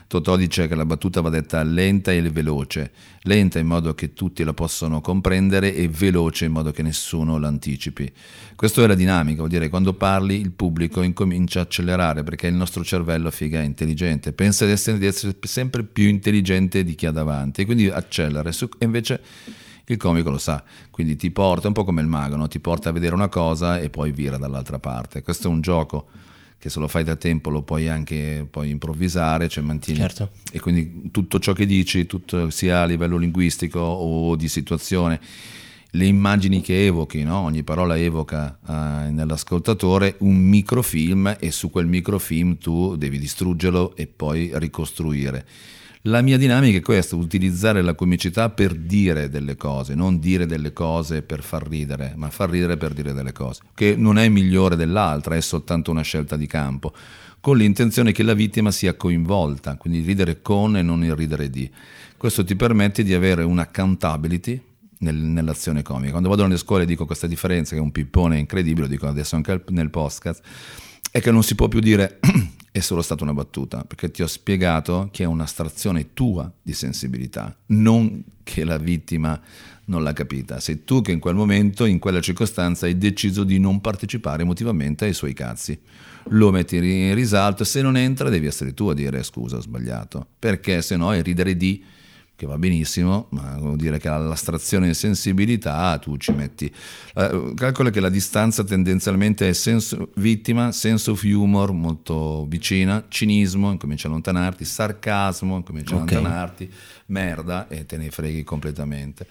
Totò 0.08 0.38
dice 0.38 0.70
che 0.70 0.76
la 0.76 0.86
battuta 0.86 1.20
va 1.20 1.28
detta 1.28 1.62
lenta 1.64 2.14
e 2.14 2.22
veloce, 2.22 2.92
lenta 3.24 3.60
in 3.60 3.68
modo 3.68 3.94
che 3.94 4.14
tutti 4.14 4.42
la 4.46 4.54
possano 4.54 5.02
comprendere 5.02 5.76
e 5.76 5.90
veloce 5.90 6.46
in 6.46 6.54
modo 6.54 6.72
che 6.72 6.82
nessuno 6.82 7.38
l'anticipi. 7.38 8.10
Questa 8.56 8.82
è 8.82 8.88
la 8.88 8.96
dinamica, 8.96 9.40
vuol 9.40 9.50
dire 9.50 9.66
che 9.66 9.70
quando 9.70 9.94
parli 9.94 10.40
il 10.40 10.52
pubblico 10.52 11.02
incomincia 11.02 11.60
a 11.60 11.64
accelerare 11.64 12.24
perché 12.24 12.48
il 12.48 12.54
nostro 12.54 12.86
cervello 12.86 13.30
figa 13.32 13.60
è 13.60 13.66
intelligente, 13.66 14.32
pensa 14.32 14.66
di 14.66 14.72
essere, 14.72 14.98
di 14.98 15.06
essere 15.06 15.36
sempre 15.42 15.84
più 15.84 16.08
intelligente 16.08 16.86
di 16.86 16.96
chi 16.96 17.06
ha 17.06 17.12
davanti 17.12 17.62
e 17.62 17.66
quindi 17.66 17.90
accelera 17.90 18.50
e 18.50 18.86
invece 18.86 19.22
il 19.90 19.98
comico 19.98 20.30
lo 20.30 20.38
sa, 20.38 20.64
quindi 20.90 21.18
ti 21.18 21.32
porta, 21.32 21.68
un 21.68 21.74
po' 21.74 21.84
come 21.84 22.02
il 22.02 22.08
mago, 22.08 22.38
no? 22.38 22.48
ti 22.48 22.60
porta 22.60 22.90
a 22.90 22.92
vedere 22.94 23.14
una 23.14 23.30
cosa 23.30 23.80
e 23.80 23.90
poi 23.90 24.12
vira 24.12 24.38
dall'altra 24.38 24.80
parte. 24.80 25.22
Questo 25.22 25.50
è 25.50 25.52
un 25.52 25.60
gioco 25.60 26.08
che 26.60 26.70
se 26.70 26.80
lo 26.80 26.88
fai 26.88 27.04
da 27.04 27.16
tempo 27.16 27.50
lo 27.50 27.62
puoi 27.62 27.88
anche 27.88 28.48
poi 28.50 28.70
improvvisare, 28.70 29.48
cioè 29.48 29.64
mantieni. 29.64 30.00
Certo. 30.00 30.32
E 30.52 30.60
quindi 30.60 31.10
tutto 31.12 31.40
ciò 31.40 31.54
che 31.54 31.66
dici, 31.66 32.06
tutto, 32.06 32.50
sia 32.50 32.82
a 32.82 32.86
livello 32.86 33.18
linguistico 33.18 33.80
o 33.80 34.36
di 34.36 34.48
situazione, 34.48 35.20
le 35.92 36.06
immagini 36.06 36.62
che 36.62 36.86
evochi, 36.86 37.24
no? 37.24 37.38
ogni 37.38 37.64
parola 37.64 37.98
evoca 37.98 38.58
uh, 38.66 39.12
nell'ascoltatore 39.12 40.16
un 40.20 40.36
microfilm 40.36 41.38
e 41.40 41.52
su 41.52 41.70
quel 41.70 41.88
microfilm 41.88 42.58
tu 42.58 42.96
devi 42.96 43.18
distruggerlo 43.18 43.96
e 43.96 44.08
poi 44.08 44.52
ricostruire. 44.54 45.46
La 46.08 46.22
mia 46.22 46.38
dinamica 46.38 46.78
è 46.78 46.82
questa, 46.82 47.18
utilizzare 47.18 47.82
la 47.82 47.94
comicità 47.94 48.50
per 48.50 48.74
dire 48.76 49.30
delle 49.30 49.58
cose, 49.58 49.94
non 49.94 50.20
dire 50.20 50.46
delle 50.46 50.72
cose 50.72 51.22
per 51.22 51.44
far 51.44 51.68
ridere, 51.68 52.14
ma 52.16 52.30
far 52.30 52.50
ridere 52.50 52.78
per 52.78 52.94
dire 52.94 53.12
delle 53.12 53.34
cose, 53.34 53.64
che 53.74 53.96
non 53.98 54.18
è 54.18 54.30
migliore 54.30 54.78
dell'altra, 54.78 55.36
è 55.36 55.42
soltanto 55.42 55.92
una 55.92 56.04
scelta 56.04 56.38
di 56.38 56.48
campo, 56.48 56.94
con 57.42 57.58
l'intenzione 57.58 58.14
che 58.14 58.24
la 58.24 58.34
vittima 58.34 58.72
sia 58.72 58.96
coinvolta, 58.96 59.76
quindi 59.76 60.00
ridere 60.00 60.42
con 60.42 60.78
e 60.78 60.82
non 60.82 61.04
il 61.04 61.14
ridere 61.14 61.50
di. 61.50 61.70
Questo 62.16 62.46
ti 62.46 62.56
permette 62.56 63.04
di 63.04 63.14
avere 63.14 63.44
un'accountability 63.44 64.62
nel, 65.00 65.16
nell'azione 65.16 65.82
comica. 65.82 66.12
Quando 66.12 66.30
vado 66.30 66.44
nelle 66.44 66.58
scuole 66.58 66.84
e 66.84 66.86
dico 66.86 67.06
questa 67.06 67.28
differenza, 67.28 67.72
che 67.72 67.82
è 67.82 67.84
un 67.84 67.92
pippone 67.92 68.40
incredibile, 68.40 68.86
lo 68.86 68.92
dico 68.92 69.08
adesso 69.08 69.36
anche 69.36 69.62
nel 69.72 69.90
podcast, 69.90 70.42
è 71.12 71.20
che 71.20 71.32
non 71.32 71.44
si 71.44 71.56
può 71.56 71.68
più 71.68 71.82
dire 71.82 72.20
è 72.78 72.82
solo 72.82 73.02
stata 73.02 73.24
una 73.24 73.34
battuta, 73.34 73.84
perché 73.84 74.12
ti 74.12 74.22
ho 74.22 74.28
spiegato 74.28 75.10
che 75.12 75.24
è 75.24 75.28
un'astrazione 75.28 76.14
tua 76.14 76.52
di 76.62 76.74
sensibilità, 76.74 77.56
non 77.68 78.24
che 78.44 78.64
la 78.64 78.78
vittima 78.78 79.40
non 79.86 80.04
l'ha 80.04 80.14
capita. 80.14 80.60
Sei 80.60 80.84
tu 80.84 81.02
che 81.02 81.12
in 81.12 81.20
quel 81.20 81.36
momento, 81.36 81.86
in 81.86 82.00
quella 82.00 82.22
circostanza, 82.22 82.86
hai 82.86 82.98
deciso 82.98 83.44
di 83.44 83.60
non 83.60 83.82
partecipare 83.82 84.44
emotivamente 84.44 85.06
ai 85.06 85.14
suoi 85.14 85.34
cazzi. 85.34 85.80
Lo 86.30 86.52
metti 86.52 86.78
in 86.78 87.14
risalto, 87.14 87.64
se 87.64 87.82
non 87.82 87.98
entra 87.98 88.30
devi 88.30 88.48
essere 88.48 88.74
tu 88.74 88.88
a 88.88 88.94
dire 88.94 89.24
scusa, 89.24 89.58
ho 89.58 89.62
sbagliato, 89.62 90.28
perché 90.38 90.82
se 90.82 90.96
no 90.98 91.14
è 91.14 91.22
ridere 91.22 91.56
di 91.56 91.84
che 92.38 92.46
va 92.46 92.60
benissimo, 92.60 93.30
ma 93.32 93.58
vuol 93.58 93.78
dire 93.78 93.98
che 93.98 94.08
all'astrazione 94.08 94.86
di 94.86 94.94
sensibilità 94.94 95.98
tu 95.98 96.18
ci 96.18 96.32
metti. 96.32 96.72
Calcola 97.56 97.90
che 97.90 98.00
la 98.00 98.10
distanza 98.10 98.64
tendenzialmente 98.64 99.50
è 99.50 99.54
senso, 99.54 100.12
vittima, 100.18 100.72
sense 100.72 101.10
of 101.10 101.24
humor 101.24 101.72
molto 101.72 102.46
vicina, 102.48 103.06
cinismo, 103.08 103.72
incomincia 103.72 104.06
a 104.06 104.12
allontanarti, 104.12 104.66
sarcasmo, 104.66 105.56
incomincia 105.56 105.96
a 105.96 106.02
okay. 106.02 106.18
allontanarti, 106.18 106.72
merda 107.08 107.68
e 107.70 107.88
te 107.88 107.98
ne 107.98 108.12
freghi 108.12 108.44
completamente. 108.44 109.26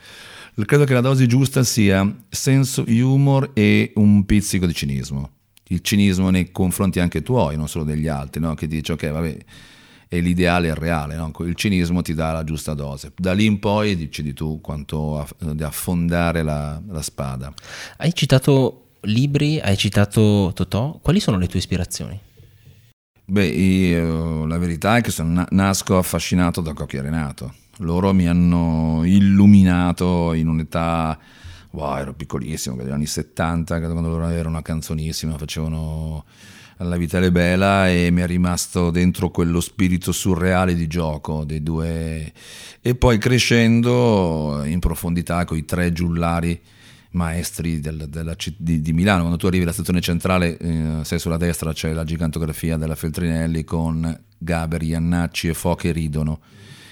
Credo 0.64 0.82
che 0.82 0.92
la 0.92 1.00
dose 1.00 1.26
giusta 1.26 1.62
sia 1.62 2.12
senso 2.28 2.84
humor 2.88 3.52
e 3.54 3.92
un 3.94 4.26
pizzico 4.26 4.66
di 4.66 4.74
cinismo. 4.74 5.30
Il 5.68 5.80
cinismo 5.80 6.30
nei 6.30 6.50
confronti 6.50 6.98
anche 6.98 7.22
tuoi, 7.22 7.57
non 7.57 7.68
solo 7.68 7.84
degli 7.84 8.09
altri, 8.09 8.40
no? 8.40 8.54
che 8.54 8.66
dice 8.66 8.94
ok, 8.94 9.11
vabbè 9.11 9.36
e 10.09 10.20
l'ideale 10.20 10.68
è 10.68 10.70
il 10.70 10.76
reale, 10.76 11.16
no? 11.16 11.32
il 11.40 11.54
cinismo 11.54 12.02
ti 12.02 12.14
dà 12.14 12.32
la 12.32 12.44
giusta 12.44 12.74
dose. 12.74 13.12
Da 13.16 13.32
lì 13.32 13.44
in 13.44 13.59
poi 13.59 13.96
decidi 13.96 14.32
tu 14.32 14.61
quanto 14.61 15.18
aff- 15.18 15.34
affondare 15.61 16.42
la, 16.42 16.80
la 16.86 17.02
spada. 17.02 17.52
Hai 17.96 18.14
citato 18.14 18.86
libri, 19.02 19.61
hai 19.61 19.76
citato 19.76 20.52
Totò, 20.54 20.98
quali 21.02 21.20
sono 21.20 21.38
le 21.38 21.48
tue 21.48 21.59
ispirazioni? 21.59 22.20
Beh, 23.28 23.46
io, 23.46 24.46
la 24.46 24.59
verità 24.59 24.96
è 24.96 25.00
che 25.00 25.11
sono, 25.11 25.44
nasco 25.50 25.98
affascinato 25.98 26.61
da 26.61 26.72
Cocchi 26.72 26.96
e 26.96 27.02
Renato. 27.02 27.54
Loro 27.78 28.12
mi 28.14 28.28
hanno 28.28 29.02
illuminato 29.04 30.32
in 30.32 30.46
un'età, 30.46 31.18
wow, 31.72 31.96
ero 31.96 32.14
piccolissimo, 32.14 32.76
negli 32.76 32.90
anni 32.90 33.07
70, 33.07 33.80
quando 33.80 34.09
loro 34.09 34.28
erano 34.28 34.62
canzonissima, 34.62 35.36
facevano 35.36 36.24
alla 36.79 36.97
Vitale 36.97 37.33
Bela 37.33 37.89
e 37.89 38.11
mi 38.11 38.20
è 38.20 38.27
rimasto 38.27 38.91
dentro 38.91 39.31
quello 39.31 39.61
spirito 39.61 40.12
surreale 40.12 40.74
di 40.74 40.87
gioco 40.87 41.45
dei 41.45 41.62
due. 41.62 42.33
E 42.83 42.95
poi 42.95 43.18
crescendo 43.18 44.62
in 44.64 44.79
profondità 44.79 45.45
con 45.45 45.57
i 45.57 45.64
tre 45.64 45.93
giullari 45.93 46.61
maestri 47.11 47.81
del, 47.81 48.07
della, 48.09 48.37
di, 48.57 48.81
di, 48.83 48.93
Milano. 48.93 49.20
Quando 49.20 49.39
tu 49.39 49.47
arrivi 49.47 49.62
alla 49.62 49.72
stazione 49.72 50.01
centrale 50.01 50.57
eh, 50.59 50.99
sei 51.03 51.18
sulla 51.18 51.39
destra 51.39 51.72
c'è 51.72 51.93
la 51.93 52.05
gigantografia 52.05 52.77
della 52.77 52.95
Feltrinelli 52.95 53.64
con 53.64 54.18
Gaber, 54.37 54.83
Iannacci 54.83 55.49
e 55.49 55.55
Fo 55.55 55.74
che 55.74 55.93
ridono. 55.93 56.41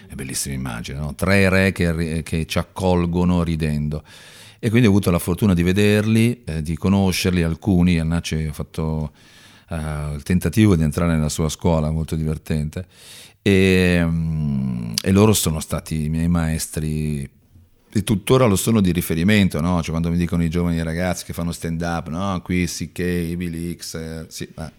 È 0.08 0.14
bellissima 0.14 0.54
immagine 0.54 0.98
no? 0.98 1.14
tre 1.14 1.48
re 1.48 1.72
che, 1.72 2.22
che, 2.22 2.46
ci 2.46 2.58
accolgono 2.58 3.42
ridendo. 3.42 4.02
E 4.58 4.70
quindi 4.70 4.86
ho 4.86 4.90
avuto 4.90 5.10
la 5.10 5.18
fortuna 5.18 5.52
di 5.52 5.62
vederli 5.62 6.42
eh, 6.44 6.62
di 6.62 6.74
conoscerli. 6.74 7.42
Alcuni 7.42 7.94
Iannacci 7.94 8.46
ha 8.48 8.52
fatto 8.52 9.12
il 10.14 10.22
tentativo 10.22 10.76
di 10.76 10.82
entrare 10.82 11.14
nella 11.14 11.28
sua 11.28 11.48
scuola, 11.48 11.90
molto 11.90 12.16
divertente, 12.16 12.86
e, 13.42 14.02
um, 14.02 14.94
e 15.02 15.12
loro 15.12 15.32
sono 15.32 15.60
stati 15.60 16.04
i 16.04 16.08
miei 16.08 16.28
maestri 16.28 17.28
e 17.96 18.02
tuttora 18.02 18.46
lo 18.46 18.56
sono 18.56 18.80
di 18.80 18.90
riferimento, 18.90 19.60
no? 19.60 19.80
cioè, 19.80 19.90
quando 19.90 20.10
mi 20.10 20.16
dicono 20.16 20.42
i 20.42 20.50
giovani 20.50 20.82
ragazzi 20.82 21.24
che 21.24 21.32
fanno 21.32 21.52
stand 21.52 21.80
up, 21.80 22.08
no? 22.08 22.40
qui 22.42 22.66
CK, 22.66 23.36
Bill 23.36 23.76
X, 23.76 23.94
eh, 23.94 24.26
sì, 24.28 24.48
ma 24.56 24.70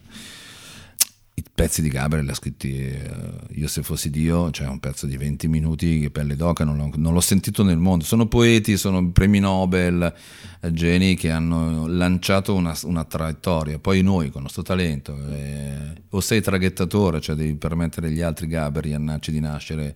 i 1.38 1.44
pezzi 1.54 1.82
di 1.82 1.90
Gabriel 1.90 2.24
li 2.24 2.32
ha 2.32 2.34
scritti 2.34 2.72
uh, 2.72 3.54
Io 3.56 3.68
se 3.68 3.84
fossi 3.84 4.10
Dio, 4.10 4.52
cioè 4.52 4.68
un 4.68 4.80
pezzo 4.80 5.06
di 5.06 5.18
20 5.18 5.50
minuti 5.50 6.00
che 6.00 6.10
pelle 6.10 6.38
d'oca, 6.38 6.64
non 6.64 6.78
l'ho, 6.78 6.90
non 6.96 7.14
l'ho 7.14 7.20
sentito 7.20 7.62
nel 7.62 7.78
mondo. 7.78 8.06
Sono 8.06 8.28
poeti, 8.28 8.78
sono 8.78 9.12
premi 9.12 9.40
Nobel, 9.40 10.14
eh, 10.62 10.72
geni 10.72 11.16
che 11.16 11.32
hanno 11.32 11.88
lanciato 11.88 12.56
una, 12.56 12.74
una, 12.84 13.04
traiettoria. 13.04 13.80
Poi 13.80 14.02
noi 14.02 14.30
con 14.30 14.38
il 14.38 14.44
nostro 14.44 14.62
talento, 14.62 15.18
eh, 15.30 16.04
o 16.10 16.22
sei 16.22 16.40
traghettatore, 16.40 17.20
cioè 17.20 17.36
devi 17.36 17.56
permettere 17.56 18.08
agli 18.08 18.22
altri 18.22 18.48
Gabriel, 18.48 18.96
Annacci 18.96 19.32
di 19.32 19.42
nascere 19.42 19.96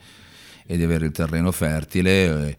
e 0.65 0.75
di 0.75 0.83
avere 0.83 1.05
il 1.05 1.11
terreno 1.13 1.53
fertile. 1.53 2.49
Eh, 2.49 2.57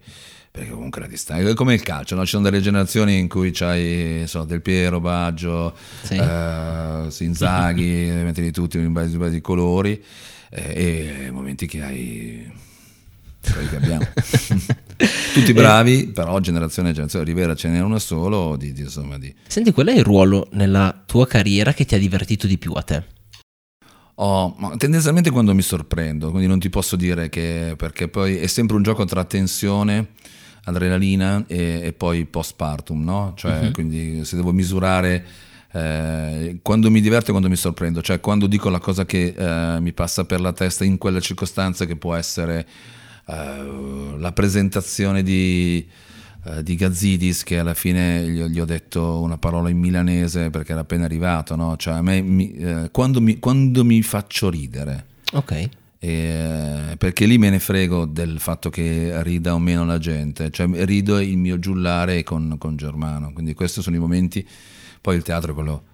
perché 0.50 0.70
comunque 0.70 1.00
la 1.00 1.06
distanza 1.06 1.48
è 1.48 1.54
come 1.54 1.74
il 1.74 1.82
calcio, 1.82 2.16
no? 2.16 2.24
ci 2.24 2.30
sono 2.30 2.42
delle 2.42 2.60
generazioni 2.60 3.18
in 3.18 3.28
cui 3.28 3.52
c'hai 3.52 4.26
so, 4.26 4.44
Del 4.44 4.62
Piero, 4.62 4.98
Baggio, 4.98 5.76
sì. 6.02 6.16
eh, 6.16 7.06
Inzaghi, 7.20 8.10
mettili 8.24 8.50
tutti 8.50 8.76
in 8.76 8.92
base, 8.92 9.12
in 9.12 9.18
base 9.18 9.30
di 9.30 9.40
colori 9.40 10.02
eh, 10.50 11.26
e 11.26 11.30
momenti 11.30 11.66
che 11.66 11.82
hai 11.82 12.52
quelli 13.40 13.68
che 13.68 13.76
abbiamo 13.76 14.04
tutti 15.32 15.54
bravi 15.54 16.08
però 16.08 16.38
generazione 16.40 16.90
generazione 16.90 17.24
Rivera 17.24 17.54
ce 17.54 17.68
n'era 17.68 17.86
uno 17.86 17.98
solo 17.98 18.56
di, 18.56 18.72
di, 18.72 18.82
insomma, 18.82 19.16
di... 19.16 19.34
senti 19.46 19.72
qual 19.72 19.86
è 19.86 19.92
il 19.92 20.04
ruolo 20.04 20.48
nella 20.52 21.04
tua 21.06 21.26
carriera 21.26 21.72
che 21.72 21.84
ti 21.84 21.94
ha 21.94 21.98
divertito 21.98 22.46
di 22.46 22.58
più 22.58 22.72
a 22.72 22.82
te? 22.82 23.04
Oh, 24.16 24.54
tendenzialmente 24.76 25.30
quando 25.30 25.54
mi 25.54 25.62
sorprendo, 25.62 26.28
quindi 26.28 26.46
non 26.46 26.58
ti 26.58 26.68
posso 26.68 26.96
dire 26.96 27.30
che 27.30 27.72
perché 27.78 28.08
poi 28.08 28.36
è 28.36 28.46
sempre 28.46 28.76
un 28.76 28.82
gioco 28.82 29.06
tra 29.06 29.24
tensione 29.24 30.08
adrenalina 30.64 31.44
e, 31.46 31.80
e 31.84 31.92
poi 31.92 32.24
postpartum, 32.26 33.02
no? 33.02 33.32
Cioè, 33.36 33.60
uh-huh. 33.60 33.70
quindi 33.70 34.24
se 34.24 34.36
devo 34.36 34.52
misurare 34.52 35.24
eh, 35.72 36.58
quando 36.62 36.90
mi 36.90 37.00
diverto 37.00 37.28
e 37.28 37.30
quando 37.30 37.48
mi 37.48 37.56
sorprendo, 37.56 38.02
cioè 38.02 38.20
quando 38.20 38.46
dico 38.46 38.68
la 38.68 38.80
cosa 38.80 39.06
che 39.06 39.34
eh, 39.36 39.80
mi 39.80 39.92
passa 39.92 40.24
per 40.24 40.40
la 40.40 40.52
testa 40.52 40.84
in 40.84 40.98
quella 40.98 41.20
circostanza 41.20 41.84
che 41.84 41.96
può 41.96 42.14
essere 42.14 42.66
eh, 43.26 44.14
la 44.18 44.32
presentazione 44.32 45.22
di, 45.22 45.86
eh, 46.44 46.62
di 46.62 46.74
Gazzidis 46.74 47.44
che 47.44 47.58
alla 47.58 47.74
fine 47.74 48.22
gli, 48.28 48.42
gli, 48.44 48.60
ho 48.60 48.64
detto 48.64 49.20
una 49.20 49.38
parola 49.38 49.68
in 49.68 49.78
milanese 49.78 50.50
perché 50.50 50.72
era 50.72 50.80
appena 50.80 51.04
arrivato, 51.04 51.54
no? 51.54 51.76
Cioè 51.76 51.94
a 51.94 52.02
me 52.02 52.20
mi, 52.20 52.52
eh, 52.52 52.88
quando, 52.90 53.20
mi, 53.20 53.38
quando 53.38 53.84
mi 53.84 54.02
faccio 54.02 54.50
ridere. 54.50 55.06
Ok 55.32 55.78
eh, 56.02 56.94
perché 56.96 57.26
lì 57.26 57.36
me 57.36 57.50
ne 57.50 57.58
frego 57.58 58.06
del 58.06 58.40
fatto 58.40 58.70
che 58.70 59.22
rida 59.22 59.52
o 59.52 59.58
meno 59.58 59.84
la 59.84 59.98
gente, 59.98 60.50
cioè 60.50 60.66
rido 60.86 61.20
il 61.20 61.36
mio 61.36 61.58
giullare 61.58 62.22
con, 62.22 62.56
con 62.58 62.76
Germano, 62.76 63.34
quindi 63.34 63.52
questi 63.52 63.82
sono 63.82 63.96
i 63.96 63.98
momenti, 63.98 64.46
poi 65.02 65.16
il 65.16 65.22
teatro 65.22 65.50
è 65.52 65.54
quello 65.54 65.84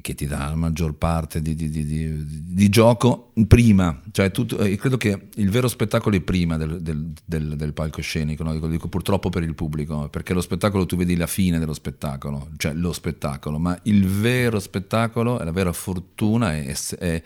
che 0.00 0.14
ti 0.14 0.26
dà 0.26 0.50
la 0.50 0.54
maggior 0.54 0.94
parte 0.94 1.42
di, 1.42 1.56
di, 1.56 1.68
di, 1.68 2.24
di 2.24 2.68
gioco 2.68 3.32
prima, 3.48 4.00
cioè 4.12 4.30
tutto, 4.30 4.56
credo 4.56 4.96
che 4.96 5.26
il 5.34 5.50
vero 5.50 5.66
spettacolo 5.66 6.14
è 6.14 6.20
prima 6.20 6.56
del, 6.56 6.80
del, 6.80 7.12
del, 7.24 7.56
del 7.56 7.72
palcoscenico, 7.72 8.44
no? 8.44 8.56
lo 8.56 8.68
dico 8.68 8.86
purtroppo 8.86 9.28
per 9.28 9.42
il 9.42 9.56
pubblico, 9.56 10.08
perché 10.08 10.34
lo 10.34 10.40
spettacolo 10.40 10.86
tu 10.86 10.94
vedi 10.94 11.16
la 11.16 11.26
fine 11.26 11.58
dello 11.58 11.74
spettacolo, 11.74 12.50
cioè 12.58 12.74
lo 12.74 12.92
spettacolo, 12.92 13.58
ma 13.58 13.76
il 13.82 14.06
vero 14.06 14.60
spettacolo 14.60 15.42
la 15.42 15.50
vera 15.50 15.72
fortuna 15.72 16.54
è, 16.54 16.72
è, 16.98 17.22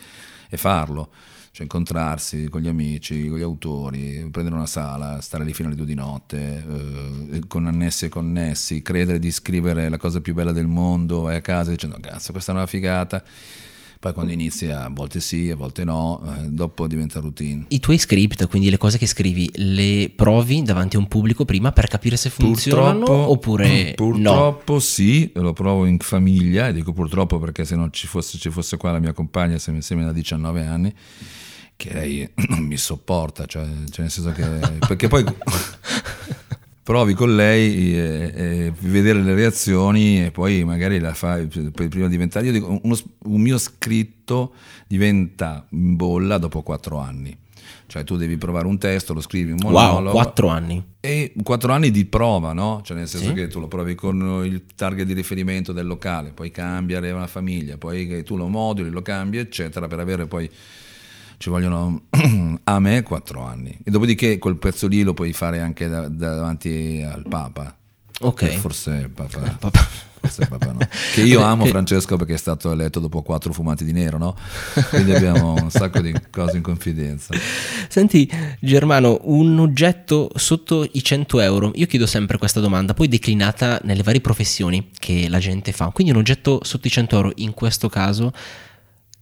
è 0.49 0.57
farlo 0.57 1.11
cioè 1.55 1.63
incontrarsi 1.63 2.49
con 2.49 2.63
gli 2.63 2.67
amici, 2.67 3.29
con 3.29 3.39
gli 3.39 3.43
autori, 3.43 4.29
prendere 4.29 4.57
una 4.57 4.67
sala, 4.67 5.21
stare 5.21 5.45
lì 5.45 5.55
fino 5.55 5.69
alle 5.69 5.77
due 5.77 5.87
di 5.87 5.95
notte, 5.95 6.65
eh, 7.31 7.43
con 7.47 7.69
annessi 7.69 8.07
e 8.07 8.09
connessi, 8.09 8.83
credere 8.83 9.21
di 9.21 9.31
scrivere 9.31 9.89
la 9.89 9.97
cosa 9.97 10.21
più 10.21 10.35
bella 10.35 10.51
del 10.51 10.67
mondo, 10.67 11.21
vai 11.21 11.37
a 11.37 11.41
casa 11.41 11.71
dicendo 11.71 11.97
cazzo 12.01 12.33
questa 12.33 12.51
è 12.51 12.57
una 12.57 12.67
figata. 12.67 13.23
Poi 14.05 14.13
quando 14.13 14.33
inizia 14.33 14.85
a 14.85 14.91
volte 14.93 15.19
sì, 15.19 15.49
a 15.49 15.57
volte 15.57 15.83
no, 15.83 16.23
eh, 16.27 16.49
dopo 16.49 16.87
diventa 16.87 17.21
routine. 17.21 17.65
I 17.69 17.81
tuoi 17.81 17.97
script, 17.97 18.47
quindi 18.49 18.69
le 18.69 18.77
cose 18.77 18.99
che 18.99 19.07
scrivi, 19.07 19.51
le 19.55 20.13
provi 20.15 20.63
davanti 20.63 20.97
a 20.97 20.99
un 20.99 21.09
pubblico 21.09 21.47
prima 21.47 21.73
per 21.73 21.87
capire 21.87 22.19
se 22.19 22.29
funzionano 22.29 22.99
purtroppo, 22.99 23.31
oppure 23.33 23.93
purtroppo 23.97 24.73
no? 24.75 24.79
sì, 24.79 25.33
lo 25.37 25.55
provo 25.55 25.87
in 25.87 25.97
famiglia, 26.01 26.69
e 26.69 26.75
dico 26.75 26.93
purtroppo 26.93 27.39
perché 27.39 27.65
se 27.65 27.77
non 27.77 27.95
ci 27.95 28.07
fosse, 28.07 28.37
ci 28.37 28.51
fosse 28.51 28.77
qua 28.77 28.93
la 28.93 28.99
mia 28.99 29.15
compagna, 29.15 29.57
siamo 29.57 29.79
insieme 29.79 30.05
da 30.05 30.13
19 30.13 30.67
anni, 30.67 30.93
che 31.75 31.93
lei 31.95 32.29
non 32.49 32.63
mi 32.63 32.77
sopporta, 32.77 33.47
cioè, 33.47 33.65
cioè 33.91 34.03
nel 34.03 34.11
senso 34.11 34.33
che... 34.33 34.45
perché 34.87 35.09
poi... 35.09 35.25
provi 36.85 37.15
con 37.15 37.35
lei 37.35 37.97
e, 37.97 38.33
e 38.35 38.73
vedere 38.81 39.23
le 39.23 39.35
reazioni 39.35 40.23
e 40.23 40.31
poi 40.31 40.65
magari 40.65 41.01
la 41.01 41.15
fai 41.15 41.47
prima 41.47 42.05
di 42.05 42.09
diventare. 42.09 42.45
Io 42.47 42.53
dico, 42.53 42.79
uno, 42.83 42.97
un 43.25 43.41
mio 43.41 43.59
scritto 43.59 44.53
diventa 44.87 45.67
in 45.71 45.97
bolla 45.97 46.39
dopo 46.39 46.63
quattro 46.63 46.99
anni. 46.99 47.37
Cioè 47.87 48.05
tu 48.05 48.17
devi 48.17 48.37
provare 48.37 48.67
un 48.67 48.77
testo, 48.77 49.15
lo 49.15 49.21
scrivi 49.21 49.53
un 49.53 49.59
monologo. 49.63 50.05
Wow, 50.05 50.13
quattro 50.13 50.49
anni. 50.49 50.83
E 51.01 51.33
quattro 51.43 51.73
anni 51.73 51.91
di 51.91 52.05
prova, 52.05 52.53
no? 52.53 52.81
Cioè 52.85 52.97
nel 52.97 53.09
senso 53.09 53.29
Sì. 53.29 53.35
che 53.35 53.47
tu 53.47 53.61
lo 53.61 53.69
provi 53.69 53.95
con 53.95 54.43
il 54.45 54.65
target 54.75 55.07
di 55.07 55.15
riferimento 55.15 55.73
del 55.73 55.87
locale, 55.87 56.33
poi 56.33 56.51
cambia, 56.51 56.99
arriva 56.99 57.17
una 57.17 57.27
famiglia, 57.27 57.79
poi 57.79 58.23
tu 58.25 58.37
lo 58.37 58.49
moduli, 58.49 58.91
lo 58.91 59.03
cambi, 59.03 59.39
eccetera, 59.39 59.87
per 59.87 60.01
avere 60.01 60.27
poi 60.27 60.51
ci 61.45 61.51
vogliono 61.51 62.05
a 62.65 62.81
me 62.81 63.03
quattro 63.03 63.43
anni. 63.43 63.79
E 63.85 63.91
dopodiché 63.91 64.39
quel 64.39 64.57
pezzo 64.57 64.87
lì 64.87 65.03
lo 65.03 65.13
puoi 65.13 65.35
fare 65.35 65.61
anche 65.61 65.89
da- 65.89 66.09
davanti 66.09 67.05
al 67.07 67.23
Papa. 67.29 67.77
Ok. 68.21 68.43
Eh, 68.45 68.57
Forse 68.57 69.11
Papa. 69.15 69.59
Forse 70.21 70.47
Papa 70.47 70.73
no. 70.73 70.79
Che 71.13 71.21
io 71.21 71.43
amo 71.45 71.67
Francesco 71.67 72.17
perché 72.17 72.33
è 72.33 72.39
stato 72.39 72.73
eletto 72.73 72.99
dopo 72.99 73.21
quattro 73.21 73.53
fumati 73.53 73.85
di 73.85 73.93
nero, 73.93 74.17
no? 74.17 74.35
Quindi 74.89 75.15
abbiamo 75.15 75.53
un 75.61 75.71
sacco 75.71 76.01
di 76.01 76.15
cose 76.31 76.57
in 76.57 76.63
confidenza. 76.63 77.35
Senti 77.91 78.27
Germano, 78.59 79.21
un 79.25 79.59
oggetto 79.59 80.31
sotto 80.37 80.89
i 80.93 81.05
100 81.05 81.41
euro, 81.41 81.73
io 81.75 81.85
chiedo 81.85 82.07
sempre 82.07 82.39
questa 82.39 82.61
domanda, 82.61 82.95
poi 82.95 83.07
declinata 83.07 83.79
nelle 83.85 84.03
varie 84.03 84.23
professioni 84.23 84.89
che 84.99 85.29
la 85.29 85.41
gente 85.41 85.73
fa, 85.73 85.91
quindi 85.91 86.11
un 86.11 86.21
oggetto 86.21 86.61
sotto 86.63 86.87
i 86.87 86.91
100 86.91 87.17
euro, 87.17 87.33
in 87.35 87.53
questo 87.53 87.91
caso, 87.91 88.33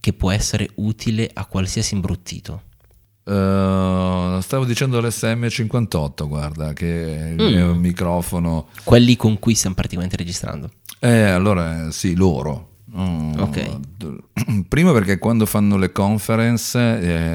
che 0.03 0.11
può 0.11 0.31
essere 0.31 0.67
utile 0.75 1.29
a 1.33 1.45
qualsiasi 1.45 1.93
imbruttito. 1.93 2.63
Eh, 3.23 4.37
stavo 4.41 4.65
dicendo 4.65 4.99
l'SM58, 4.99 6.27
guarda, 6.27 6.73
che 6.73 7.15
è 7.17 7.29
il 7.29 7.41
Mm. 7.41 7.53
mio 7.53 7.73
microfono. 7.73 8.67
Quelli 8.83 9.15
con 9.15 9.39
cui 9.39 9.55
stiamo 9.55 9.75
praticamente 9.75 10.17
registrando. 10.17 10.69
Eh, 10.99 11.21
allora 11.21 11.89
sì, 11.91 12.15
loro. 12.15 12.71
Mm, 12.97 13.39
Ok. 13.39 13.79
Prima 14.67 14.91
perché 14.91 15.17
quando 15.19 15.45
fanno 15.45 15.77
le 15.77 15.93
conference 15.93 16.77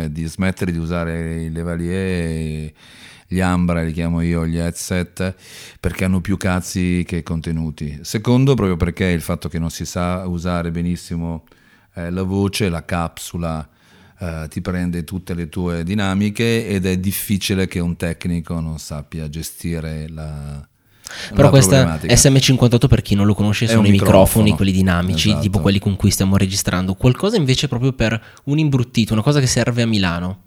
eh, 0.05 0.13
di 0.13 0.27
smettere 0.27 0.71
di 0.71 0.77
usare 0.79 1.45
i 1.45 1.51
levalier, 1.51 2.71
gli 3.27 3.41
Ambra, 3.41 3.83
li 3.83 3.93
chiamo 3.95 4.21
io, 4.21 4.47
gli 4.47 4.59
headset, 4.59 5.35
perché 5.81 6.05
hanno 6.05 6.21
più 6.21 6.37
cazzi 6.37 7.03
che 7.07 7.23
contenuti. 7.23 8.01
Secondo, 8.03 8.53
proprio 8.55 8.77
perché 8.77 9.07
il 9.07 9.23
fatto 9.23 9.49
che 9.49 9.59
non 9.59 9.71
si 9.71 9.87
sa 9.87 10.27
usare 10.27 10.71
benissimo 10.71 11.45
eh, 12.07 12.11
la 12.11 12.23
voce, 12.23 12.69
la 12.69 12.85
capsula 12.85 13.69
eh, 14.21 14.47
ti 14.49 14.61
prende 14.61 15.05
tutte 15.05 15.35
le 15.35 15.49
tue 15.49 15.85
dinamiche 15.85 16.67
ed 16.67 16.87
è 16.87 16.99
difficile 16.99 17.67
che 17.69 17.79
un 17.81 17.97
tecnico 17.97 18.59
non 18.61 18.79
sappia 18.79 19.29
gestire 19.29 20.09
la... 20.09 20.67
Però 21.35 21.49
questa 21.49 21.77
problematica. 21.85 22.13
SM58 22.15 22.87
per 22.87 23.01
chi 23.01 23.15
non 23.15 23.25
lo 23.25 23.33
conosce 23.35 23.67
sono 23.67 23.87
i 23.87 23.91
microfoni, 23.91 24.19
microfono. 24.21 24.57
quelli 24.57 24.73
dinamici, 24.73 25.29
Esatto. 25.29 25.43
tipo 25.43 25.61
quelli 25.61 25.79
con 25.79 25.97
cui 25.97 26.11
stiamo 26.11 26.37
registrando. 26.37 26.95
Qualcosa 26.95 27.37
invece 27.37 27.67
proprio 27.67 27.93
per 27.95 28.21
un 28.45 28.59
imbruttito, 28.59 29.15
una 29.15 29.23
cosa 29.23 29.41
che 29.41 29.47
serve 29.47 29.81
a 29.83 29.87
Milano. 29.87 30.43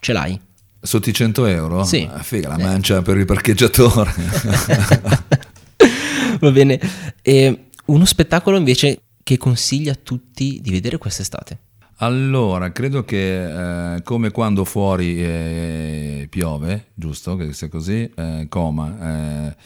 Ce 0.00 0.12
l'hai? 0.14 0.40
Sotto 0.80 1.10
i 1.10 1.12
100 1.12 1.44
euro? 1.46 1.84
Sì. 1.84 2.08
Ah, 2.10 2.22
figa, 2.22 2.48
la 2.48 2.56
Sì. 2.56 2.62
mancia 2.62 3.02
per 3.02 3.18
il 3.18 3.26
parcheggiatore. 3.26 4.14
Va 6.40 6.50
bene. 6.50 6.80
E 7.20 7.64
uno 7.86 8.04
spettacolo 8.04 8.56
invece 8.56 9.00
che 9.28 9.36
consiglia 9.36 9.92
a 9.92 9.98
tutti 10.02 10.58
di 10.62 10.70
vedere 10.70 10.96
quest'estate. 10.96 11.58
allora, 11.96 12.72
credo 12.72 13.04
che 13.04 13.96
eh, 13.96 14.02
come 14.02 14.30
quando 14.30 14.64
fuori 14.64 15.22
eh, 15.22 16.26
piove, 16.30 16.86
giusto? 16.94 17.36
Che 17.36 17.52
sia 17.52 17.68
così, 17.68 18.10
eh, 18.16 18.46
coma. 18.48 19.48
eh, 19.50 19.56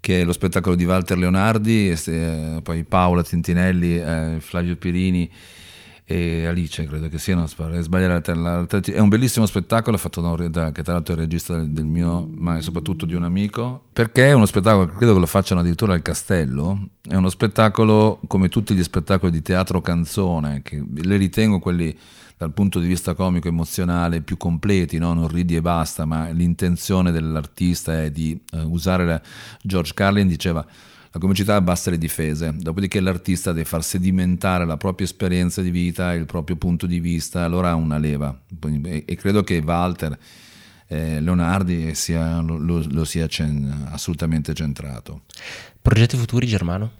che 0.00 0.24
lo 0.24 0.32
spettacolo 0.32 0.76
di 0.76 0.86
Walter 0.86 1.18
Leonardi, 1.18 1.90
eh, 1.90 2.60
poi 2.62 2.84
Paola 2.84 3.22
Tintinelli, 3.22 3.98
eh, 3.98 4.36
Flavio 4.40 4.76
Pirini 4.76 5.30
e 6.12 6.46
Alice, 6.46 6.84
credo 6.84 7.08
che 7.08 7.18
siano, 7.18 7.46
sbagliare 7.46 8.12
è 8.92 8.98
un 8.98 9.08
bellissimo 9.08 9.46
spettacolo 9.46 9.96
fatto 9.96 10.20
da 10.20 10.28
un 10.28 10.36
che 10.70 10.82
tra 10.82 10.92
l'altro 10.92 11.14
è 11.14 11.16
il 11.16 11.22
regista 11.22 11.56
del, 11.56 11.70
del 11.70 11.86
mio, 11.86 12.28
ma 12.36 12.60
soprattutto 12.60 13.06
di 13.06 13.14
un 13.14 13.24
amico, 13.24 13.84
perché 13.94 14.28
è 14.28 14.32
uno 14.32 14.44
spettacolo, 14.44 14.88
credo 14.88 15.14
che 15.14 15.20
lo 15.20 15.26
facciano 15.26 15.60
addirittura 15.60 15.94
al 15.94 16.02
castello, 16.02 16.88
è 17.00 17.14
uno 17.14 17.30
spettacolo 17.30 18.20
come 18.26 18.50
tutti 18.50 18.74
gli 18.74 18.82
spettacoli 18.82 19.32
di 19.32 19.40
teatro 19.40 19.80
canzone, 19.80 20.60
che 20.62 20.84
le 20.94 21.16
ritengo 21.16 21.58
quelli 21.58 21.96
dal 22.36 22.52
punto 22.52 22.78
di 22.78 22.88
vista 22.88 23.14
comico 23.14 23.48
emozionale 23.48 24.20
più 24.20 24.36
completi, 24.36 24.98
no? 24.98 25.14
non 25.14 25.28
ridi 25.28 25.56
e 25.56 25.62
basta, 25.62 26.04
ma 26.04 26.28
l'intenzione 26.28 27.10
dell'artista 27.10 28.02
è 28.02 28.10
di 28.10 28.38
eh, 28.52 28.60
usare 28.60 29.06
la... 29.06 29.22
George 29.62 29.92
Carlin 29.94 30.26
diceva 30.26 30.66
la 31.14 31.20
comicità 31.20 31.56
abbassa 31.56 31.90
le 31.90 31.98
difese, 31.98 32.54
dopodiché 32.56 32.98
l'artista 32.98 33.52
deve 33.52 33.66
far 33.66 33.84
sedimentare 33.84 34.64
la 34.64 34.78
propria 34.78 35.06
esperienza 35.06 35.60
di 35.60 35.70
vita, 35.70 36.14
il 36.14 36.24
proprio 36.24 36.56
punto 36.56 36.86
di 36.86 37.00
vista, 37.00 37.44
allora 37.44 37.68
ha 37.70 37.74
una 37.74 37.98
leva. 37.98 38.34
E, 38.84 39.04
credo 39.16 39.42
che 39.42 39.62
Walter 39.62 40.18
eh, 40.88 41.20
Leonardi 41.20 41.94
sia, 41.94 42.40
lo, 42.40 42.56
lo- 42.56 42.86
lo 42.90 43.04
sia 43.04 43.26
cen- 43.26 43.88
assolutamente 43.90 44.54
centrato. 44.54 45.24
Progetti 45.82 46.16
futuri, 46.16 46.46
Germano? 46.46 46.92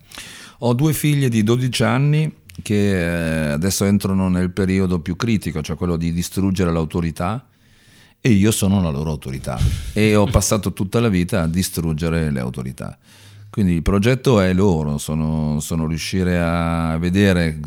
Ho 0.58 0.74
due 0.74 0.92
figlie 0.92 1.30
di 1.30 1.42
12 1.42 1.82
anni 1.82 2.34
che 2.60 3.46
eh, 3.48 3.52
adesso 3.52 3.86
entrano 3.86 4.28
nel 4.28 4.50
periodo 4.50 5.00
più 5.00 5.16
critico, 5.16 5.62
cioè 5.62 5.76
quello 5.76 5.96
di 5.96 6.12
distruggere 6.12 6.70
l'autorità 6.70 7.46
e 8.20 8.30
io 8.30 8.50
sono 8.50 8.82
la 8.82 8.90
loro 8.90 9.10
autorità 9.10 9.58
e 9.94 10.14
ho 10.14 10.26
passato 10.26 10.72
tutta 10.72 11.00
la 11.00 11.08
vita 11.08 11.42
a 11.42 11.48
distruggere 11.48 12.30
le 12.30 12.40
autorità. 12.40 12.98
Quindi 13.52 13.74
il 13.74 13.82
progetto 13.82 14.40
è 14.40 14.54
loro, 14.54 14.96
sono, 14.96 15.60
sono 15.60 15.86
riuscire 15.86 16.40
a 16.40 16.96
vedere, 16.96 17.60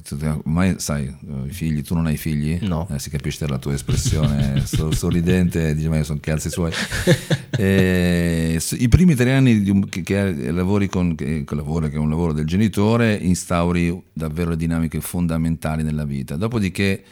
ormai 0.43 0.79
sai, 0.79 1.15
i 1.45 1.51
figli, 1.51 1.83
tu 1.83 1.93
non 1.93 2.07
hai 2.07 2.17
figli? 2.17 2.57
No. 2.61 2.87
Eh, 2.89 2.97
si 2.97 3.11
capisce 3.11 3.45
dalla 3.45 3.59
tua 3.59 3.73
espressione 3.73 4.65
so- 4.65 4.89
sorridente, 4.89 5.73
dici 5.77 5.87
ma 5.87 6.01
sono 6.01 6.17
cazzi 6.19 6.49
suoi. 6.49 6.71
S- 6.71 8.75
I 8.79 8.87
primi 8.89 9.13
tre 9.13 9.33
anni 9.33 9.61
di 9.61 9.85
che, 9.87 10.01
che 10.01 10.51
lavori 10.51 10.89
con, 10.89 11.13
che, 11.13 11.43
che 11.45 11.55
lavoro, 11.55 11.87
che 11.87 11.97
è 11.97 11.99
un 11.99 12.09
lavoro 12.09 12.33
del 12.33 12.45
genitore, 12.45 13.13
instauri 13.13 14.01
davvero 14.11 14.55
dinamiche 14.55 14.99
fondamentali 15.01 15.83
nella 15.83 16.05
vita. 16.05 16.35
Dopodiché 16.35 17.03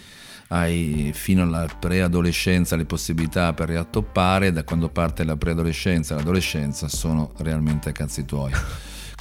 hai 0.49 1.11
fino 1.13 1.43
alla 1.43 1.67
preadolescenza 1.79 2.75
le 2.75 2.85
possibilità 2.85 3.53
per 3.53 3.69
riattoppare, 3.69 4.51
da 4.51 4.63
quando 4.63 4.89
parte 4.89 5.23
la 5.23 5.37
preadolescenza 5.37 6.13
all'adolescenza 6.13 6.87
sono 6.87 7.33
realmente 7.37 7.91
cazzi 7.91 8.25
tuoi. 8.25 8.51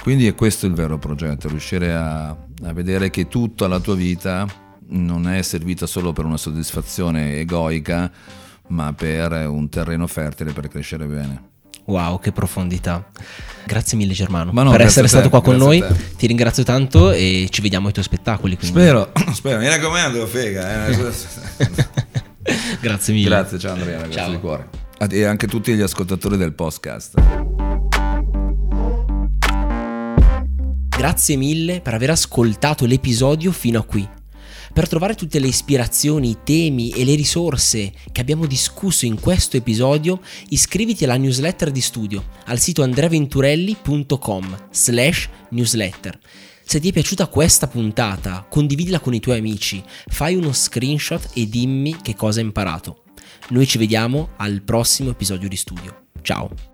Quindi 0.01 0.27
è 0.27 0.35
questo 0.35 0.65
il 0.65 0.73
vero 0.73 0.97
progetto, 0.97 1.47
riuscire 1.47 1.93
a, 1.93 2.27
a 2.29 2.73
vedere 2.73 3.09
che 3.09 3.27
tutta 3.27 3.67
la 3.67 3.79
tua 3.79 3.95
vita 3.95 4.45
non 4.87 5.27
è 5.29 5.41
servita 5.41 5.85
solo 5.85 6.11
per 6.11 6.25
una 6.25 6.37
soddisfazione 6.37 7.37
egoica, 7.37 8.11
ma 8.67 8.93
per 8.93 9.47
un 9.47 9.69
terreno 9.69 10.07
fertile 10.07 10.51
per 10.51 10.67
crescere 10.67 11.05
bene. 11.05 11.52
Wow, 11.85 12.19
che 12.19 12.31
profondità. 12.31 13.05
Grazie 13.65 13.97
mille 13.97 14.13
Germano 14.13 14.51
Ma 14.51 14.63
no, 14.63 14.71
per 14.71 14.81
essere 14.81 15.03
te, 15.03 15.09
stato 15.13 15.29
qua 15.29 15.41
con 15.41 15.55
noi. 15.57 15.83
Ti 16.17 16.27
ringrazio 16.27 16.63
tanto 16.63 17.11
e 17.11 17.47
ci 17.49 17.61
vediamo 17.61 17.87
ai 17.87 17.93
tuoi 17.93 18.05
spettacoli. 18.05 18.57
quindi. 18.57 18.77
Spero, 18.77 19.11
spero, 19.33 19.59
mi 19.59 19.67
raccomando, 19.67 20.25
fega. 20.25 20.87
eh. 20.87 21.11
Grazie 22.81 23.13
mille. 23.13 23.29
Grazie, 23.29 23.59
ciao 23.59 23.73
Andrea, 23.73 23.97
grazie 23.99 24.13
Ciao. 24.13 24.29
di 24.31 24.39
cuore. 24.39 24.69
E 25.09 25.23
anche 25.25 25.47
tutti 25.47 25.73
gli 25.73 25.81
ascoltatori 25.81 26.37
del 26.37 26.53
podcast. 26.53 27.21
Grazie 30.97 31.35
mille 31.35 31.81
per 31.81 31.93
aver 31.93 32.11
ascoltato 32.11 32.85
l'episodio 32.85 33.51
fino 33.51 33.79
a 33.79 33.83
qui. 33.83 34.07
Per 34.73 34.87
trovare 34.87 35.13
tutte 35.13 35.37
le 35.37 35.45
ispirazioni, 35.45 36.31
i 36.31 36.37
temi 36.43 36.89
e 36.89 37.05
le 37.05 37.13
risorse 37.13 37.93
che 38.11 38.21
abbiamo 38.21 38.47
discusso 38.47 39.05
in 39.05 39.19
questo 39.19 39.55
episodio, 39.55 40.19
iscriviti 40.49 41.03
alla 41.03 41.15
newsletter 41.15 41.69
di 41.69 41.79
studio 41.79 42.25
al 42.45 42.57
sito 42.57 42.81
andreaventurelli.com 42.81 44.67
slash 44.71 45.29
newsletter. 45.49 46.19
Se 46.65 46.79
ti 46.79 46.89
è 46.89 46.91
piaciuta 46.91 47.27
questa 47.27 47.67
puntata, 47.67 48.47
condividila 48.49 48.99
con 48.99 49.13
i 49.13 49.19
tuoi 49.19 49.37
amici, 49.37 49.83
fai 50.07 50.33
uno 50.33 50.51
screenshot 50.51 51.29
e 51.35 51.47
dimmi 51.47 51.97
che 52.01 52.15
cosa 52.15 52.39
hai 52.39 52.45
imparato. 52.45 53.03
Noi 53.49 53.67
ci 53.67 53.77
vediamo 53.77 54.29
al 54.37 54.63
prossimo 54.63 55.11
episodio 55.11 55.47
di 55.47 55.55
studio. 55.55 56.05
Ciao! 56.23 56.72